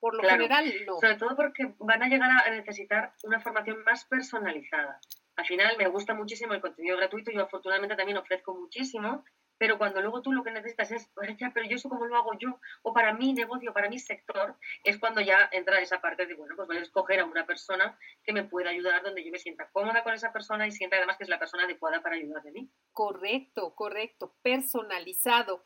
Por 0.00 0.16
lo 0.16 0.28
general, 0.28 0.72
no. 0.86 0.98
Sobre 0.98 1.16
todo 1.16 1.36
porque 1.36 1.74
van 1.78 2.02
a 2.02 2.08
llegar 2.08 2.30
a 2.30 2.50
necesitar 2.50 3.12
una 3.22 3.40
formación 3.40 3.84
más 3.84 4.04
personalizada. 4.06 4.98
Al 5.36 5.46
final 5.46 5.76
me 5.78 5.88
gusta 5.88 6.14
muchísimo 6.14 6.54
el 6.54 6.60
contenido 6.60 6.96
gratuito, 6.96 7.30
yo 7.30 7.42
afortunadamente 7.42 7.96
también 7.96 8.18
ofrezco 8.18 8.54
muchísimo, 8.54 9.24
pero 9.60 9.76
cuando 9.76 10.00
luego 10.00 10.22
tú 10.22 10.32
lo 10.32 10.42
que 10.42 10.50
necesitas 10.50 10.90
es, 10.90 11.10
ya, 11.38 11.50
pero 11.52 11.66
yo 11.68 11.76
eso 11.76 11.90
cómo 11.90 12.06
lo 12.06 12.16
hago 12.16 12.32
yo, 12.38 12.58
o 12.82 12.94
para 12.94 13.12
mi 13.12 13.34
negocio, 13.34 13.74
para 13.74 13.90
mi 13.90 13.98
sector, 13.98 14.56
es 14.84 14.98
cuando 14.98 15.20
ya 15.20 15.50
entra 15.52 15.80
esa 15.80 16.00
parte 16.00 16.24
de, 16.24 16.34
bueno, 16.34 16.56
pues 16.56 16.66
voy 16.66 16.78
a 16.78 16.80
escoger 16.80 17.20
a 17.20 17.26
una 17.26 17.44
persona 17.44 17.98
que 18.24 18.32
me 18.32 18.44
pueda 18.44 18.70
ayudar, 18.70 19.02
donde 19.02 19.22
yo 19.22 19.30
me 19.30 19.38
sienta 19.38 19.68
cómoda 19.70 20.02
con 20.02 20.14
esa 20.14 20.32
persona 20.32 20.66
y 20.66 20.70
sienta 20.70 20.96
además 20.96 21.18
que 21.18 21.24
es 21.24 21.30
la 21.30 21.38
persona 21.38 21.64
adecuada 21.64 22.00
para 22.00 22.16
ayudar 22.16 22.42
de 22.42 22.52
mí. 22.52 22.70
Correcto, 22.92 23.74
correcto, 23.74 24.34
personalizado. 24.42 25.62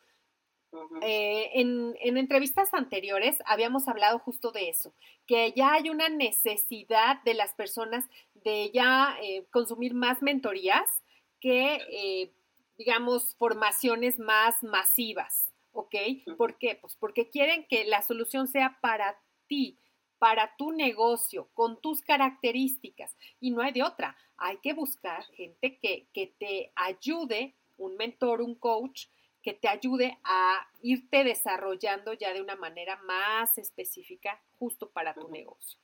Eh, 1.02 1.50
en, 1.54 1.96
entrevistas 2.00 2.74
anteriores 2.74 3.38
habíamos 3.46 3.88
hablado 3.88 4.18
justo 4.18 4.50
de 4.50 4.68
eso, 4.68 4.94
que 5.26 5.52
ya 5.52 5.74
hay 5.74 5.90
una 5.90 6.08
necesidad 6.08 7.22
de 7.24 7.34
las 7.34 7.54
personas 7.54 8.04
de 8.34 8.70
ya 8.72 9.16
eh, 9.22 9.46
consumir 9.50 9.94
más 9.94 10.22
mentorías 10.22 11.02
que 11.40 11.80
eh, 11.90 12.32
digamos, 12.76 13.34
formaciones 13.36 14.18
más 14.18 14.62
masivas, 14.62 15.52
¿ok? 15.72 15.94
¿Por 16.36 16.58
qué? 16.58 16.76
Pues 16.80 16.96
porque 16.96 17.30
quieren 17.30 17.66
que 17.68 17.84
la 17.84 18.02
solución 18.02 18.48
sea 18.48 18.78
para 18.80 19.18
ti, 19.46 19.78
para 20.18 20.56
tu 20.56 20.72
negocio, 20.72 21.48
con 21.54 21.80
tus 21.80 22.02
características. 22.02 23.16
Y 23.40 23.50
no 23.50 23.62
hay 23.62 23.72
de 23.72 23.82
otra. 23.82 24.16
Hay 24.36 24.58
que 24.58 24.72
buscar 24.72 25.24
gente 25.34 25.78
que, 25.78 26.34
te 26.38 26.72
ayude, 26.74 27.54
un 27.76 27.96
mentor, 27.96 28.40
un 28.40 28.54
coach, 28.54 29.06
que 29.44 29.52
te 29.52 29.68
ayude 29.68 30.18
a 30.24 30.66
irte 30.80 31.22
desarrollando 31.22 32.14
ya 32.14 32.32
de 32.32 32.40
una 32.40 32.56
manera 32.56 32.96
más 33.04 33.58
específica 33.58 34.40
justo 34.58 34.88
para 34.88 35.12
tu 35.12 35.28
negocio. 35.28 35.78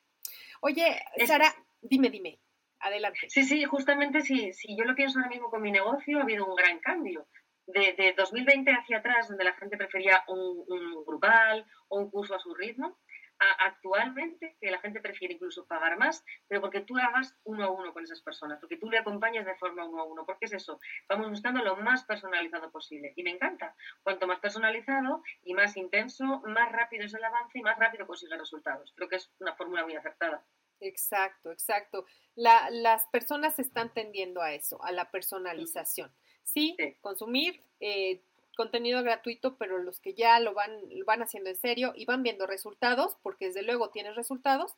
Oye, 0.63 0.99
Sara, 1.27 1.55
dime, 1.83 2.09
dime. 2.09 2.39
Adelante. 2.81 3.29
Sí, 3.29 3.45
sí, 3.45 3.63
justamente 3.65 4.23
si, 4.23 4.55
si 4.55 4.75
yo 4.75 4.85
lo 4.85 4.95
pienso 4.95 5.19
ahora 5.19 5.29
mismo 5.29 5.51
con 5.51 5.61
mi 5.61 5.71
negocio, 5.71 6.19
ha 6.19 6.23
habido 6.23 6.47
un 6.47 6.55
gran 6.55 6.79
cambio. 6.81 7.27
De, 7.67 7.93
de 7.93 8.15
2020 8.17 8.69
hacia 8.73 8.99
atrás, 8.99 9.29
donde 9.29 9.45
la 9.45 9.53
gente 9.53 9.77
prefería 9.77 10.25
un, 10.27 10.65
un, 10.67 11.05
grupal 11.05 11.65
o 11.89 11.99
un 11.99 12.11
curso 12.11 12.35
a 12.35 12.41
su 12.41 12.53
ritmo, 12.55 12.99
a 13.41 13.67
actualmente 13.67 14.57
que 14.61 14.71
la 14.71 14.79
gente 14.79 15.01
prefiere 15.01 15.35
incluso 15.35 15.67
pagar 15.67 15.99
más, 15.99 16.25
pero 16.47 16.61
porque 16.61 16.81
tú 16.83 16.97
hagas 16.99 17.37
uno 17.45 17.65
a 17.65 17.71
uno 17.71 17.93
con 17.93 18.05
esas 18.05 18.21
personas, 18.21 18.61
porque 18.61 18.77
tú 18.77 18.91
le 18.91 18.99
acompañes 18.99 19.47
de 19.47 19.57
forma 19.57 19.87
uno 19.87 20.03
a 20.03 20.05
uno, 20.05 20.25
porque 20.25 20.45
es 20.45 20.53
eso, 20.53 20.79
vamos 21.09 21.31
buscando 21.31 21.63
lo 21.65 21.77
más 21.77 22.05
personalizado 22.05 22.71
posible. 22.71 23.13
Y 23.17 23.23
me 23.23 23.31
encanta, 23.31 23.75
cuanto 24.03 24.27
más 24.27 24.41
personalizado 24.41 25.23
y 25.43 25.55
más 25.55 25.77
intenso, 25.77 26.43
más 26.47 26.71
rápido 26.71 27.05
es 27.05 27.15
el 27.15 27.25
avance 27.25 27.59
y 27.59 27.63
más 27.63 27.79
rápido 27.79 28.07
consigue 28.07 28.37
resultados. 28.37 28.93
Creo 28.95 29.09
que 29.09 29.17
es 29.17 29.33
una 29.41 29.55
fórmula 29.57 29.85
muy 29.85 29.97
acertada. 29.97 30.45
Exacto, 30.81 31.53
exacto. 31.53 32.07
las 32.35 33.07
personas 33.09 33.59
están 33.59 33.93
tendiendo 33.93 34.41
a 34.41 34.53
eso, 34.53 34.83
a 34.83 34.93
la 34.93 35.11
personalización. 35.11 36.11
Sí, 36.43 36.77
consumir 37.01 37.63
eh, 37.81 38.23
contenido 38.57 39.03
gratuito, 39.03 39.57
pero 39.57 39.79
los 39.79 40.01
que 40.01 40.15
ya 40.15 40.41
lo 40.41 40.55
van, 40.55 40.71
van 41.07 41.23
haciendo 41.23 41.51
en 41.51 41.57
serio 41.57 41.93
y 41.97 42.05
van 42.05 42.23
viendo 42.23 42.47
resultados, 42.47 43.17
porque 43.23 43.47
desde 43.47 43.63
luego 43.63 43.91
tienes 43.91 44.17
resultados, 44.17 44.75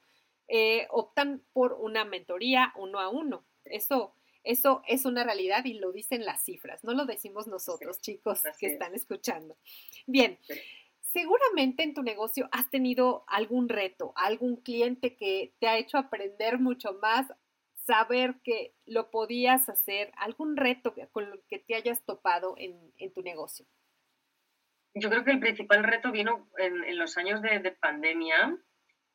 eh, 0.48 0.86
optan 0.90 1.42
por 1.52 1.74
una 1.74 2.04
mentoría 2.04 2.72
uno 2.76 3.00
a 3.00 3.08
uno. 3.08 3.44
Eso, 3.64 4.14
eso 4.44 4.82
es 4.86 5.04
una 5.04 5.24
realidad 5.24 5.64
y 5.64 5.74
lo 5.74 5.92
dicen 5.92 6.24
las 6.24 6.44
cifras, 6.44 6.84
no 6.84 6.94
lo 6.94 7.06
decimos 7.06 7.46
nosotros, 7.46 8.00
chicos 8.00 8.42
que 8.58 8.66
están 8.66 8.94
escuchando. 8.94 9.56
Bien. 10.06 10.38
Seguramente 11.12 11.82
en 11.82 11.92
tu 11.92 12.02
negocio 12.02 12.48
has 12.52 12.70
tenido 12.70 13.24
algún 13.26 13.68
reto, 13.68 14.14
algún 14.16 14.56
cliente 14.56 15.14
que 15.14 15.52
te 15.58 15.68
ha 15.68 15.76
hecho 15.76 15.98
aprender 15.98 16.58
mucho 16.58 16.94
más, 17.02 17.26
saber 17.86 18.36
que 18.44 18.74
lo 18.86 19.10
podías 19.10 19.68
hacer, 19.68 20.12
algún 20.16 20.56
reto 20.56 20.94
con 21.10 21.24
el 21.24 21.42
que 21.48 21.58
te 21.58 21.74
hayas 21.74 22.04
topado 22.04 22.54
en, 22.58 23.12
tu 23.12 23.22
negocio. 23.22 23.66
Yo 24.94 25.08
creo 25.08 25.24
que 25.24 25.32
el 25.32 25.40
principal 25.40 25.82
reto 25.84 26.12
vino 26.12 26.48
en, 26.58 26.98
los 26.98 27.16
años 27.16 27.42
de, 27.42 27.76
pandemia, 27.80 28.56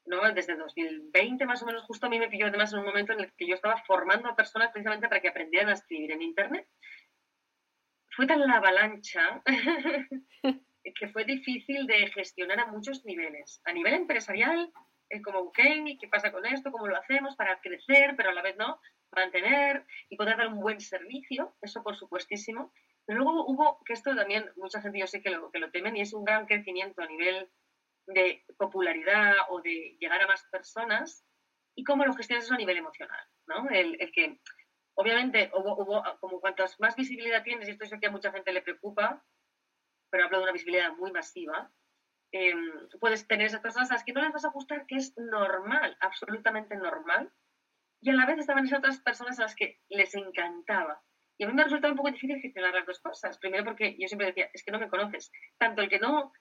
¿no? 0.06 0.34
desde 0.34 0.56
2020 0.56 1.46
más 1.46 1.62
o 1.64 1.66
menos, 1.66 1.84
justo 1.84 2.08
a 2.08 2.10
mí 2.10 2.20
me 2.20 2.30
pilló 2.30 2.48
además 2.48 2.74
en 2.74 2.80
un 2.80 2.86
momento 2.86 3.14
en 3.14 3.22
el 3.22 3.34
que 3.34 3.48
yo 3.48 3.56
estaba 3.56 3.82
formando 3.86 4.30
a 4.30 4.36
personas 4.36 4.72
precisamente 4.72 5.08
para 5.08 5.22
que 5.22 5.30
aprendieran 5.30 5.70
a 5.70 5.74
escribir 5.74 6.12
en 6.12 6.22
Internet. 6.22 6.68
Fue 8.16 8.26
tan 8.26 8.40
la 8.40 8.56
avalancha 8.56 9.44
que 10.96 11.08
fue 11.10 11.26
difícil 11.26 11.86
de 11.86 12.08
gestionar 12.08 12.60
a 12.60 12.68
muchos 12.68 13.06
niveles. 13.06 13.62
A 13.66 13.74
nivel 13.74 13.94
empresarial, 13.94 14.72
es 15.10 15.22
como, 15.24 15.40
ok, 15.40 15.60
¿qué 16.00 16.08
pasa 16.10 16.32
con 16.32 16.46
esto? 16.46 16.72
¿Cómo 16.72 16.88
lo 16.88 16.98
hacemos 16.98 17.36
para 17.36 17.60
crecer, 17.60 18.16
pero 18.16 18.30
a 18.30 18.34
la 18.34 18.42
vez 18.42 18.58
no? 18.58 18.80
Mantener 19.12 19.86
y 20.10 20.18
poder 20.18 20.38
dar 20.38 20.48
un 20.48 20.60
buen 20.60 20.82
servicio, 20.82 21.56
eso 21.62 21.84
por 21.84 21.96
supuestísimo. 21.96 22.74
Pero 23.06 23.20
luego 23.20 23.46
hubo, 23.46 23.82
que 23.86 23.94
esto 23.94 24.16
también 24.16 24.52
mucha 24.58 24.82
gente 24.82 25.00
yo 25.00 25.08
sé 25.08 25.22
que 25.22 25.30
lo, 25.30 25.50
que 25.50 25.60
lo 25.60 25.72
temen 25.72 25.96
y 25.96 26.02
es 26.02 26.14
un 26.14 26.26
gran 26.26 26.46
crecimiento 26.46 27.02
a 27.02 27.08
nivel 27.08 27.50
de 28.08 28.44
popularidad 28.58 29.34
o 29.50 29.62
de 29.62 29.98
llegar 30.00 30.22
a 30.22 30.28
más 30.28 30.46
personas 30.52 31.26
y 31.76 31.84
cómo 31.84 32.06
lo 32.06 32.14
gestionas 32.14 32.46
eso 32.46 32.56
a 32.56 32.58
nivel 32.58 32.78
emocional, 32.78 33.20
¿no? 33.48 33.70
El, 33.70 34.02
el 34.02 34.12
que, 34.12 34.40
obviamente, 34.96 35.52
hubo, 35.54 35.76
hubo, 35.78 36.04
como 36.20 36.42
cuantas 36.42 36.80
más 36.80 36.96
visibilidad 36.96 37.44
tienes, 37.44 37.68
y 37.68 37.72
esto 37.72 37.86
es 37.86 37.92
lo 37.92 38.00
que 38.00 38.08
a 38.08 38.12
mucha 38.12 38.32
gente 38.32 38.52
le 38.52 38.62
preocupa, 38.62 39.24
pero 40.10 40.26
hablo 40.26 40.38
de 40.38 40.44
una 40.44 40.54
visibilidad 40.54 40.92
muy 40.94 41.12
masiva, 41.12 41.72
em, 42.32 42.88
puedes 43.00 43.28
tener 43.28 43.48
esas 43.48 43.62
personas 43.62 43.92
a 43.92 43.96
las 43.96 44.04
que 44.04 44.14
no 44.14 44.22
les 44.22 44.32
vas 44.32 44.46
a 44.46 44.52
gustar, 44.52 44.86
que 44.86 44.96
es 44.96 45.18
normal, 45.18 45.98
absolutamente 46.00 46.76
normal, 46.76 47.32
y 48.02 48.10
a 48.10 48.14
la 48.14 48.26
vez 48.26 48.40
estaban 48.40 48.66
esas 48.66 48.80
otras 48.80 49.02
personas 49.02 49.40
a 49.40 49.44
las 49.44 49.56
que 49.56 49.80
les 49.90 50.14
encantaba. 50.16 51.02
Y 51.40 51.44
a 51.44 51.48
mí 51.48 51.54
me 51.54 51.62
ha 51.62 51.66
resultado 51.66 51.94
un 51.94 51.98
poco 51.98 52.12
difícil 52.12 52.42
gestionar 52.42 52.74
las 52.74 52.86
dos 52.86 53.00
cosas. 53.00 53.38
Primero 53.38 53.64
porque 53.64 53.96
yo 54.00 54.08
siempre 54.08 54.28
decía, 54.28 54.50
es 54.54 54.64
que 54.64 54.72
no 54.72 54.80
me 54.80 54.90
conoces. 54.90 55.32
Tanto 55.58 55.84
el 55.84 55.90
que 55.90 56.00
no 56.00 56.32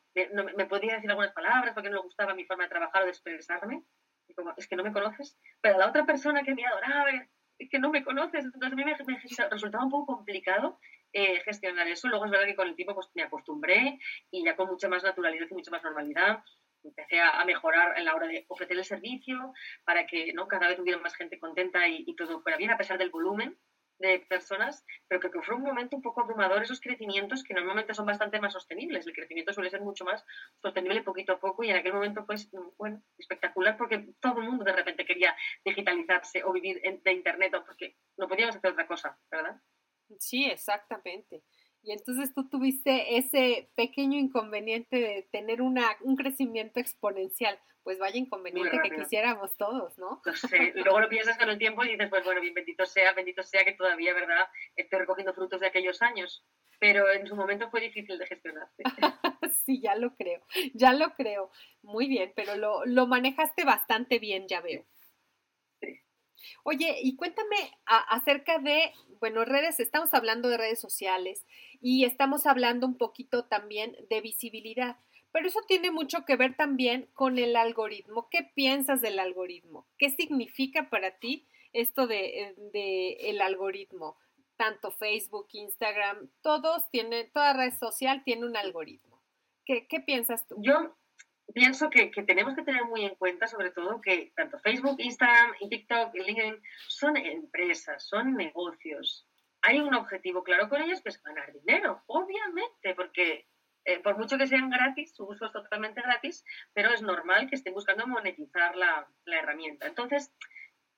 me, 0.57 0.67
podía 0.67 0.95
decir 0.95 1.11
algunas 1.11 1.33
palabras 1.33 1.75
porque 1.75 1.91
no 1.91 1.97
le 1.97 2.03
gustaba 2.03 2.35
mi 2.35 2.47
forma 2.47 2.65
de 2.65 2.71
trabajar 2.71 3.03
o 3.03 3.05
de 3.05 3.11
expresarme, 3.11 3.83
y 4.29 4.35
como, 4.35 4.55
es 4.57 4.67
que 4.67 4.77
no 4.77 4.83
me 4.83 4.93
conoces. 4.93 5.39
Pero 5.61 5.79
la 5.79 5.89
otra 5.89 6.07
persona 6.07 6.43
que 6.43 6.55
me 6.55 6.65
adoraba, 6.65 7.11
es 7.59 7.71
que 7.71 7.79
no 7.79 7.91
me 7.91 8.05
conoces. 8.05 8.45
Entonces 8.45 8.73
a 8.73 8.77
mí 8.77 8.85
me, 8.85 8.97
me 8.97 9.49
resultaba 9.51 9.85
un 9.85 9.91
poco 9.91 10.17
complicado 10.17 10.79
eh, 11.19 11.41
gestionar 11.47 11.89
eso. 11.89 12.09
Luego 12.09 12.27
es 12.27 12.31
verdad 12.31 12.45
que 12.45 12.55
con 12.55 12.69
el 12.69 12.77
tiempo 12.77 12.95
pues, 12.95 13.09
me 13.15 13.23
acostumbré 13.23 13.99
y 14.31 14.45
ya 14.45 14.55
con 14.55 14.69
mucha 14.69 14.87
más 14.87 15.03
naturalidad 15.03 15.47
y 15.51 15.55
mucha 15.55 15.71
más 15.71 15.83
normalidad 15.83 16.45
empecé 16.85 17.19
a, 17.21 17.43
mejorar 17.47 17.99
en 17.99 18.05
la 18.05 18.15
hora 18.15 18.27
de 18.27 18.45
ofrecer 18.49 18.77
el 18.77 18.85
servicio 18.85 19.55
para 19.85 20.07
que 20.07 20.35
¿no? 20.35 20.47
cada 20.47 20.69
vez 20.69 20.79
hubiera 20.79 21.01
más 21.01 21.15
gente 21.15 21.39
contenta 21.39 21.89
y, 21.89 22.15
todo 22.17 22.43
fuera 22.43 22.59
bien, 22.59 22.71
a 22.71 22.77
pesar 22.77 22.99
del 22.99 23.09
volumen 23.09 23.57
de 23.99 24.19
personas, 24.29 24.85
pero 25.09 25.19
que, 25.19 25.31
que 25.31 25.41
fue 25.41 25.55
un 25.55 25.63
momento 25.63 25.97
un 25.97 26.03
poco 26.03 26.21
abrumador 26.21 26.63
esos 26.63 26.83
crecimientos 26.83 27.43
que 27.43 27.55
normalmente 27.55 27.95
son 27.95 28.05
bastante 28.05 28.39
más 28.39 28.53
sostenibles. 28.53 29.07
El 29.07 29.15
crecimiento 29.15 29.55
suele 29.55 29.71
ser 29.71 29.81
mucho 29.81 30.05
más 30.05 30.23
sostenible 30.61 31.03
poquito 31.03 31.33
a 31.33 31.41
poco 31.41 31.65
y 31.65 31.71
en 31.71 31.77
aquel 31.77 31.95
momento 31.95 32.27
pues 32.27 32.51
bueno, 32.77 33.03
espectacular 33.17 33.79
porque 33.79 34.07
todo 34.21 34.41
el 34.41 34.49
mundo 34.49 34.65
de 34.65 34.73
repente 34.73 35.07
quería 35.07 35.35
digitalizarse 35.65 36.45
o 36.45 36.53
vivir 36.53 36.83
de 36.83 37.13
Internet 37.13 37.55
o 37.55 37.65
porque 37.65 37.97
no 38.19 38.29
podíamos 38.29 38.57
hacer 38.57 38.71
otra 38.71 38.87
cosa, 38.87 39.19
¿verdad? 39.31 39.59
Sí, 40.19 40.47
exactamente. 40.47 41.43
Y 41.83 41.93
entonces 41.93 42.35
tú 42.35 42.49
tuviste 42.49 43.17
ese 43.17 43.71
pequeño 43.77 44.19
inconveniente 44.19 44.97
de 44.97 45.29
tener 45.31 45.63
una, 45.63 45.97
un 46.01 46.17
crecimiento 46.17 46.81
exponencial. 46.81 47.59
Pues 47.85 48.01
vaya 48.01 48.19
inconveniente 48.19 48.81
que 48.83 48.91
quisiéramos 48.91 49.57
todos, 49.57 49.97
¿no? 49.97 50.21
No 50.27 50.33
sé. 50.35 50.73
Luego 50.75 50.99
lo 50.99 51.09
piensas 51.09 51.39
con 51.39 51.49
el 51.49 51.59
tiempo 51.59 51.85
y 51.85 51.91
dices, 51.91 52.09
pues 52.11 52.25
bueno, 52.25 52.41
bien, 52.41 52.53
bendito 52.53 52.85
sea, 52.85 53.13
bendito 53.13 53.45
sea 53.45 53.65
que 53.65 53.75
todavía, 53.75 54.13
¿verdad? 54.13 54.49
Estoy 54.75 54.99
recogiendo 54.99 55.33
frutos 55.33 55.61
de 55.61 55.69
aquellos 55.69 56.03
años. 56.03 56.45
Pero 56.81 57.09
en 57.13 57.25
su 57.29 57.37
momento 57.37 57.71
fue 57.71 57.81
difícil 57.81 58.19
de 58.19 58.27
gestionar. 58.27 58.69
sí, 59.65 59.81
ya 59.83 59.95
lo 59.95 60.17
creo, 60.17 60.45
ya 60.75 60.93
lo 60.93 61.15
creo. 61.15 61.53
Muy 61.83 62.09
bien, 62.09 62.33
pero 62.35 62.57
lo, 62.57 62.85
lo 62.85 63.07
manejaste 63.07 63.65
bastante 63.65 64.19
bien, 64.19 64.49
ya 64.49 64.61
veo. 64.61 64.85
Oye, 66.65 66.99
y 67.03 67.17
cuéntame 67.17 67.57
acerca 67.85 68.59
de, 68.59 68.93
bueno, 69.21 69.45
redes, 69.45 69.81
estamos 69.81 70.15
hablando 70.15 70.49
de 70.49 70.57
redes 70.57 70.81
sociales 70.81 71.45
y 71.81 72.05
estamos 72.05 72.47
hablando 72.47 72.87
un 72.87 72.97
poquito 72.97 73.45
también 73.45 73.97
de 74.09 74.21
visibilidad, 74.21 74.97
pero 75.33 75.49
eso 75.49 75.61
tiene 75.69 75.91
mucho 75.91 76.25
que 76.25 76.37
ver 76.37 76.57
también 76.57 77.09
con 77.13 77.39
el 77.39 77.57
algoritmo. 77.57 78.29
¿Qué 78.31 78.51
piensas 78.55 79.01
del 79.01 79.19
algoritmo? 79.19 79.87
¿Qué 79.99 80.11
significa 80.11 80.89
para 80.89 81.19
ti 81.19 81.47
esto 81.73 82.07
de, 82.07 82.55
de 82.73 83.13
el 83.31 83.41
algoritmo? 83.41 84.17
Tanto 84.57 84.91
Facebook, 84.91 85.49
Instagram, 85.53 86.31
todos 86.41 86.89
tienen, 86.91 87.31
toda 87.33 87.53
red 87.53 87.75
social 87.79 88.23
tiene 88.25 88.47
un 88.47 88.57
algoritmo. 88.57 89.21
¿Qué, 89.67 89.87
qué 89.87 90.01
piensas 90.01 90.47
tú? 90.47 90.57
Yo 90.61 90.97
pienso 91.55 91.91
que, 91.91 92.11
tenemos 92.27 92.55
que 92.55 92.63
tener 92.63 92.85
muy 92.85 93.05
en 93.05 93.15
cuenta, 93.17 93.47
sobre 93.47 93.71
todo, 93.71 94.01
que 94.01 94.33
tanto 94.35 94.59
Facebook, 94.61 94.97
Instagram 94.99 95.55
y 95.61 95.69
TikTok 95.69 96.15
y 96.15 96.21
LinkedIn 96.21 96.63
son 96.89 97.17
empresas, 97.17 98.07
son 98.07 98.35
negocios. 98.35 99.27
Hay 99.63 99.81
un 99.81 99.95
objetivo 99.95 100.43
claro 100.43 100.69
con 100.69 100.83
ellos 100.83 101.03
que 101.03 101.09
es 101.09 101.23
ganar 101.23 101.53
dinero, 101.53 102.03
obviamente, 102.07 102.95
porque 102.95 103.49
eh, 103.85 104.01
por 104.01 104.19
mucho 104.19 104.39
que 104.39 104.47
sean 104.47 104.71
gratis, 104.71 105.15
su 105.15 105.25
uso 105.25 105.47
es 105.47 105.53
totalmente 105.53 106.03
gratis, 106.03 106.45
pero 106.73 106.93
es 106.93 107.03
normal 107.03 107.49
que 107.49 107.57
estén 107.57 107.75
buscando 107.75 108.07
monetizar 108.07 108.77
la, 108.77 109.09
la 109.25 109.39
herramienta. 109.39 109.87
Entonces, 109.87 110.33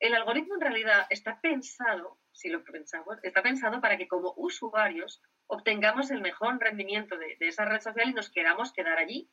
el 0.00 0.14
algoritmo 0.14 0.54
en 0.54 0.60
realidad 0.60 1.06
está 1.10 1.40
pensado, 1.40 2.18
si 2.32 2.48
lo 2.48 2.62
pensamos, 2.62 3.18
está 3.22 3.42
pensado 3.42 3.80
para 3.80 3.96
que 3.96 4.06
como 4.06 4.32
usuarios 4.36 5.20
obtengamos 5.46 6.10
el 6.10 6.20
mejor 6.20 6.58
rendimiento 6.60 7.16
de, 7.18 7.36
esa 7.40 7.64
red 7.64 7.80
social 7.80 8.08
y 8.08 8.14
nos 8.14 8.30
queramos 8.30 8.72
quedar 8.72 8.98
allí. 8.98 9.28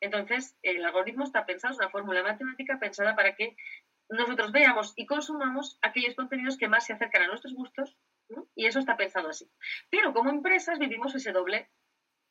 Entonces, 0.00 0.56
el 0.62 0.84
algoritmo 0.84 1.24
está 1.24 1.46
pensado, 1.46 1.72
es 1.72 1.78
una 1.78 1.90
fórmula 1.90 2.22
matemática 2.22 2.78
pensada 2.78 3.16
para 3.16 3.34
que 3.34 3.56
nosotros 4.08 4.52
veamos 4.52 4.92
y 4.96 5.06
consumamos 5.06 5.78
aquellos 5.82 6.14
contenidos 6.14 6.56
que 6.56 6.68
más 6.68 6.86
se 6.86 6.92
acercan 6.92 7.22
a 7.22 7.28
nuestros 7.28 7.54
gustos, 7.54 7.96
y 8.54 8.66
eso 8.66 8.78
está 8.78 8.96
pensado 8.96 9.28
así. 9.28 9.50
Pero 9.90 10.12
como 10.12 10.30
empresas 10.30 10.78
vivimos 10.78 11.14
ese 11.14 11.32
doble 11.32 11.70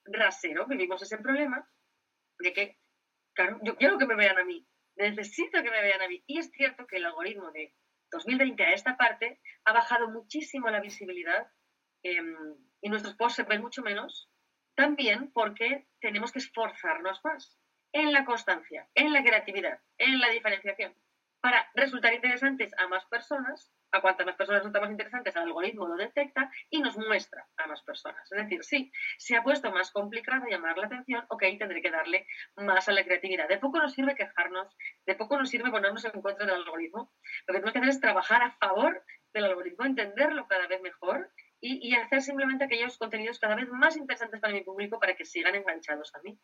rasero, 0.06 0.68
vivimos 0.68 1.02
ese 1.02 1.18
problema 1.18 1.68
de 2.40 2.54
que, 2.54 2.80
claro, 3.34 3.60
yo 3.64 3.76
quiero 3.76 3.98
que 3.98 4.06
me 4.06 4.16
vean 4.16 4.38
a 4.38 4.44
mí, 4.44 4.68
necesito 4.96 5.62
que 5.64 5.72
me 5.72 5.82
vean 5.82 6.02
a 6.02 6.08
mí. 6.08 6.24
Y 6.28 6.40
es 6.40 6.52
cierto 6.52 6.86
que 6.88 6.98
el 6.98 7.06
algoritmo 7.06 7.52
de 7.52 7.74
2020 8.12 8.64
a 8.64 8.74
esta 8.74 8.98
parte 8.98 9.42
ha 9.66 9.74
bajado 9.74 10.10
muchísimo 10.10 10.70
la 10.70 10.82
visibilidad 10.82 11.48
em, 12.04 12.56
y 12.82 12.90
nuestros 12.90 13.16
posts 13.16 13.38
se 13.38 13.44
ven 13.44 13.62
mucho 13.62 13.82
menos, 13.82 14.30
también 14.76 15.32
porque 15.32 15.88
tenemos 16.00 16.32
que 16.32 16.40
esforzarnos 16.40 17.24
más 17.24 17.58
en 17.92 18.12
la 18.14 18.26
constancia, 18.26 18.88
en 18.94 19.14
la 19.14 19.24
creatividad, 19.24 19.80
en 19.98 20.20
la 20.20 20.30
diferenciación, 20.30 20.94
para 21.42 21.70
resultar 21.76 22.14
interesantes 22.14 22.74
a 22.78 22.88
más 22.88 23.06
personas 23.06 23.72
a 23.96 24.02
cuantas 24.02 24.26
más 24.26 24.36
personas 24.36 24.60
resultamos 24.60 24.90
interesantes, 24.90 25.36
el 25.36 25.44
algoritmo 25.44 25.88
lo 25.88 25.96
detecta 25.96 26.52
y 26.70 26.82
nos 26.82 26.98
muestra 26.98 27.48
a 27.58 27.68
más 27.68 27.82
personas. 27.84 28.30
Es 28.32 28.44
decir, 28.44 28.64
sí, 28.64 28.92
se 29.18 29.36
ha 29.36 29.44
puesto 29.44 29.72
más 29.72 29.92
complicado 29.92 30.46
llamar 30.50 30.78
la 30.78 30.88
atención, 30.88 31.26
ok, 31.30 31.44
tendré 31.58 31.82
que 31.82 31.92
darle 31.92 32.28
más 32.58 32.88
a 32.90 32.92
la 32.92 33.04
creatividad. 33.04 33.48
De 33.48 33.58
poco 33.58 33.80
nos 33.80 33.94
sirve 33.94 34.16
quejarnos, 34.16 34.76
de 35.06 35.16
poco 35.16 35.38
nos 35.38 35.50
sirve 35.50 35.72
ponernos 35.72 36.04
en 36.06 36.22
contra 36.22 36.46
del 36.46 36.56
algoritmo. 36.56 37.14
Lo 37.48 37.54
que 37.54 37.60
tenemos 37.60 37.74
que 37.74 37.80
hacer 37.80 37.90
es 37.90 38.02
trabajar 38.02 38.44
a 38.44 38.52
favor 38.52 39.04
del 39.34 39.46
algoritmo, 39.46 39.86
entenderlo 39.86 40.48
cada 40.48 40.68
vez 40.68 40.82
mejor 40.82 41.32
y, 41.62 41.96
hacer 41.96 42.22
simplemente 42.22 42.66
aquellos 42.66 42.98
contenidos 42.98 43.40
cada 43.40 43.56
vez 43.56 43.68
más 43.70 43.98
interesantes 43.98 44.40
para 44.40 44.54
mi 44.54 44.62
público 44.62 45.00
para 45.00 45.16
que 45.16 45.26
sigan 45.26 45.56
enganchados 45.56 46.14
a 46.14 46.22
mí. 46.22 46.38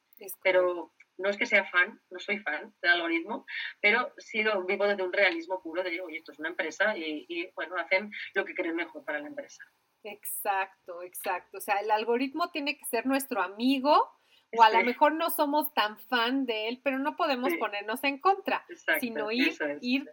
Pero 0.43 0.93
no 1.18 1.30
es 1.30 1.38
que 1.38 1.45
sea 1.45 1.66
fan, 1.66 1.99
no 2.09 2.20
soy 2.20 2.39
fan 2.39 2.74
del 2.82 2.91
algoritmo, 2.91 3.45
pero 3.82 4.14
sí 4.18 4.43
lo 4.43 4.64
vivo 4.66 4.88
desde 4.88 5.03
un 5.03 5.14
realismo 5.14 5.62
puro 5.62 5.84
de, 5.84 6.01
oye, 6.01 6.18
esto 6.18 6.32
es 6.32 6.39
una 6.39 6.49
empresa 6.49 6.97
y, 6.97 7.51
bueno, 7.55 7.76
hacen 7.78 8.12
lo 8.34 8.45
que 8.45 8.55
creen 8.55 8.76
mejor 8.76 9.03
para 9.05 9.20
la 9.20 9.28
empresa. 9.28 9.64
Exacto, 10.03 11.03
exacto. 11.03 11.59
O 11.59 11.62
sea, 11.62 11.76
el 11.76 11.91
algoritmo 11.91 12.49
tiene 12.49 12.78
que 12.78 12.86
ser 12.86 13.05
nuestro 13.05 13.41
amigo, 13.41 14.09
o 14.57 14.64
a 14.64 14.72
lo 14.72 14.84
mejor 14.84 15.14
no 15.14 15.30
somos 15.30 15.74
tan 15.74 15.97
fan 15.99 16.45
de 16.45 16.68
él, 16.68 16.82
pero 16.84 16.97
no 16.97 17.16
podemos 17.16 17.53
ponernos 17.59 18.03
en 18.03 18.20
contra, 18.20 18.66
sino 18.99 19.32
ir, 19.32 19.53
ir 19.82 20.09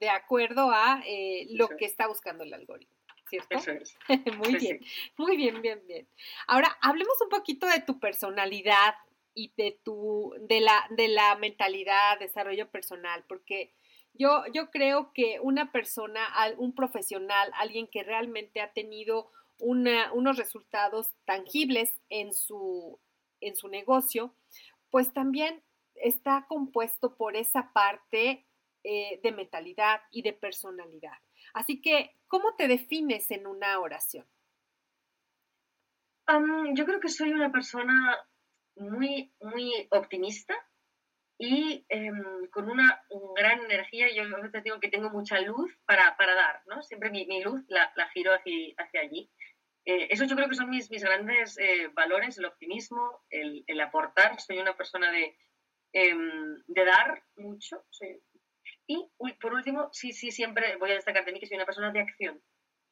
de 0.00 0.10
acuerdo 0.10 0.70
a 0.72 1.02
eh, 1.06 1.46
lo 1.52 1.68
que 1.68 1.84
está 1.84 2.08
buscando 2.08 2.44
el 2.44 2.52
algoritmo. 2.52 2.97
¿Cierto? 3.28 3.56
Eso 3.56 3.72
es. 3.72 3.96
muy 4.38 4.56
bien, 4.56 4.80
muy 5.16 5.36
bien, 5.36 5.62
bien, 5.62 5.82
bien. 5.86 6.08
Ahora, 6.46 6.76
hablemos 6.80 7.20
un 7.22 7.28
poquito 7.28 7.66
de 7.66 7.80
tu 7.80 7.98
personalidad 7.98 8.94
y 9.34 9.52
de 9.56 9.78
tu, 9.84 10.34
de 10.40 10.60
la, 10.60 10.86
de 10.90 11.08
la 11.08 11.36
mentalidad, 11.36 12.18
desarrollo 12.18 12.70
personal, 12.70 13.24
porque 13.28 13.72
yo, 14.14 14.44
yo 14.52 14.70
creo 14.70 15.12
que 15.12 15.38
una 15.40 15.70
persona, 15.70 16.26
un 16.56 16.74
profesional, 16.74 17.50
alguien 17.54 17.86
que 17.86 18.02
realmente 18.02 18.60
ha 18.60 18.72
tenido 18.72 19.30
unos 19.60 20.36
resultados 20.36 21.10
tangibles 21.24 22.00
en 22.08 22.32
su, 22.32 22.98
en 23.40 23.56
su 23.56 23.68
negocio, 23.68 24.34
pues 24.90 25.12
también 25.12 25.62
está 25.94 26.46
compuesto 26.48 27.16
por 27.16 27.36
esa 27.36 27.72
parte 27.72 28.46
eh, 28.84 29.20
de 29.22 29.32
mentalidad 29.32 30.00
y 30.10 30.22
de 30.22 30.32
personalidad. 30.32 31.18
Así 31.58 31.80
que, 31.82 32.14
¿cómo 32.28 32.54
te 32.54 32.68
defines 32.68 33.32
en 33.32 33.48
una 33.48 33.80
oración? 33.80 34.24
yo 36.74 36.84
creo 36.84 37.00
que 37.00 37.08
soy 37.08 37.32
una 37.32 37.50
persona 37.50 38.16
muy, 38.76 39.32
muy 39.40 39.88
optimista 39.90 40.54
y 41.36 41.84
em, 41.88 42.46
con 42.52 42.70
una 42.70 43.02
gran 43.34 43.64
energía. 43.64 44.06
Yo 44.14 44.22
a 44.36 44.40
veces 44.40 44.62
digo 44.62 44.78
que 44.78 44.90
tengo 44.90 45.10
mucha 45.10 45.40
luz 45.40 45.76
para, 45.84 46.14
dar, 46.16 46.62
¿no? 46.66 46.80
Siempre 46.82 47.10
mi, 47.10 47.42
luz 47.42 47.64
la, 47.66 47.90
giro 48.14 48.32
hacia, 48.34 48.74
hacia 48.76 49.00
allí. 49.00 49.28
Eh, 49.84 50.08
eso 50.10 50.26
yo 50.26 50.36
creo 50.36 50.48
que 50.48 50.54
son 50.54 50.70
mis, 50.70 50.88
mis 50.92 51.02
grandes 51.02 51.58
eh, 51.58 51.88
valores, 51.88 52.38
el 52.38 52.44
optimismo, 52.44 53.24
el, 53.30 53.80
aportar. 53.80 54.38
Soy 54.38 54.58
una 54.58 54.76
persona 54.76 55.10
de, 55.10 55.36
em, 55.92 56.62
de 56.68 56.84
dar 56.84 57.24
mucho, 57.36 57.84
soy 57.90 58.22
y 58.88 59.06
por 59.40 59.52
último, 59.52 59.90
sí, 59.92 60.12
sí, 60.12 60.30
siempre 60.30 60.76
voy 60.76 60.90
a 60.90 60.94
destacar 60.94 61.24
de 61.24 61.32
mí 61.32 61.38
que 61.38 61.46
soy 61.46 61.56
una 61.56 61.66
persona 61.66 61.92
de 61.92 62.00
acción. 62.00 62.42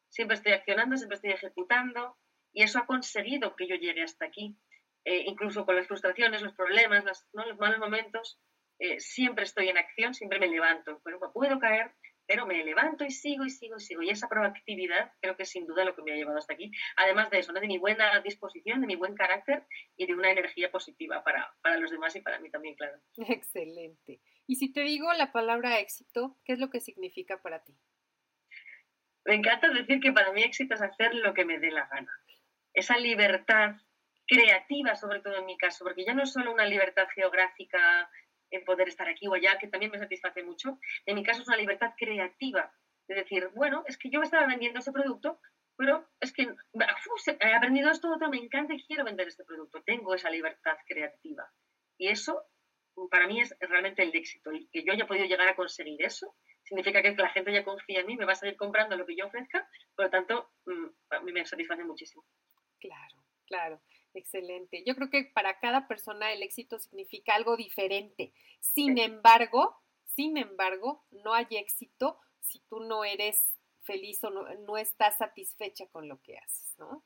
Siempre 0.09 0.37
estoy 0.37 0.53
accionando, 0.53 0.95
siempre 0.95 1.15
estoy 1.15 1.31
ejecutando 1.31 2.17
y 2.53 2.63
eso 2.63 2.79
ha 2.79 2.85
conseguido 2.85 3.55
que 3.55 3.67
yo 3.67 3.75
llegue 3.75 4.03
hasta 4.03 4.25
aquí. 4.25 4.55
Eh, 5.05 5.23
incluso 5.25 5.65
con 5.65 5.75
las 5.75 5.87
frustraciones, 5.87 6.41
los 6.41 6.53
problemas, 6.53 7.03
los 7.33 7.57
malos 7.57 7.79
momentos, 7.79 8.39
eh, 8.79 8.99
siempre 8.99 9.45
estoy 9.45 9.69
en 9.69 9.77
acción, 9.77 10.13
siempre 10.13 10.39
me 10.39 10.47
levanto. 10.47 10.99
Bueno, 11.03 11.19
puedo 11.33 11.59
caer, 11.59 11.95
pero 12.27 12.45
me 12.45 12.63
levanto 12.63 13.05
y 13.05 13.11
sigo 13.11 13.45
y 13.45 13.49
sigo 13.49 13.77
y 13.77 13.79
sigo. 13.79 14.01
Y 14.03 14.09
esa 14.09 14.27
proactividad 14.27 15.13
creo 15.21 15.35
que 15.35 15.43
es 15.43 15.49
sin 15.49 15.65
duda 15.65 15.85
lo 15.85 15.95
que 15.95 16.03
me 16.03 16.11
ha 16.11 16.15
llevado 16.15 16.37
hasta 16.37 16.53
aquí. 16.53 16.71
Además 16.97 17.29
de 17.31 17.39
eso, 17.39 17.53
de 17.53 17.67
mi 17.67 17.77
buena 17.77 18.19
disposición, 18.19 18.81
de 18.81 18.87
mi 18.87 18.95
buen 18.95 19.15
carácter 19.15 19.65
y 19.95 20.05
de 20.05 20.13
una 20.13 20.29
energía 20.29 20.69
positiva 20.69 21.23
para, 21.23 21.55
para 21.61 21.77
los 21.77 21.89
demás 21.89 22.15
y 22.15 22.21
para 22.21 22.39
mí 22.39 22.51
también, 22.51 22.75
claro. 22.75 22.99
Excelente. 23.29 24.19
Y 24.47 24.55
si 24.55 24.71
te 24.71 24.81
digo 24.81 25.11
la 25.13 25.33
palabra 25.33 25.79
éxito, 25.79 26.37
¿qué 26.45 26.53
es 26.53 26.59
lo 26.59 26.69
que 26.69 26.79
significa 26.79 27.41
para 27.41 27.63
ti? 27.63 27.77
Me 29.25 29.35
encanta 29.35 29.69
decir 29.69 29.99
que 29.99 30.13
para 30.13 30.31
mí 30.31 30.41
éxito 30.41 30.73
es 30.73 30.81
hacer 30.81 31.13
lo 31.15 31.33
que 31.33 31.43
me 31.43 31.59
dé 31.59 31.69
la 31.69 31.85
gana. 31.87 32.11
Esa 32.73 32.97
libertad 32.97 33.75
creativa, 34.25 34.95
sobre 34.95 35.19
todo 35.19 35.35
en 35.35 35.45
mi 35.45 35.57
caso, 35.57 35.83
porque 35.83 36.05
ya 36.05 36.13
no 36.13 36.23
es 36.23 36.31
solo 36.31 36.53
una 36.53 36.65
libertad 36.65 37.07
geográfica 37.13 38.09
en 38.49 38.63
poder 38.63 38.87
estar 38.87 39.09
aquí 39.09 39.27
o 39.27 39.33
allá, 39.33 39.57
que 39.59 39.67
también 39.67 39.91
me 39.91 39.99
satisface 39.99 40.43
mucho, 40.43 40.79
en 41.05 41.15
mi 41.15 41.23
caso 41.23 41.41
es 41.41 41.47
una 41.49 41.57
libertad 41.57 41.93
creativa, 41.97 42.73
de 43.09 43.15
decir, 43.15 43.49
bueno, 43.53 43.83
es 43.87 43.97
que 43.97 44.09
yo 44.09 44.19
me 44.19 44.25
estaba 44.25 44.47
vendiendo 44.47 44.79
ese 44.79 44.93
producto, 44.93 45.41
pero 45.75 46.07
es 46.21 46.31
que 46.31 46.43
he 46.43 47.53
aprendido 47.53 47.91
esto 47.91 48.09
otro, 48.09 48.29
me 48.29 48.37
encanta 48.37 48.73
y 48.73 48.83
quiero 48.83 49.03
vender 49.03 49.27
este 49.27 49.43
producto, 49.43 49.83
tengo 49.83 50.13
esa 50.15 50.29
libertad 50.29 50.77
creativa. 50.87 51.51
Y 51.97 52.07
eso 52.07 52.43
para 53.09 53.27
mí 53.27 53.41
es 53.41 53.55
realmente 53.59 54.03
el 54.03 54.15
éxito. 54.15 54.51
Que 54.71 54.83
yo 54.83 54.93
haya 54.93 55.07
podido 55.07 55.25
llegar 55.25 55.47
a 55.47 55.55
conseguir 55.55 56.01
eso 56.03 56.35
significa 56.67 57.01
que 57.01 57.15
la 57.15 57.29
gente 57.29 57.53
ya 57.53 57.63
confía 57.63 58.01
en 58.01 58.07
mí, 58.07 58.17
me 58.17 58.25
va 58.25 58.33
a 58.33 58.35
seguir 58.35 58.57
comprando 58.57 58.97
lo 58.97 59.05
que 59.05 59.15
yo 59.15 59.27
ofrezca, 59.27 59.69
por 59.95 60.05
lo 60.05 60.11
tanto, 60.11 60.51
mm, 60.65 60.85
a 61.11 61.19
mí 61.21 61.31
me 61.31 61.45
satisface 61.45 61.83
muchísimo. 61.83 62.25
Claro, 62.79 63.15
claro, 63.45 63.81
excelente. 64.13 64.83
Yo 64.85 64.95
creo 64.95 65.09
que 65.09 65.31
para 65.33 65.59
cada 65.59 65.87
persona 65.87 66.31
el 66.33 66.43
éxito 66.43 66.77
significa 66.77 67.35
algo 67.35 67.55
diferente. 67.55 68.33
Sin 68.59 68.97
embargo, 68.97 69.77
sin 70.03 70.37
embargo, 70.37 71.05
no 71.11 71.33
hay 71.33 71.47
éxito 71.51 72.19
si 72.41 72.59
tú 72.67 72.81
no 72.81 73.05
eres 73.05 73.53
feliz 73.83 74.21
o 74.23 74.29
no, 74.29 74.77
estás 74.77 75.17
satisfecha 75.17 75.87
con 75.87 76.09
lo 76.09 76.21
que 76.21 76.37
haces, 76.37 76.75
¿no? 76.77 77.03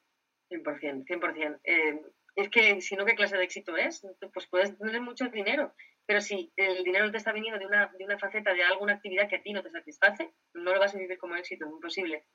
100%, 0.49 1.05
100% 1.05 2.13
es 2.36 2.49
que 2.49 2.82
si 2.82 2.95
no, 2.95 3.05
¿qué 3.05 3.15
clase 3.15 3.38
de 3.38 3.43
éxito 3.43 3.75
es? 3.75 4.05
Pues 4.34 4.47
puedes 4.47 4.77
tener 4.77 5.01
mucho 5.01 5.25
dinero, 5.29 5.73
pero 6.05 6.21
si 6.21 6.51
el 6.55 6.84
dinero 6.84 7.11
te 7.11 7.17
está 7.17 7.32
viniendo 7.32 7.59
de 7.59 7.65
una, 7.65 7.88
de 7.97 8.05
una 8.05 8.17
faceta 8.17 8.53
de 8.53 8.63
alguna 8.63 8.93
actividad 8.93 9.29
que 9.29 9.38
a 9.38 9.41
ti 9.41 9.53
no 9.53 9.63
te 9.63 9.71
satisface, 9.71 10.34
no 10.53 10.73
lo 10.73 10.79
vas 10.79 10.95
a 10.95 10.97
vivir 10.97 11.17
como 11.17 11.36
éxito, 11.36 11.65
es 11.65 11.71
imposible. 11.71 12.25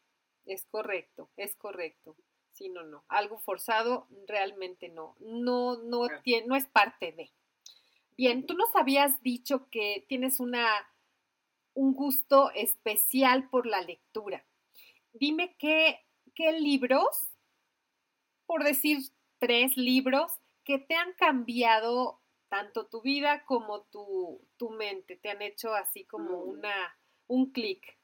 Es 0.44 0.66
correcto, 0.66 1.30
es 1.36 1.56
correcto. 1.56 2.16
Sí, 2.52 2.68
no, 2.68 2.84
no. 2.84 3.04
Algo 3.08 3.38
forzado 3.38 4.08
realmente 4.26 4.88
no. 4.88 5.16
No, 5.20 5.76
no, 5.82 6.08
Tiene, 6.22 6.46
no 6.46 6.56
es 6.56 6.66
parte 6.66 7.12
de. 7.12 7.32
Bien, 8.16 8.46
tú 8.46 8.54
nos 8.54 8.74
habías 8.74 9.22
dicho 9.22 9.68
que 9.70 10.06
tienes 10.08 10.40
una, 10.40 10.66
un 11.74 11.92
gusto 11.92 12.50
especial 12.52 13.50
por 13.50 13.66
la 13.66 13.82
lectura. 13.82 14.46
Dime 15.12 15.54
qué, 15.58 16.00
qué 16.34 16.52
libros, 16.52 17.28
por 18.46 18.64
decir 18.64 19.00
tres 19.46 19.76
libros 19.76 20.32
que 20.64 20.80
te 20.80 20.96
han 20.96 21.12
cambiado 21.12 22.20
tanto 22.48 22.88
tu 22.88 23.00
vida 23.00 23.44
como 23.44 23.84
tu, 23.84 24.70
mente, 24.70 25.16
te 25.16 25.30
han 25.30 25.40
hecho 25.40 25.72
así 25.72 26.04
como 26.04 26.44
mm. 26.44 26.48
una, 26.48 26.98
un 27.28 27.52
clic. 27.52 27.96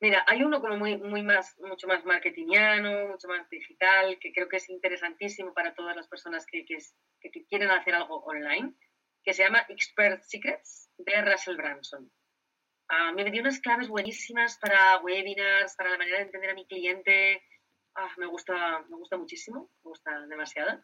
Mira, 0.00 0.24
hay 0.28 0.44
uno 0.44 0.60
como 0.60 0.76
muy, 0.76 0.96
muy 0.96 1.22
más, 1.22 1.58
mucho 1.58 1.88
más 1.88 2.04
marketingiano, 2.04 3.08
mucho 3.08 3.26
más 3.26 3.48
digital, 3.50 4.16
que 4.20 4.32
creo 4.32 4.48
que 4.48 4.58
es 4.58 4.68
interesantísimo 4.68 5.52
para 5.52 5.74
todas 5.74 5.96
las 5.96 6.06
personas 6.06 6.46
que, 6.46 6.64
que, 6.64 6.78
que 7.20 7.44
quieren 7.46 7.70
hacer 7.70 7.96
algo 7.96 8.22
online, 8.24 8.74
que 9.24 9.32
se 9.32 9.42
llama 9.42 9.66
Expert 9.68 10.22
Secrets 10.22 10.92
de 10.98 11.20
Russell 11.22 11.56
Branson. 11.56 12.08
Ah, 12.88 13.12
me 13.12 13.28
dio 13.28 13.40
unas 13.40 13.58
claves 13.58 13.88
buenísimas 13.88 14.56
para 14.58 15.00
webinars, 15.00 15.74
para 15.74 15.90
la 15.90 15.98
manera 15.98 16.18
de 16.18 16.24
entender 16.24 16.50
a 16.50 16.54
mi 16.54 16.66
cliente, 16.66 17.42
Ah, 18.00 18.12
me, 18.16 18.26
gusta, 18.26 18.54
me 18.88 18.96
gusta 18.96 19.16
muchísimo, 19.16 19.72
me 19.82 19.88
gusta 19.88 20.20
demasiado. 20.28 20.80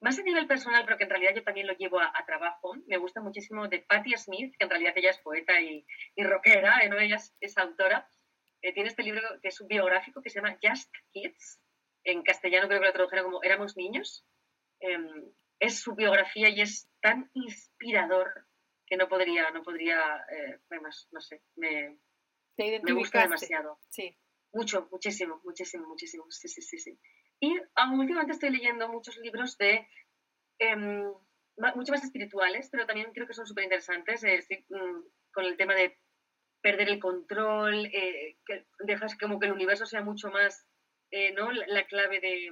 más 0.00 0.18
a 0.18 0.22
nivel 0.22 0.46
personal, 0.46 0.82
pero 0.86 0.96
que 0.96 1.04
en 1.04 1.10
realidad 1.10 1.34
yo 1.34 1.42
también 1.42 1.66
lo 1.66 1.74
llevo 1.74 2.00
a, 2.00 2.24
trabajo, 2.26 2.74
me 2.86 2.96
gusta 2.96 3.20
muchísimo 3.20 3.68
de 3.68 3.80
Patti 3.80 4.16
Smith, 4.16 4.54
que 4.56 4.64
en 4.64 4.70
realidad 4.70 4.94
ella 4.96 5.10
es 5.10 5.18
poeta 5.18 5.60
y, 5.60 5.84
y 6.16 6.24
rockera, 6.24 6.80
¿eh? 6.82 6.88
¿no? 6.88 6.98
ella 6.98 7.18
es, 7.40 7.58
autora. 7.58 8.08
Eh, 8.62 8.72
tiene 8.72 8.88
este 8.88 9.02
libro 9.02 9.20
que 9.42 9.48
es 9.48 9.60
un 9.60 9.68
biográfico 9.68 10.22
que 10.22 10.30
se 10.30 10.40
llama 10.40 10.56
Just 10.62 10.90
Kids. 11.12 11.60
En 12.02 12.22
castellano 12.22 12.66
creo 12.66 12.80
que 12.80 12.86
lo 12.86 12.92
tradujeron 12.94 13.24
como 13.26 13.42
Éramos 13.42 13.76
niños. 13.76 14.24
Em, 14.80 15.30
es 15.60 15.80
su 15.80 15.94
biografía 15.94 16.48
y 16.48 16.62
es 16.62 16.88
tan 17.02 17.30
inspirador 17.34 18.46
que 18.86 18.96
no 18.96 19.06
podría, 19.06 19.50
no 19.50 19.62
podría, 19.62 20.24
eh, 20.32 20.60
además, 20.70 21.08
no 21.12 21.20
sé, 21.20 21.42
me, 21.56 21.98
me 22.56 22.92
gusta 22.94 23.20
demasiado. 23.20 23.78
Sí. 23.90 24.16
Mucho, 24.52 24.88
muchísimo, 24.90 25.40
muchísimo, 25.44 25.86
muchísimo. 25.86 26.24
Sí, 26.30 26.48
sí, 26.48 26.62
sí, 26.62 26.78
sí. 26.78 26.98
Y 27.40 27.56
últimamente 27.92 28.32
estoy 28.32 28.50
leyendo 28.50 28.88
muchos 28.88 29.16
libros 29.18 29.56
de 29.58 29.86
em, 30.58 31.04
mucho 31.74 31.92
más 31.92 32.04
espirituales, 32.04 32.68
pero 32.70 32.86
también 32.86 33.12
creo 33.12 33.26
que 33.26 33.34
son 33.34 33.46
súper 33.46 33.64
interesantes. 33.64 34.24
Eh, 34.24 34.44
mm, 34.68 35.00
con 35.32 35.44
el 35.44 35.56
tema 35.56 35.74
de 35.74 35.98
perder 36.60 36.88
el 36.88 36.98
control, 36.98 37.86
eh, 37.86 38.38
que 38.44 38.66
dejas 38.80 39.16
como 39.16 39.38
que 39.38 39.46
el 39.46 39.52
universo 39.52 39.86
sea 39.86 40.02
mucho 40.02 40.30
más, 40.30 40.66
eh, 41.10 41.32
¿no? 41.32 41.52
La, 41.52 41.86
clave 41.86 42.20
de, 42.20 42.50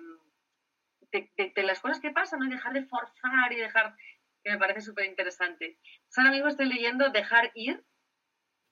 las 1.62 1.80
cosas 1.80 2.00
que 2.00 2.10
pasan, 2.10 2.40
¿no? 2.40 2.48
dejar 2.48 2.72
de 2.72 2.86
forzar 2.86 3.52
y 3.52 3.56
dejar, 3.56 3.96
que 4.42 4.50
me 4.50 4.58
parece 4.58 4.80
súper 4.80 5.06
interesante. 5.06 5.78
ahora 6.16 6.30
mismo 6.30 6.48
estoy 6.48 6.66
leyendo 6.66 7.10
Dejar 7.10 7.50
ir, 7.54 7.84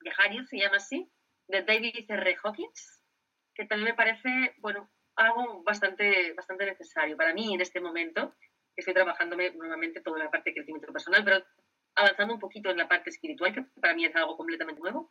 Dejar 0.01 0.33
ir 0.33 0.47
se 0.47 0.59
llama 0.59 0.77
así, 0.77 1.11
de 1.49 1.63
David 1.63 2.09
R. 2.09 2.37
Hawkins, 2.43 2.94
que 3.55 3.67
también 3.67 3.91
me 3.91 3.95
parece, 3.95 4.55
bueno, 4.59 4.91
algo 5.17 5.63
bastante, 5.63 6.33
bastante 6.33 6.67
necesario 6.67 7.17
para 7.17 7.33
mí 7.33 7.55
en 7.55 7.61
este 7.61 7.81
momento. 7.81 8.35
Estoy 8.77 8.95
trabajando 8.95 9.37
normalmente 9.37 10.01
toda 10.01 10.19
la 10.19 10.31
parte 10.31 10.51
de 10.51 10.55
crecimiento 10.55 10.93
personal, 10.93 11.25
pero 11.25 11.45
avanzando 11.95 12.35
un 12.35 12.41
poquito 12.41 12.71
en 12.71 12.77
la 12.77 12.89
parte 12.89 13.11
espiritual, 13.11 13.55
que 13.55 13.63
para 13.81 13.95
mí 13.95 14.05
es 14.05 14.17
algo 14.17 14.37
completamente 14.37 14.81
nuevo. 14.81 15.09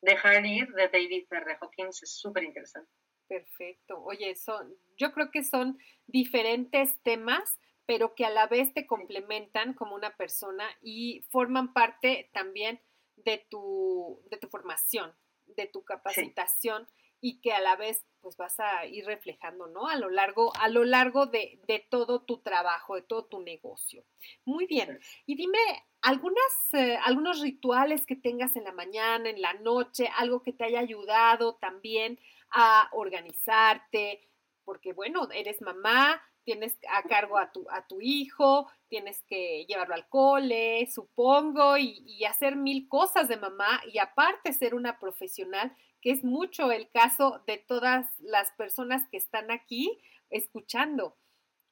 Dejar 0.00 0.44
ir 0.44 0.68
de 0.72 0.88
David 0.88 1.26
R. 1.30 1.58
Hawkins 1.60 2.02
es 2.02 2.18
súper 2.18 2.42
interesante. 2.42 2.90
Perfecto. 3.28 4.02
Oye, 4.02 4.34
son, 4.34 4.74
yo 4.96 5.12
creo 5.12 5.30
que 5.30 5.44
son 5.44 5.78
diferentes 6.06 7.00
temas, 7.02 7.58
pero 7.86 8.14
que 8.16 8.24
a 8.24 8.30
la 8.30 8.48
vez 8.48 8.74
te 8.74 8.86
complementan 8.86 9.74
como 9.74 9.94
una 9.94 10.16
persona 10.16 10.68
y 10.82 11.24
forman 11.30 11.72
parte 11.72 12.30
también 12.32 12.80
de 13.16 13.46
tu, 13.48 14.20
de 14.28 14.38
tu 14.38 14.48
formación, 14.48 15.14
de 15.46 15.66
tu 15.66 15.84
capacitación 15.84 16.88
y 17.22 17.40
que 17.40 17.52
a 17.52 17.60
la 17.60 17.76
vez 17.76 18.04
pues 18.20 18.36
vas 18.36 18.58
a 18.60 18.84
ir 18.86 19.06
reflejando, 19.06 19.68
¿no? 19.68 19.88
A 19.88 19.96
lo 19.96 20.10
largo, 20.10 20.52
a 20.56 20.68
lo 20.68 20.84
largo 20.84 21.26
de, 21.26 21.60
todo 21.88 22.22
tu 22.22 22.38
trabajo, 22.38 22.96
de 22.96 23.02
todo 23.02 23.24
tu 23.24 23.40
negocio. 23.40 24.04
Muy 24.44 24.66
bien. 24.66 25.00
Y 25.24 25.36
dime, 25.36 25.58
algunas, 26.02 26.72
eh, 26.72 26.98
algunos 27.04 27.40
rituales 27.40 28.06
que 28.06 28.16
tengas 28.16 28.56
en 28.56 28.64
la 28.64 28.72
mañana, 28.72 29.30
en 29.30 29.40
la 29.40 29.54
noche, 29.54 30.08
algo 30.16 30.42
que 30.42 30.52
te 30.52 30.64
haya 30.64 30.80
ayudado 30.80 31.56
también 31.56 32.18
a 32.50 32.88
organizarte, 32.92 34.28
porque 34.64 34.92
bueno, 34.92 35.28
eres 35.32 35.62
mamá, 35.62 36.22
tienes 36.44 36.78
a 36.88 37.02
cargo 37.04 37.38
a 37.38 37.52
tu, 37.52 37.66
a 37.70 37.86
tu 37.86 38.00
hijo, 38.00 38.68
tienes 38.88 39.22
que 39.28 39.64
llevarlo 39.66 39.94
al 39.94 40.08
cole, 40.08 40.88
supongo, 40.92 41.76
y, 41.76 42.04
y 42.06 42.24
hacer 42.24 42.56
mil 42.56 42.88
cosas 42.88 43.28
de 43.28 43.36
mamá, 43.36 43.80
y 43.92 43.98
aparte 43.98 44.52
ser 44.52 44.74
una 44.74 44.98
profesional 44.98 45.76
que 46.02 46.10
es 46.10 46.24
mucho 46.24 46.70
el 46.72 46.90
caso 46.90 47.42
de 47.46 47.56
todas 47.56 48.06
las 48.20 48.50
personas 48.52 49.08
que 49.08 49.16
están 49.16 49.50
aquí 49.50 50.02
escuchando. 50.28 51.16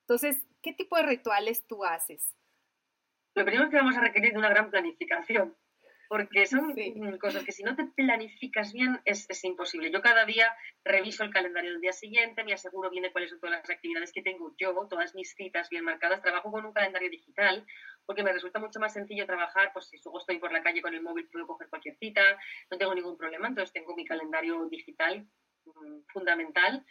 Entonces, 0.02 0.46
¿qué 0.62 0.72
tipo 0.72 0.96
de 0.96 1.02
rituales 1.02 1.66
tú 1.66 1.84
haces? 1.84 2.34
Lo 3.34 3.44
primero 3.44 3.68
que 3.68 3.76
vamos 3.76 3.96
a 3.96 4.00
requerir 4.00 4.32
de 4.32 4.38
una 4.38 4.48
gran 4.48 4.70
planificación, 4.70 5.56
porque 6.10 6.44
son 6.44 6.74
cosas 7.20 7.44
que 7.44 7.52
si 7.52 7.62
no 7.62 7.76
te 7.76 7.84
planificas 7.84 8.72
bien 8.72 9.00
es, 9.04 9.30
es, 9.30 9.44
imposible. 9.44 9.92
Yo 9.92 10.02
cada 10.02 10.24
día 10.24 10.52
reviso 10.84 11.22
el 11.22 11.30
calendario 11.30 11.70
del 11.70 11.80
día 11.80 11.92
siguiente, 11.92 12.42
me 12.42 12.52
aseguro 12.52 12.90
bien 12.90 13.04
de 13.04 13.12
cuáles 13.12 13.30
son 13.30 13.38
todas 13.38 13.60
las 13.60 13.70
actividades 13.70 14.10
que 14.10 14.20
tengo 14.20 14.52
yo, 14.58 14.74
todas 14.90 15.14
mis 15.14 15.32
citas 15.36 15.68
bien 15.70 15.84
marcadas, 15.84 16.20
trabajo 16.20 16.50
con 16.50 16.66
un 16.66 16.72
calendario 16.72 17.08
digital 17.10 17.64
porque 18.04 18.24
me 18.24 18.32
resulta 18.32 18.58
mucho 18.58 18.80
más 18.80 18.92
sencillo 18.92 19.24
trabajar, 19.24 19.70
pues 19.72 19.86
si 19.86 19.98
luego 20.04 20.18
estoy 20.18 20.40
por 20.40 20.50
la 20.50 20.64
calle 20.64 20.82
con 20.82 20.92
el 20.94 21.00
móvil 21.00 21.28
puedo 21.28 21.46
coger 21.46 21.68
cualquier 21.68 21.96
cita, 21.96 22.22
no 22.72 22.76
tengo 22.76 22.92
ningún 22.92 23.16
problema, 23.16 23.46
entonces 23.46 23.72
tengo 23.72 23.94
mi 23.94 24.04
calendario 24.04 24.66
digital 24.68 25.28
mm, 25.64 26.00
fundamental, 26.08 26.84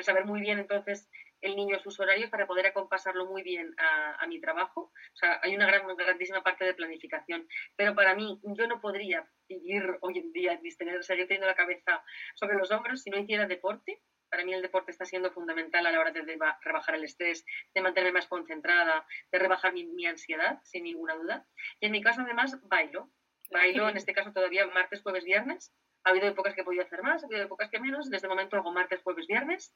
saber 0.00 0.24
muy 0.24 0.40
bien 0.40 0.60
entonces 0.60 1.10
el 1.40 1.56
niño 1.56 1.78
sus 1.78 1.98
horarios 2.00 2.30
para 2.30 2.46
poder 2.46 2.66
acompasarlo 2.66 3.26
muy 3.26 3.42
bien 3.42 3.74
a, 3.78 4.26
mi 4.26 4.40
trabajo. 4.40 4.92
O 4.92 5.16
sea, 5.16 5.40
hay 5.42 5.54
una 5.54 5.66
gran, 5.66 5.86
grandísima 5.96 6.42
parte 6.42 6.64
de 6.64 6.74
planificación. 6.74 7.46
Pero 7.76 7.94
para 7.94 8.14
mí, 8.14 8.40
yo 8.42 8.66
no 8.66 8.80
podría 8.80 9.28
vivir 9.48 9.98
hoy 10.00 10.18
en 10.18 10.32
día, 10.32 10.60
tener, 10.78 11.04
seguir 11.04 11.26
teniendo 11.26 11.46
la 11.46 11.54
cabeza 11.54 12.02
sobre 12.34 12.56
los 12.56 12.70
hombros 12.70 13.02
si 13.02 13.10
no 13.10 13.18
hiciera 13.18 13.46
deporte 13.46 14.02
para 14.30 14.44
mí 14.44 14.52
el 14.52 14.62
deporte 14.62 14.90
está 14.90 15.04
siendo 15.04 15.30
fundamental 15.30 15.86
a 15.86 15.92
la 15.92 16.00
hora 16.00 16.10
de, 16.10 16.22
rebajar 16.62 16.94
el 16.94 17.04
estrés, 17.04 17.44
de 17.74 17.80
mantenerme 17.80 18.18
más 18.18 18.26
concentrada, 18.26 19.06
de 19.30 19.38
rebajar 19.38 19.72
mi, 19.72 20.06
ansiedad, 20.06 20.60
sin 20.64 20.84
ninguna 20.84 21.14
duda. 21.14 21.46
Y 21.80 21.86
en 21.86 21.92
mi 21.92 22.02
caso, 22.02 22.22
además, 22.22 22.58
bailo. 22.68 23.10
Bailo, 23.50 23.88
en 23.88 23.96
este 23.96 24.12
caso, 24.12 24.32
todavía 24.32 24.66
martes, 24.66 25.02
jueves, 25.02 25.24
viernes. 25.24 25.72
Ha 26.04 26.10
habido 26.10 26.28
épocas 26.28 26.54
que 26.54 26.60
he 26.60 26.64
podido 26.64 26.84
hacer 26.84 27.02
más, 27.02 27.22
ha 27.22 27.26
habido 27.26 27.44
épocas 27.44 27.70
que 27.70 27.80
menos. 27.80 28.10
Desde 28.10 28.26
el 28.26 28.30
momento 28.30 28.56
hago 28.56 28.72
martes, 28.72 29.02
jueves, 29.02 29.26
viernes. 29.26 29.74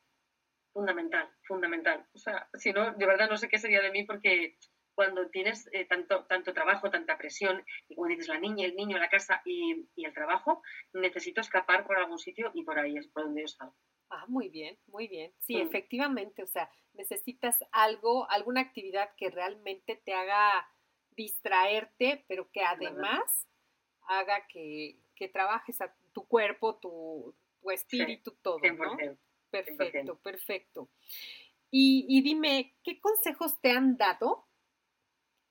Fundamental, 0.73 1.29
fundamental. 1.43 2.07
O 2.15 2.19
sea, 2.19 2.49
si 2.55 2.73
no, 2.73 2.93
de 2.93 3.07
verdad 3.07 3.29
no 3.29 3.37
sé 3.37 3.49
qué 3.49 3.59
sería 3.59 3.83
de 3.83 3.91
mí 3.91 4.05
porque 4.05 4.57
cuando 4.95 5.31
tienes 5.31 5.69
eh, 5.73 5.87
tanto, 5.87 6.27
tanto 6.27 6.53
trabajo, 6.53 6.91
tanta 6.91 7.17
presión, 7.17 7.65
y 7.89 7.95
como 7.95 8.09
dices, 8.09 8.29
la 8.29 8.39
niña, 8.39 8.67
el 8.67 8.77
niño, 8.77 8.99
la 8.99 9.09
casa 9.09 9.41
y, 9.45 9.89
y, 9.97 10.05
el 10.05 10.13
trabajo, 10.13 10.63
necesito 10.93 11.41
escapar 11.41 11.87
por 11.87 11.97
algún 11.97 12.19
sitio 12.19 12.51
y 12.55 12.65
por 12.65 12.79
ahí 12.79 12.97
es 12.97 13.09
por 13.09 13.25
donde 13.25 13.43
yo 13.43 13.49
salgo. 13.49 13.75
Ah, 14.11 14.25
muy 14.27 14.49
bien, 14.49 14.77
muy 14.89 15.07
bien. 15.09 15.33
Sí, 15.39 15.57
mm. 15.57 15.61
efectivamente, 15.63 16.43
o 16.43 16.47
sea, 16.47 16.71
necesitas 16.95 17.57
algo, 17.73 18.29
alguna 18.29 18.61
actividad 18.61 19.15
que 19.17 19.31
realmente 19.31 19.97
te 20.05 20.13
haga 20.13 20.69
distraerte, 21.13 22.25
pero 22.29 22.51
que 22.51 22.63
además 22.63 23.49
haga 24.09 24.47
que, 24.49 24.99
trabajes 25.33 25.81
a 25.83 25.95
tu 26.13 26.27
cuerpo, 26.27 26.77
tu, 26.77 27.35
espíritu, 27.71 28.37
todo, 28.43 28.59
¿no? 28.59 28.97
Perfecto, 29.51 30.19
perfecto. 30.21 30.91
Y, 31.71 32.07
y, 32.09 32.23
dime, 32.23 32.77
¿qué 32.83 33.01
consejos 33.01 33.61
te 33.61 33.71
han 33.71 33.97
dado 33.97 34.49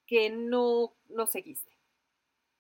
que 0.06 0.30
no, 0.30 0.98
no 1.08 1.28
seguiste? 1.28 1.78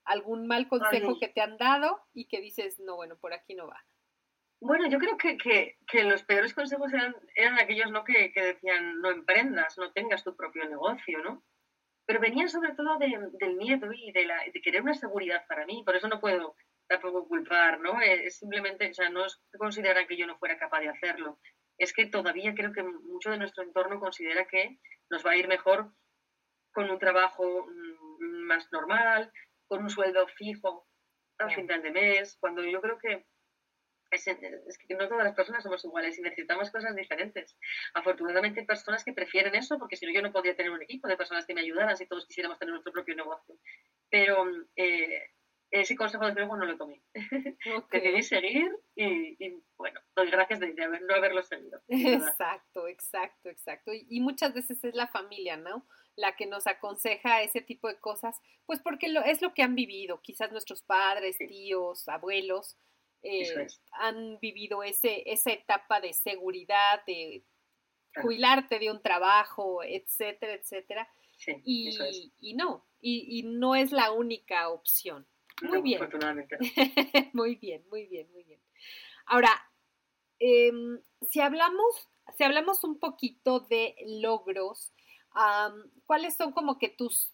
¿Algún 0.05 0.47
mal 0.47 0.67
consejo 0.67 1.19
que 1.19 1.27
te 1.27 1.41
han 1.41 1.57
dado 1.57 2.01
y 2.13 2.27
que 2.27 2.41
dices, 2.41 2.79
no, 2.79 2.95
bueno, 2.95 3.17
por 3.17 3.33
aquí 3.33 3.53
no 3.55 3.67
va? 3.67 3.85
Bueno, 4.61 4.89
yo 4.89 4.99
creo 4.99 5.17
que, 5.17 5.37
que, 5.37 6.03
los 6.03 6.23
peores 6.23 6.53
consejos 6.53 6.91
eran, 6.91 7.15
eran 7.35 7.59
aquellos 7.59 7.91
¿no? 7.91 8.03
que, 8.03 8.31
decían 8.35 8.99
no 9.01 9.09
emprendas, 9.09 9.77
no 9.77 9.91
tengas 9.91 10.23
tu 10.23 10.35
propio 10.35 10.67
negocio, 10.67 11.19
¿no? 11.23 11.43
Pero 12.05 12.19
venían 12.19 12.49
sobre 12.49 12.73
todo 12.73 12.97
del 12.97 13.55
miedo 13.55 13.93
y 13.93 14.11
de, 14.11 14.25
la, 14.25 14.43
de 14.51 14.61
querer 14.61 14.81
una 14.81 14.95
seguridad 14.95 15.45
para 15.47 15.65
mí, 15.65 15.83
por 15.85 15.95
eso 15.95 16.07
no 16.07 16.19
puedo 16.19 16.55
tampoco 16.89 17.27
culpar, 17.27 17.79
¿no? 17.79 18.01
Eh, 18.01 18.25
es 18.25 18.37
simplemente, 18.37 18.89
o 18.89 18.93
sea, 18.93 19.09
no 19.09 19.25
es 19.25 19.39
considerar 19.57 20.07
que 20.07 20.17
yo 20.17 20.25
no 20.27 20.37
fuera 20.37 20.57
capaz 20.57 20.81
de 20.81 20.89
hacerlo, 20.89 21.39
es 21.77 21.93
que 21.93 22.07
todavía 22.07 22.53
creo 22.55 22.73
que 22.73 22.83
mucho 22.83 23.31
de 23.31 23.37
nuestro 23.37 23.63
entorno 23.63 23.99
considera 23.99 24.45
que 24.47 24.79
nos 25.09 25.25
va 25.25 25.31
a 25.31 25.37
ir 25.37 25.47
mejor 25.47 25.93
con 26.73 26.89
un 26.89 26.99
trabajo 26.99 27.67
mm, 27.67 28.47
más 28.47 28.67
normal, 28.71 29.31
con 29.67 29.83
un 29.83 29.89
sueldo 29.89 30.27
fijo 30.27 30.87
al 31.37 31.51
final 31.53 31.81
de 31.81 31.91
mes, 31.91 32.37
cuando 32.39 32.63
yo 32.63 32.81
creo 32.81 32.97
que 32.97 33.25
es, 34.11 34.25
que 34.25 34.95
no 34.95 35.07
todas 35.07 35.23
las 35.23 35.35
personas 35.35 35.63
somos 35.63 35.85
iguales 35.85 36.17
y 36.17 36.21
necesitamos 36.21 36.71
cosas 36.71 36.95
diferentes. 36.95 37.55
Afortunadamente 37.93 38.61
hay 38.61 38.65
personas 38.65 39.05
que 39.05 39.13
prefieren 39.13 39.53
eso, 39.55 39.77
porque 39.77 39.95
si 39.95 40.05
no 40.05 40.11
yo 40.11 40.21
no 40.21 40.31
podría 40.31 40.55
tener 40.55 40.71
un 40.71 40.81
equipo 40.81 41.07
de 41.07 41.15
personas 41.15 41.45
que 41.45 41.53
me 41.53 41.61
ayudaran 41.61 41.95
si 41.95 42.07
todos 42.07 42.25
quisiéramos 42.25 42.57
tener 42.57 42.71
nuestro 42.73 42.91
propio 42.91 43.15
negocio. 43.15 43.55
Pero 44.09 44.45
eh, 44.75 45.21
ese 45.71 45.95
consejo 45.95 46.25
de 46.25 46.33
luego 46.33 46.57
no 46.57 46.65
lo 46.65 46.77
tomé. 46.77 47.01
Okay. 47.83 48.23
seguir 48.23 48.71
y, 48.95 49.61
bueno, 49.77 49.99
doy 50.15 50.29
gracias 50.29 50.59
de, 50.59 50.73
no 50.73 51.15
haberlo 51.15 51.41
seguido. 51.43 51.81
Exacto, 51.87 52.87
exacto, 52.87 53.49
exacto. 53.49 53.91
Y, 53.93 54.19
muchas 54.19 54.53
veces 54.53 54.83
es 54.83 54.95
la 54.95 55.07
familia, 55.07 55.57
¿no? 55.57 55.85
La 56.15 56.35
que 56.35 56.45
nos 56.45 56.67
aconseja 56.67 57.41
ese 57.43 57.61
tipo 57.61 57.87
de 57.87 57.99
cosas, 57.99 58.39
pues 58.65 58.79
porque 58.79 59.09
lo, 59.09 59.23
es 59.23 59.41
lo 59.41 59.53
que 59.53 59.63
han 59.63 59.75
vivido, 59.75 60.21
quizás 60.21 60.51
nuestros 60.51 60.81
padres, 60.81 61.37
tíos, 61.37 62.07
abuelos, 62.07 62.77
eh, 63.21 63.67
han 63.93 64.39
vivido 64.39 64.83
ese, 64.83 65.23
esa 65.25 65.51
etapa 65.51 65.99
de 65.99 66.13
seguridad, 66.13 67.03
de 67.05 67.43
jubilarte 68.21 68.79
de 68.79 68.91
un 68.91 69.01
trabajo, 69.01 69.83
etcétera, 69.83 70.53
etcétera. 70.53 71.09
y, 71.63 71.89
y, 72.39 72.53
no, 72.53 72.85
y, 73.01 73.43
no 73.43 73.75
es 73.75 73.91
la 73.91 74.11
única 74.11 74.69
opción. 74.69 75.27
Muy 75.61 75.81
bien. 75.81 76.01
muy 77.33 77.55
bien, 77.55 77.83
muy 77.89 78.07
bien, 78.07 78.31
muy 78.31 78.43
bien. 78.43 78.61
Ahora, 79.25 79.49
em, 80.39 81.01
si 81.29 81.41
hablamos, 81.41 82.09
si 82.37 82.43
hablamos 82.43 82.83
un 82.83 82.99
poquito 82.99 83.61
de 83.61 83.95
logros, 84.05 84.93
¿cuáles 86.05 86.35
son 86.35 86.51
como 86.51 86.79
que 86.79 86.89
tus, 86.89 87.33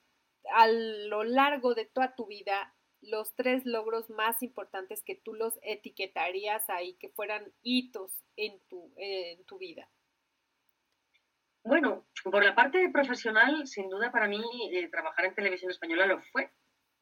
a 0.54 0.68
lo 0.68 1.24
largo 1.24 1.74
de 1.74 1.86
toda 1.86 2.16
tu 2.16 2.28
vida, 2.28 2.74
los 3.02 3.36
tres 3.36 3.66
logros 3.66 4.10
más 4.10 4.42
importantes 4.42 5.04
que 5.04 5.16
tú 5.16 5.34
los 5.34 5.60
etiquetarías 5.62 6.70
ahí, 6.70 6.96
que 6.96 7.10
fueran 7.10 7.54
hitos 7.62 8.24
en 8.36 8.60
tu, 8.68 8.94
en 8.98 9.44
tu 9.46 9.58
vida? 9.58 9.90
Bueno, 11.66 12.06
por 12.24 12.44
la 12.44 12.54
parte 12.54 12.90
profesional, 12.90 13.66
sin 13.66 13.90
duda 13.90 14.12
para 14.12 14.28
mí 14.28 14.40
eh, 14.72 14.88
trabajar 14.88 15.26
en 15.26 15.34
televisión 15.34 15.72
española 15.72 16.06
lo 16.06 16.22
fue. 16.22 16.52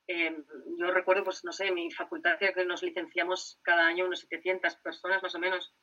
Em, 0.07 0.43
yo 0.77 0.91
recuerdo, 0.91 1.23
pues 1.23 1.43
no 1.43 1.51
sé, 1.51 1.71
mi 1.71 1.89
facultad 1.91 2.37
que 2.37 2.65
nos 2.65 2.83
licenciamos 2.83 3.59
cada 3.63 3.87
año 3.87 4.05
unos 4.05 4.19
700 4.21 4.75
personas 4.77 5.23
más 5.23 5.35
o 5.35 5.39
menos. 5.39 5.73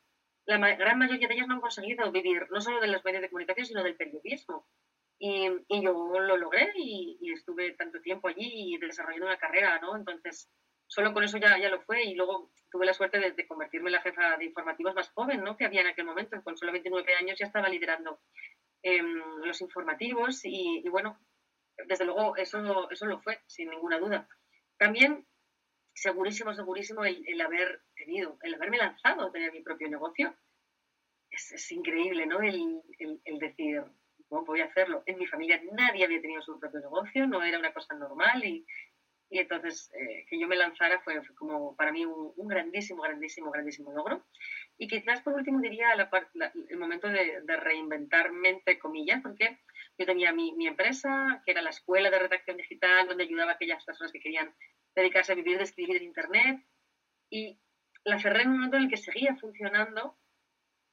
La 0.47 0.59
gran 0.77 0.99
mayoría 0.99 1.29
de 1.29 1.35
ellas 1.35 1.47
no 1.47 1.55
han 1.55 1.61
conseguido 1.61 2.11
vivir 2.13 2.47
no 2.51 2.61
solo 2.61 2.81
de 2.81 2.89
los 2.89 3.05
medios 3.05 3.23
de 3.23 3.31
comunicación, 3.31 3.67
sino 3.67 3.83
del 3.83 3.97
periodismo. 3.97 4.67
Y, 5.19 5.49
y 5.69 5.83
yo 5.83 5.93
lo 5.93 6.37
logré 6.37 6.73
y, 6.77 7.19
y, 7.21 7.33
estuve 7.33 7.73
tanto 7.73 8.01
tiempo 8.01 8.29
allí 8.29 8.79
desarrollando 8.81 9.27
una 9.27 9.37
carrera, 9.37 9.79
¿no? 9.79 9.95
Entonces, 9.95 10.51
solo 10.87 11.13
con 11.13 11.23
eso 11.23 11.39
ya, 11.39 11.59
ya 11.59 11.69
lo 11.69 11.81
fue 11.83 12.03
y 12.05 12.15
luego 12.15 12.51
tuve 12.71 12.87
la 12.87 12.95
suerte 12.95 13.21
de, 13.21 13.47
convertirme 13.47 13.89
en 13.91 13.93
la 13.93 14.03
jefa 14.03 14.37
de 14.39 14.47
informativos 14.47 14.95
más 14.95 15.11
joven, 15.11 15.45
¿no? 15.45 15.57
Que 15.57 15.67
había 15.67 15.83
en 15.83 15.89
aquel 15.89 16.07
momento, 16.07 16.43
con 16.43 16.57
solo 16.57 16.73
29 16.73 17.15
años 17.15 17.39
ya 17.39 17.47
estaba 17.47 17.69
liderando 17.69 18.21
eh, 18.83 19.03
los 19.45 19.61
informativos 19.61 20.45
y, 20.45 20.83
y, 20.85 20.89
bueno, 20.89 21.19
desde 21.87 22.05
luego 22.05 22.37
eso, 22.37 22.91
eso 22.91 23.07
lo 23.07 23.21
fue, 23.21 23.41
sin 23.47 23.71
ninguna 23.71 23.99
duda. 23.99 24.29
También, 24.79 25.27
segurísimo, 25.95 26.53
segurísimo 26.55 27.05
el, 27.05 27.41
haber 27.41 27.83
tenido, 27.95 28.39
el 28.43 28.55
haberme 28.55 28.79
lanzado 28.79 29.27
a 29.27 29.33
tener 29.33 29.53
mi 29.53 29.63
propio 29.63 29.89
negocio. 29.89 30.35
Es, 31.31 31.71
increíble, 31.71 32.27
¿no? 32.27 32.41
El, 32.41 32.83
el, 32.99 33.21
el 33.25 33.39
decir, 33.39 33.83
¿cómo 34.29 34.45
voy 34.45 34.61
a 34.61 34.67
hacerlo? 34.67 35.03
En 35.07 35.19
mi 35.19 35.27
familia 35.27 35.61
nadie 35.73 36.05
había 36.05 36.21
tenido 36.21 36.43
su 36.43 36.59
propio 36.59 36.81
negocio, 36.81 37.27
no 37.27 37.43
era 37.43 37.59
una 37.59 37.73
cosa 37.73 37.95
normal 37.95 38.45
y, 38.45 38.67
y 39.31 39.39
entonces 39.39 39.93
eh, 39.95 40.27
que 40.29 40.41
yo 40.41 40.49
me 40.49 40.57
lanzara 40.57 41.01
fue, 41.03 41.23
como 41.37 41.77
para 41.77 41.93
mí 41.93 42.05
un, 42.05 42.33
un, 42.37 42.49
grandísimo, 42.49 43.03
grandísimo, 43.03 43.51
grandísimo 43.53 43.93
logro. 43.93 44.27
Y 44.77 44.89
quizás 44.89 45.23
por 45.23 45.35
último 45.35 45.61
diría 45.61 45.95
la, 45.95 46.11
el 46.69 46.77
momento 46.79 47.09
de, 47.09 47.41
de 47.43 47.57
reinventarme, 47.57 48.49
entre 48.49 48.79
comillas, 48.81 49.21
porque 49.23 49.61
yo 50.01 50.07
tenía 50.07 50.33
mi, 50.33 50.53
mi, 50.53 50.67
empresa, 50.67 51.43
que 51.45 51.53
era 51.53 51.63
la 51.63 51.71
escuela 51.71 52.11
de 52.11 52.19
redacción 52.19 52.57
digital, 52.57 53.07
donde 53.07 53.25
ayudaba 53.25 53.53
a 53.53 53.55
aquellas 53.55 53.85
personas 53.85 54.13
que 54.13 54.21
querían 54.21 54.55
dedicarse 54.95 55.33
a 55.33 55.37
vivir 55.37 55.59
de 55.59 55.65
escribir 55.65 55.97
en 55.97 56.05
Internet. 56.05 56.65
Y 57.31 57.61
la 58.05 58.19
cerré 58.19 58.43
en 58.43 58.49
un 58.49 58.57
momento 58.57 58.77
en 58.77 58.85
el 58.85 58.89
que 58.89 58.97
seguía 58.97 59.37
funcionando 59.37 60.19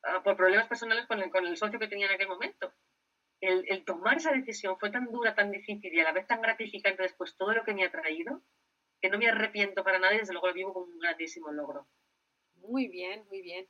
uh, 0.03 0.23
por 0.23 0.35
problemas 0.35 0.67
personales 0.67 1.05
con 1.07 1.19
el, 1.19 1.29
con 1.29 1.45
el 1.45 1.57
socio 1.57 1.79
que 1.79 1.87
tenía 1.87 2.07
en 2.07 2.13
aquel 2.13 2.27
momento 2.27 2.73
el, 3.41 3.65
el, 3.69 3.85
tomar 3.85 4.17
esa 4.17 4.31
decisión 4.31 4.77
fue 4.79 4.89
tan 4.89 5.11
dura, 5.11 5.35
tan 5.35 5.51
difícil 5.51 5.93
y 5.93 5.99
a 5.99 6.05
la 6.05 6.11
vez 6.11 6.25
tan 6.27 6.41
gratificante 6.41 7.03
después 7.03 7.35
todo 7.37 7.53
lo 7.53 7.63
que 7.63 7.73
me 7.73 7.85
ha 7.85 7.91
traído, 7.91 8.41
que 9.01 9.09
no 9.09 9.17
me 9.17 9.27
arrepiento 9.27 9.83
para 9.83 9.99
nada 9.99 10.15
y 10.15 10.19
desde 10.19 10.33
luego 10.33 10.47
lo 10.47 10.53
vivo 10.53 10.73
como 10.73 10.87
un 10.87 10.99
grandísimo 10.99 11.51
logro. 11.51 11.87
Muy 12.55 12.87
bien, 12.87 13.25
muy 13.27 13.41
bien. 13.41 13.67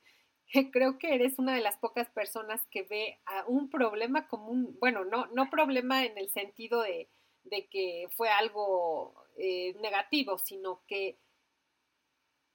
Creo 0.72 0.98
que 0.98 1.14
eres 1.14 1.38
una 1.38 1.54
de 1.54 1.60
las 1.60 1.76
pocas 1.76 2.08
personas 2.10 2.64
que 2.70 2.82
ve 2.82 3.18
a 3.26 3.44
un 3.46 3.70
problema 3.70 4.28
como 4.28 4.48
un, 4.48 4.76
bueno, 4.80 5.04
no, 5.04 5.26
no 5.26 5.50
problema 5.50 6.04
en 6.04 6.16
el 6.18 6.28
sentido 6.30 6.82
de, 6.82 7.08
de 7.44 7.68
que 7.68 8.08
fue 8.16 8.28
algo 8.28 9.14
eh, 9.36 9.74
negativo, 9.80 10.38
sino 10.38 10.82
que 10.86 11.18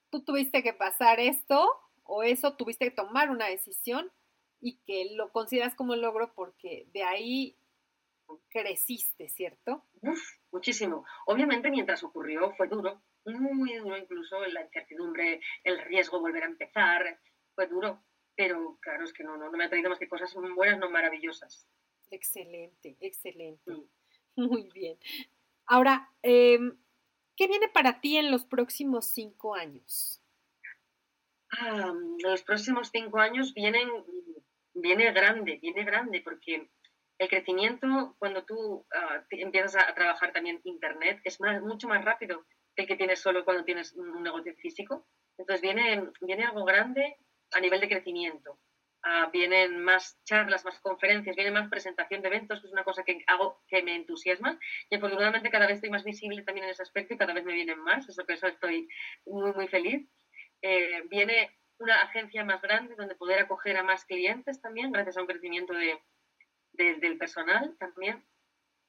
tú 0.09 0.23
tuviste 0.23 0.63
que 0.63 0.73
pasar 0.73 1.19
esto 1.19 1.69
o 2.03 2.23
eso, 2.23 2.55
tuviste 2.55 2.85
que 2.85 2.95
tomar 2.95 3.29
una 3.29 3.47
decisión 3.47 4.11
y 4.61 4.77
que 4.85 5.13
lo 5.15 5.31
consideras 5.31 5.75
como 5.75 5.95
logro 5.95 6.33
porque 6.33 6.87
de 6.93 7.03
ahí 7.03 7.57
creciste, 8.49 9.29
¿cierto? 9.29 9.83
Uf, 10.01 10.19
muchísimo. 10.51 11.05
Obviamente 11.25 11.69
mientras 11.69 12.03
ocurrió 12.03 12.53
fue 12.55 12.67
duro, 12.67 13.01
muy 13.25 13.75
duro 13.75 13.97
incluso 13.97 14.39
la 14.47 14.61
incertidumbre, 14.63 15.41
el 15.63 15.79
riesgo 15.83 16.17
de 16.17 16.21
volver 16.21 16.43
a 16.43 16.47
empezar, 16.47 17.19
fue 17.55 17.67
duro, 17.67 18.01
pero 18.35 18.77
claro, 18.81 19.03
es 19.03 19.13
que 19.13 19.23
no, 19.23 19.37
no, 19.37 19.49
no 19.49 19.57
me 19.57 19.65
ha 19.65 19.69
traído 19.69 19.89
más 19.89 19.99
que 19.99 20.07
cosas 20.07 20.33
buenas, 20.55 20.79
no 20.79 20.89
maravillosas. 20.89 21.67
Excelente, 22.11 22.97
excelente. 22.99 23.71
Muy 24.35 24.69
bien. 24.73 24.97
Ahora, 25.65 26.09
eh, 26.21 26.59
¿qué 27.35 27.47
viene 27.47 27.69
para 27.69 28.01
ti 28.01 28.17
en 28.17 28.31
los 28.31 28.45
próximos 28.45 29.05
cinco 29.05 29.55
años? 29.55 30.21
Ah, 31.51 31.93
los 32.23 32.43
próximos 32.43 32.89
cinco 32.91 33.19
años 33.19 33.53
vienen 33.53 33.89
viene 34.73 35.11
grande, 35.11 35.59
viene 35.61 35.83
grande, 35.83 36.21
porque 36.21 36.69
el 37.19 37.29
crecimiento, 37.29 38.15
cuando 38.17 38.43
tú 38.43 38.55
uh, 38.55 38.85
empiezas 39.29 39.75
a, 39.75 39.89
a, 39.89 39.93
trabajar 39.93 40.33
también 40.33 40.61
Internet, 40.63 41.21
es 41.23 41.39
más, 41.39 41.61
mucho 41.61 41.87
más 41.87 42.03
rápido 42.03 42.45
que 42.75 42.83
el 42.83 42.87
que 42.87 42.95
tienes 42.95 43.19
solo 43.19 43.45
cuando 43.45 43.63
tienes 43.63 43.93
un 43.93 44.23
negocio 44.23 44.53
físico. 44.55 45.05
Entonces 45.37 45.61
viene, 45.61 46.09
viene 46.21 46.43
algo 46.43 46.65
grande 46.65 47.17
a 47.55 47.59
nivel 47.59 47.81
de 47.81 47.89
crecimiento. 47.89 48.59
Uh, 49.05 49.29
vienen 49.31 49.83
más 49.83 50.17
charlas, 50.23 50.63
más 50.63 50.79
conferencias, 50.79 51.35
viene 51.35 51.51
más 51.51 51.69
presentación 51.69 52.21
de 52.21 52.29
eventos, 52.29 52.61
que 52.61 52.67
es 52.67 52.73
una 52.73 52.85
cosa 52.85 53.03
que 53.03 53.21
hago 53.27 53.61
que 53.67 53.83
me 53.83 53.95
entusiasma. 53.95 54.57
Y 54.89 54.95
afortunadamente 54.95 55.49
cada 55.49 55.67
vez 55.67 55.75
estoy 55.75 55.89
más 55.89 56.05
visible 56.05 56.41
también 56.43 56.65
en 56.65 56.71
ese 56.71 56.83
aspecto 56.83 57.13
y 57.13 57.17
cada 57.17 57.33
vez 57.33 57.43
me 57.43 57.53
vienen 57.53 57.79
más, 57.79 58.07
eso 58.07 58.25
que 58.25 58.33
eso 58.33 58.47
estoy 58.47 58.87
muy, 59.25 59.51
muy 59.51 59.67
feliz. 59.67 60.07
Eh, 60.61 61.03
viene 61.09 61.51
una 61.79 61.99
agencia 62.01 62.45
más 62.45 62.61
grande 62.61 62.95
donde 62.95 63.15
poder 63.15 63.39
acoger 63.39 63.75
a 63.75 63.83
más 63.83 64.05
clientes 64.05 64.61
también, 64.61 64.93
gracias 64.93 65.17
a 65.17 65.21
un 65.21 65.27
crecimiento 65.27 65.73
de, 65.73 65.99
de, 66.71 66.95
del 66.95 67.17
personal 67.17 67.75
también. 67.77 68.25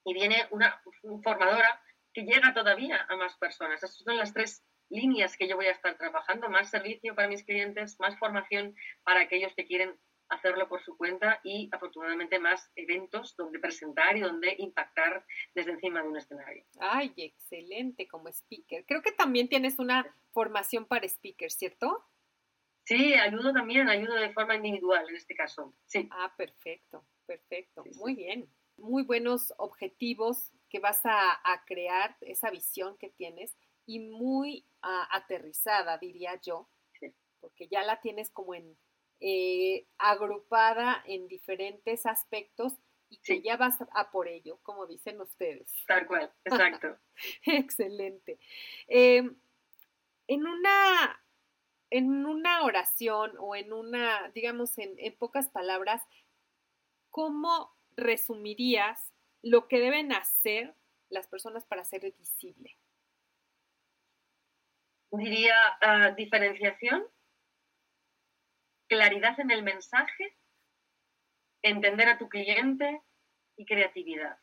Y 0.04 0.14
viene 0.14 0.46
una, 0.50 0.80
formadora 1.24 1.82
que 2.12 2.22
llega 2.22 2.54
todavía 2.54 3.04
a 3.08 3.16
más 3.16 3.36
personas. 3.36 3.82
Esas 3.82 3.96
son 3.96 4.16
las 4.16 4.32
tres 4.32 4.64
líneas 4.88 5.36
que 5.36 5.48
yo 5.48 5.56
voy 5.56 5.66
a 5.66 5.72
estar 5.72 5.96
trabajando, 5.96 6.48
más 6.48 6.70
servicio 6.70 7.14
para 7.14 7.28
mis 7.28 7.44
clientes, 7.44 7.98
más 8.00 8.18
formación 8.18 8.74
para 9.02 9.20
aquellos 9.20 9.54
que 9.54 9.66
quieren 9.66 9.98
hacerlo 10.28 10.68
por 10.68 10.82
su 10.82 10.96
cuenta 10.96 11.40
y 11.44 11.68
afortunadamente 11.72 12.38
más 12.38 12.70
eventos 12.76 13.36
donde 13.36 13.58
presentar 13.58 14.16
y 14.16 14.20
donde 14.20 14.54
impactar 14.58 15.24
desde 15.54 15.72
encima 15.72 16.02
de 16.02 16.08
un 16.08 16.16
escenario. 16.16 16.64
Ay, 16.80 17.12
excelente 17.16 18.08
como 18.08 18.28
speaker. 18.28 18.84
Creo 18.86 19.02
que 19.02 19.12
también 19.12 19.48
tienes 19.48 19.78
una 19.78 20.06
formación 20.32 20.86
para 20.86 21.06
speaker, 21.06 21.50
¿cierto? 21.50 22.04
Sí, 22.84 23.14
ayudo 23.14 23.52
también, 23.52 23.88
ayudo 23.88 24.14
de 24.14 24.32
forma 24.32 24.56
individual 24.56 25.08
en 25.08 25.16
este 25.16 25.34
caso. 25.34 25.74
Sí. 25.86 26.08
Ah, 26.10 26.34
perfecto, 26.36 27.06
perfecto. 27.26 27.82
Sí, 27.84 27.92
sí. 27.92 27.98
Muy 27.98 28.14
bien. 28.14 28.48
Muy 28.76 29.04
buenos 29.04 29.54
objetivos 29.56 30.52
que 30.68 30.80
vas 30.80 31.06
a, 31.06 31.32
a, 31.32 31.64
crear, 31.64 32.16
esa 32.22 32.50
visión 32.50 32.98
que 32.98 33.08
tienes 33.08 33.56
y 33.86 34.00
muy 34.00 34.66
uh, 34.82 35.06
aterrizada, 35.10 35.98
diría 35.98 36.40
yo, 36.40 36.68
sí. 36.98 37.14
porque 37.40 37.68
ya 37.68 37.82
la 37.82 38.00
tienes 38.00 38.30
como 38.30 38.54
en 38.54 38.76
eh, 39.20 39.86
agrupada 39.98 41.02
en 41.06 41.28
diferentes 41.28 42.04
aspectos 42.06 42.74
y 43.08 43.18
que 43.18 43.42
ya 43.42 43.56
vas 43.56 43.78
a 43.92 44.10
por 44.10 44.28
ello, 44.28 44.58
como 44.62 44.86
dicen 44.86 45.20
ustedes. 45.20 45.70
Tal 45.86 46.06
cual, 46.06 46.32
exacto. 46.44 46.98
Excelente. 47.46 48.38
Eh, 48.88 49.30
en 50.26 50.46
una 50.46 51.20
en 51.90 52.26
una 52.26 52.64
oración 52.64 53.32
o 53.38 53.54
en 53.54 53.72
una, 53.72 54.28
digamos, 54.34 54.78
en, 54.78 54.94
en 54.98 55.16
pocas 55.16 55.48
palabras, 55.48 56.02
¿cómo 57.10 57.72
resumirías 57.96 59.12
lo 59.42 59.68
que 59.68 59.78
deben 59.78 60.12
hacer 60.12 60.74
las 61.08 61.28
personas 61.28 61.64
para 61.64 61.84
ser 61.84 62.00
visible? 62.18 62.76
Diría 65.16 65.54
uh, 65.82 66.14
diferenciación, 66.14 67.06
claridad 68.88 69.38
en 69.40 69.50
el 69.50 69.62
mensaje, 69.62 70.36
entender 71.62 72.08
a 72.08 72.18
tu 72.18 72.28
cliente 72.28 73.02
y 73.56 73.64
creatividad. 73.66 74.38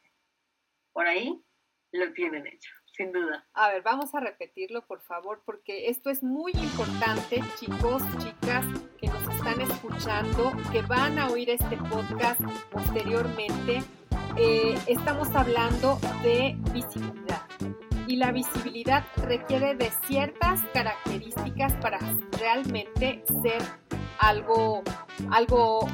Por 0.94 1.08
ahí 1.08 1.44
lo 1.92 2.14
tienen 2.14 2.48
hecho 2.48 2.72
sin 2.96 3.12
duda. 3.12 3.48
A 3.54 3.70
ver, 3.70 3.82
vamos 3.82 4.14
a 4.14 4.20
repetirlo, 4.20 4.86
por 4.86 5.02
favor, 5.02 5.42
porque 5.46 5.90
esto 5.90 6.10
es 6.10 6.24
muy 6.24 6.52
importante, 6.54 7.42
chicos, 7.60 8.04
chicas 8.20 8.66
que 9.00 9.08
nos 9.08 9.36
están 9.36 9.62
escuchando, 9.62 10.52
que 10.72 10.82
van 10.82 11.18
a 11.20 11.30
oír 11.30 11.50
este 11.50 11.78
podcast 11.78 12.42
posteriormente. 12.72 13.84
Eh, 14.38 14.78
estamos 14.88 15.34
hablando 15.36 16.00
de 16.24 16.56
visibilidad. 16.74 17.21
Y 18.12 18.18
la 18.18 18.34
visibilidad 18.34 19.06
requiere 19.26 19.74
de 19.74 19.90
ciertas 20.06 20.60
características 20.74 21.72
para 21.76 21.98
realmente 22.42 23.24
ser 23.42 23.62
algo, 24.20 24.84
algo 25.32 25.88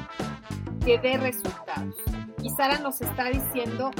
que 0.84 0.98
dé 0.98 1.16
resultados. 1.16 1.94
Y 2.42 2.50
Sara 2.50 2.80
nos 2.80 3.00
está 3.02 3.26
diciendo 3.26 3.92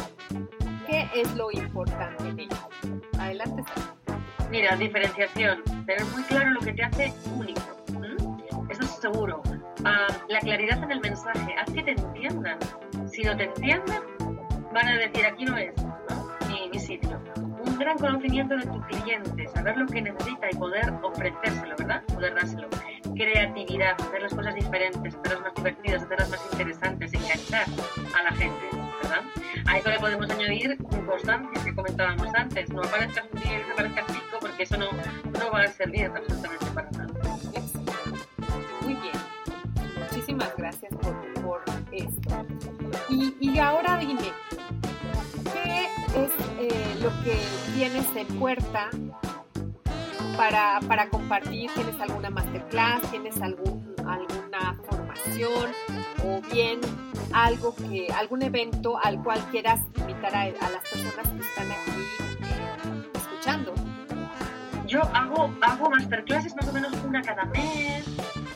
qué 0.89 1.09
es 1.15 1.33
lo 1.37 1.53
importante. 1.53 2.49
Adelante, 3.21 3.63
Mira, 4.51 4.75
diferenciación. 4.75 5.63
Tener 5.87 6.05
muy 6.07 6.25
claro 6.25 6.51
lo 6.51 6.61
que 6.61 6.73
te 6.73 6.83
hace 6.83 7.15
único. 7.37 7.61
¿Mm? 7.93 8.69
Eso 8.69 8.83
es 8.83 8.91
seguro. 9.01 9.43
Uh, 9.47 10.33
la 10.33 10.41
claridad 10.41 10.83
en 10.83 10.91
el 10.91 11.01
mensaje. 11.01 11.55
Haz 11.57 11.73
que 11.73 11.85
te 11.85 11.93
entiendan. 11.93 12.59
Si 13.13 13.23
no 13.23 13.37
te 13.37 13.45
entienden, 13.45 14.03
van 14.75 14.89
a 14.89 14.97
decir 14.97 15.25
aquí 15.25 15.45
no 15.45 15.57
es 15.57 15.73
mi, 16.49 16.81
sitio. 16.81 17.23
Gran 17.79 17.97
conocimiento 17.99 18.57
de 18.57 18.67
tu 18.67 18.81
cliente, 18.83 19.49
saber 19.49 19.77
lo 19.77 19.87
que 19.87 20.03
necesita 20.03 20.49
y 20.51 20.57
poder 20.57 20.93
ofrecérselo, 21.03 21.77
¿verdad? 21.77 22.03
Poder 22.05 22.35
dárselo. 22.35 22.69
Creatividad, 23.15 23.95
hacer 24.01 24.23
las 24.23 24.35
cosas 24.35 24.55
diferentes, 24.55 25.15
hacerlas 25.15 25.41
más 25.43 25.55
divertidas, 25.55 26.03
hacerlas 26.03 26.31
más 26.31 26.49
interesantes, 26.53 27.15
enganchar 27.15 27.67
a 28.17 28.23
la 28.25 28.33
gente, 28.33 28.69
¿verdad? 29.03 29.23
A 29.67 29.79
eso 29.79 29.91
le 29.91 29.99
podemos 29.99 30.29
añadir 30.31 30.77
constancia 31.07 31.65
que 31.65 31.75
comentábamos 31.75 32.35
antes. 32.35 32.69
No 32.71 32.83
aparezcas 32.83 33.25
un 33.33 33.41
día 33.41 33.55
y 33.55 33.59
desaparezcas 33.59 34.05
cinco 34.09 34.37
porque 34.41 34.63
eso 34.63 34.77
no, 34.77 34.91
no 35.39 35.51
va 35.53 35.63
a 35.63 35.69
servir 35.69 36.07
absolutamente 36.07 36.67
para 36.75 36.91
nada. 36.91 37.09
Muy 38.83 38.95
bien. 38.95 39.15
Muchísimas 40.01 40.57
gracias 40.57 40.93
por, 40.97 41.33
por 41.43 41.63
esto. 41.93 42.47
Y, 43.09 43.37
y 43.41 43.59
ahora 43.59 43.99
dime, 43.99 44.21
¿qué 44.21 44.29
es 44.29 44.33
eh, 44.33 44.38
lo 47.09 47.25
que 47.25 47.39
tienes 47.75 48.07
en 48.17 48.27
puerta 48.39 48.91
para, 50.37 50.81
para, 50.87 51.09
compartir? 51.09 51.71
¿Tienes 51.75 51.99
alguna 52.01 52.29
masterclass? 52.29 53.03
¿Tienes 53.11 53.41
algún, 53.41 53.95
alguna 54.07 54.79
formación? 54.85 55.71
¿O 56.25 56.41
bien 56.53 56.81
algo 57.33 57.75
que, 57.75 58.09
algún 58.13 58.43
evento 58.43 58.99
al 59.03 59.23
cual 59.23 59.41
quieras 59.51 59.81
invitar 59.97 60.35
a, 60.35 60.47
las 60.47 60.83
personas 60.91 61.29
que 61.29 61.41
están 61.41 61.71
aquí 61.71 62.03
eh, 62.43 63.11
escuchando? 63.15 63.75
Yo 64.87 65.03
hago, 65.15 65.55
hago 65.63 65.91
masterclasses 65.91 66.55
más 66.57 66.69
o 66.69 66.73
menos 66.73 66.93
una 67.07 67.23
cada 67.23 67.45
mes, 67.47 68.05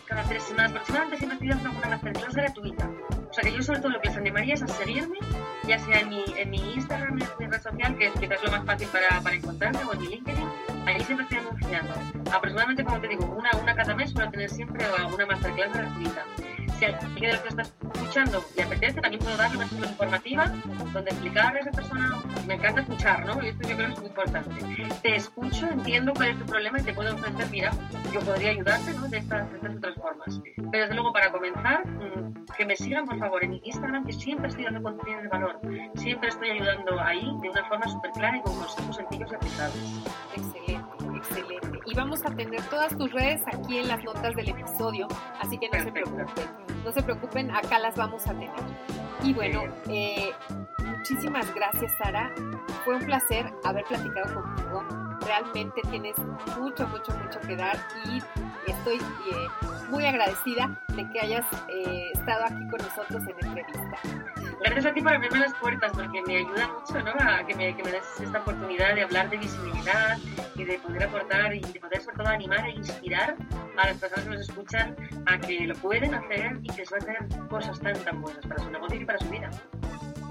cada 0.05 0.23
tres 0.25 0.43
semanas 0.43 0.73
aproximadamente, 0.73 1.19
siempre 1.19 1.37
estoy 1.37 1.49
dando 1.49 1.79
una 1.79 1.89
masterclass 1.89 2.35
gratuita. 2.35 2.91
O 3.31 3.33
sea 3.33 3.45
que 3.45 3.53
yo 3.53 3.63
sobre 3.63 3.81
todo 3.81 3.93
lo 3.93 4.01
que 4.03 4.09
les 4.09 4.17
animaría 4.19 4.55
es 4.55 4.63
a 4.63 4.69
seguirme, 4.69 5.19
ya 5.67 5.79
sea 5.79 6.01
en 6.01 6.09
mi, 6.09 6.25
en 6.37 6.51
mi 6.51 6.75
Instagram, 6.75 7.09
en 7.11 7.15
mi 7.39 7.47
red 7.47 7.63
social, 7.63 7.97
que 7.97 8.07
es 8.07 8.13
quizás 8.15 8.43
lo 8.43 8.51
más 8.51 8.65
fácil 8.65 8.89
para, 8.89 9.21
para 9.21 9.37
encontrarme, 9.37 9.85
o 9.85 9.93
en 9.93 10.01
mi 10.01 10.09
LinkedIn, 10.09 10.49
ahí 10.87 11.01
siempre 11.03 11.25
estoy 11.25 11.39
anunciando. 11.39 11.95
Aproximadamente, 12.33 12.85
como 12.85 13.01
te 13.01 13.09
digo, 13.09 13.25
una, 13.27 13.51
una 13.61 13.75
cada 13.75 13.95
mes 13.95 14.13
para 14.13 14.31
tener 14.31 14.51
siempre 14.51 14.85
alguna 14.85 15.27
masterclass 15.27 15.73
gratuita 15.73 16.25
si 16.83 16.87
alguien 16.87 17.31
de 17.31 17.43
que 17.43 17.49
está 17.49 17.63
escuchando 17.63 18.45
le 18.57 18.63
apetece, 18.63 19.01
también 19.01 19.23
puedo 19.23 19.37
darle 19.37 19.57
una 19.57 19.69
sesión 19.69 20.63
donde 20.93 21.11
explicarle 21.11 21.59
a 21.59 21.63
esa 21.63 21.71
persona, 21.71 22.23
me 22.47 22.55
encanta 22.55 22.81
escuchar, 22.81 23.25
¿no? 23.25 23.43
Y 23.43 23.49
esto 23.49 23.69
yo 23.69 23.77
creo 23.77 23.87
que 23.87 23.93
es 23.93 23.99
muy 24.01 24.09
importante. 24.09 24.51
Te 25.03 25.17
escucho, 25.17 25.69
entiendo 25.69 26.13
cuál 26.15 26.31
es 26.31 26.39
tu 26.39 26.47
problema 26.47 26.81
y 26.81 26.83
te 26.83 26.93
puedo 26.93 27.15
ofrecer, 27.15 27.47
mira, 27.51 27.71
yo 28.13 28.21
podría 28.21 28.51
ayudarte, 28.51 28.93
¿no? 28.95 29.09
De 29.09 29.19
estas, 29.19 29.51
de 29.51 29.57
estas 29.59 29.77
otras 29.77 29.95
formas. 29.95 30.41
Pero 30.57 30.83
desde 30.83 30.95
luego, 30.95 31.13
para 31.13 31.31
comenzar, 31.31 31.87
mm, 31.87 32.47
que 32.57 32.67
me 32.67 32.77
sigan, 32.77 33.07
por 33.07 33.19
favor, 33.19 33.45
en 33.45 33.61
Instagram, 33.63 34.05
que 34.05 34.13
siempre 34.13 34.49
estoy 34.49 34.65
dando 34.65 34.83
contenido 34.83 35.23
de 35.23 35.29
valor. 35.29 35.61
Siempre 35.95 36.29
estoy 36.31 36.51
ayudando 36.51 37.01
ahí 37.01 37.31
de 37.43 37.49
una 37.49 37.65
forma 37.69 37.87
súper 37.87 38.11
clara 38.11 38.37
y 38.37 38.41
con 38.43 38.57
consejos 38.57 38.97
sencillos 38.97 39.31
y 39.31 39.35
aplicables. 39.35 40.03
Excelente, 40.35 41.17
excelente. 41.17 41.72
Y 41.93 41.95
vamos 41.95 42.25
a 42.25 42.35
tener 42.35 42.63
todas 42.71 42.97
tus 42.97 43.13
redes 43.13 43.43
aquí 43.47 43.77
en 43.77 43.89
las 43.89 44.03
notas 44.03 44.35
del 44.35 44.49
episodio, 44.49 45.07
así 45.39 45.59
que 45.59 45.69
no 45.69 45.85
se 45.85 45.93
preocupen 45.93 46.63
no 46.83 46.91
se 46.91 47.03
preocupen, 47.03 47.51
acá 47.51 47.79
las 47.79 47.97
vamos 47.97 48.27
a 48.27 48.31
tener. 48.31 48.51
Y 49.23 49.35
bueno, 49.35 49.65
eh, 49.89 50.31
muchísimas 50.85 51.55
gracias 51.55 51.93
Sara, 51.99 52.33
fue 52.85 52.97
un 52.97 53.05
placer 53.05 53.53
haber 53.65 53.85
platicado 53.85 54.43
contigo, 54.43 54.83
realmente 55.27 55.83
tienes 55.91 56.17
mucho, 56.59 56.89
mucho, 56.89 57.13
mucho 57.13 57.41
que 57.41 57.57
dar 57.57 57.79
y 58.07 58.23
estoy 58.67 58.97
eh, 58.97 59.49
muy 59.89 60.07
agradecida 60.07 60.71
de 60.95 61.09
que 61.11 61.21
hayas 61.21 61.45
eh, 61.69 62.11
estado 62.15 62.45
aquí 62.45 62.69
con 62.69 62.79
nosotros 62.79 63.23
en 63.23 63.47
entrevista. 63.47 63.99
Gracias 64.61 64.87
a 64.87 64.95
ti 64.95 65.03
por 65.03 65.13
abrirme 65.13 65.41
las 65.41 65.55
puertas, 65.55 65.93
porque 65.93 66.23
me 66.23 66.37
ayuda 66.37 66.69
mucho 66.69 67.01
¿no? 67.03 67.13
a 67.19 67.45
que 67.45 67.55
me, 67.55 67.77
que 67.77 67.83
me 67.83 67.91
des 67.91 68.21
esta 68.21 68.39
oportunidad 68.39 68.95
de 68.95 69.03
hablar 69.03 69.29
de 69.29 69.39
visibilidad 69.39 70.19
y 70.55 70.65
de 70.65 70.79
poder 70.79 71.05
aportar 71.05 71.55
y 71.55 71.61
de 71.61 71.81
poder 71.81 72.01
sobre 72.01 72.17
todo 72.17 72.29
animar 72.29 72.65
e 72.67 72.71
inspirar 72.71 73.37
a 73.77 73.87
las 73.87 73.97
personas 73.99 74.25
que 74.25 74.31
nos 74.31 74.41
escuchan 74.41 74.97
a 75.27 75.39
que 75.39 75.67
lo 75.67 75.75
pueden 75.77 76.15
hacer 76.15 76.59
y 76.63 76.69
que 76.69 76.87
suelen 76.87 77.17
hacer 77.17 77.49
cosas 77.49 77.81
tan 77.81 77.95
tan 78.05 78.23
buenas 78.23 78.47
para 78.47 78.63
su 78.63 78.71
negocio 78.71 79.01
y 79.01 79.05
para 79.05 79.19
su 79.19 79.29
vida. 79.29 79.51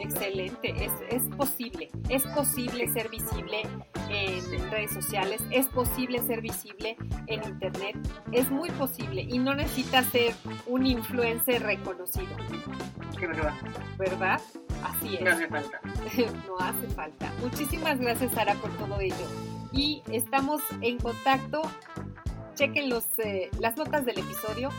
Excelente, 0.04 0.74
es, 0.84 0.91
es 1.10 1.24
posible, 1.36 1.89
es 2.10 2.24
posible 2.24 2.91
ser 2.91 3.10
visible 3.10 3.62
en 4.10 4.72
redes 4.72 4.91
sociales, 4.91 5.41
es 5.52 5.68
posible 5.68 6.20
ser 6.20 6.41
visible 6.41 6.97
en 7.28 7.43
internet, 7.43 7.95
es 8.32 8.49
muy 8.49 8.70
posible 8.72 9.22
y 9.22 9.38
no 9.38 9.54
necesitas 9.54 10.06
ser 10.08 10.34
un 10.66 10.86
influencer 10.86 11.62
reconocido. 11.62 12.36
verdad. 13.20 13.54
¿Verdad? 13.97 14.41
Así 14.84 15.18
es. 15.18 15.22
No 15.22 15.32
hace 15.32 15.47
falta. 15.47 15.82
no 16.47 16.58
hace 16.58 16.88
falta. 16.95 17.32
Muchísimas 17.41 17.99
gracias 17.99 18.32
Sara 18.32 18.56
por 18.56 18.72
todo 18.78 18.99
ello. 18.99 19.28
Y 19.72 20.02
estamos 20.12 20.62
en 20.82 20.97
contacto. 20.97 21.62
Chequen 22.56 22.89
los, 22.89 23.08
eh, 23.20 23.49
las 23.60 23.78
notas 23.78 24.06
del 24.06 24.20
episodio 24.20 24.70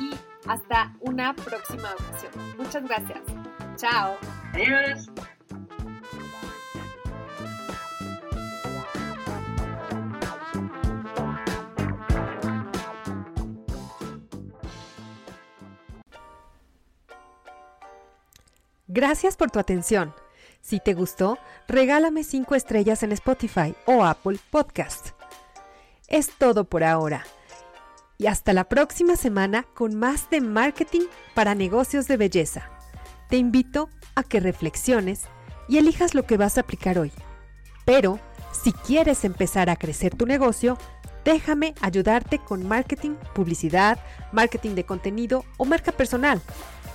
y 0.00 0.10
hasta 0.48 0.94
una 1.00 1.34
próxima 1.34 1.92
ocasión. 1.92 2.32
Muchas 2.56 2.82
gracias. 2.84 3.20
Chao. 3.80 4.18
Adiós. 4.52 5.08
Gracias 18.86 19.36
por 19.38 19.50
tu 19.50 19.58
atención. 19.58 20.12
Si 20.60 20.78
te 20.78 20.92
gustó, 20.92 21.38
regálame 21.66 22.22
5 22.22 22.54
estrellas 22.54 23.02
en 23.02 23.12
Spotify 23.12 23.74
o 23.86 24.04
Apple 24.04 24.38
Podcast. 24.50 25.10
Es 26.06 26.28
todo 26.36 26.64
por 26.64 26.84
ahora. 26.84 27.24
Y 28.18 28.26
hasta 28.26 28.52
la 28.52 28.64
próxima 28.64 29.16
semana 29.16 29.62
con 29.74 29.94
más 29.94 30.28
de 30.28 30.42
marketing 30.42 31.06
para 31.34 31.54
negocios 31.54 32.06
de 32.08 32.18
belleza 32.18 32.79
te 33.30 33.38
invito 33.38 33.88
a 34.14 34.22
que 34.22 34.40
reflexiones 34.40 35.22
y 35.68 35.78
elijas 35.78 36.14
lo 36.14 36.26
que 36.26 36.36
vas 36.36 36.58
a 36.58 36.60
aplicar 36.62 36.98
hoy. 36.98 37.12
Pero, 37.84 38.18
si 38.52 38.72
quieres 38.72 39.24
empezar 39.24 39.70
a 39.70 39.76
crecer 39.76 40.14
tu 40.14 40.26
negocio, 40.26 40.76
déjame 41.24 41.74
ayudarte 41.80 42.38
con 42.38 42.66
marketing, 42.66 43.12
publicidad, 43.34 43.98
marketing 44.32 44.74
de 44.74 44.84
contenido 44.84 45.44
o 45.56 45.64
marca 45.64 45.92
personal. 45.92 46.42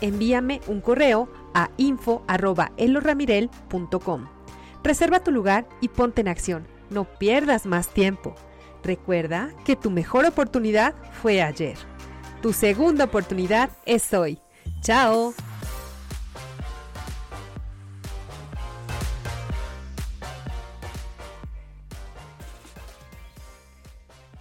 Envíame 0.02 0.60
un 0.68 0.82
correo 0.82 1.30
a 1.54 1.70
info.eloramirel.com. 1.78 4.28
Reserva 4.84 5.22
tu 5.22 5.32
lugar 5.32 5.66
y 5.82 5.88
ponte 5.88 6.22
en 6.22 6.28
acción. 6.28 6.68
No 6.90 7.06
pierdas 7.06 7.66
más 7.66 7.88
tiempo. 7.88 8.36
Recuerda 8.84 9.50
que 9.64 9.76
tu 9.76 9.90
mejor 9.90 10.26
oportunidad 10.26 10.94
fue 11.22 11.42
ayer. 11.42 11.78
Tu 12.42 12.54
segunda 12.54 13.06
oportunidad 13.06 13.72
es 13.86 14.14
hoy. 14.14 14.40
¡Chao! 14.82 15.34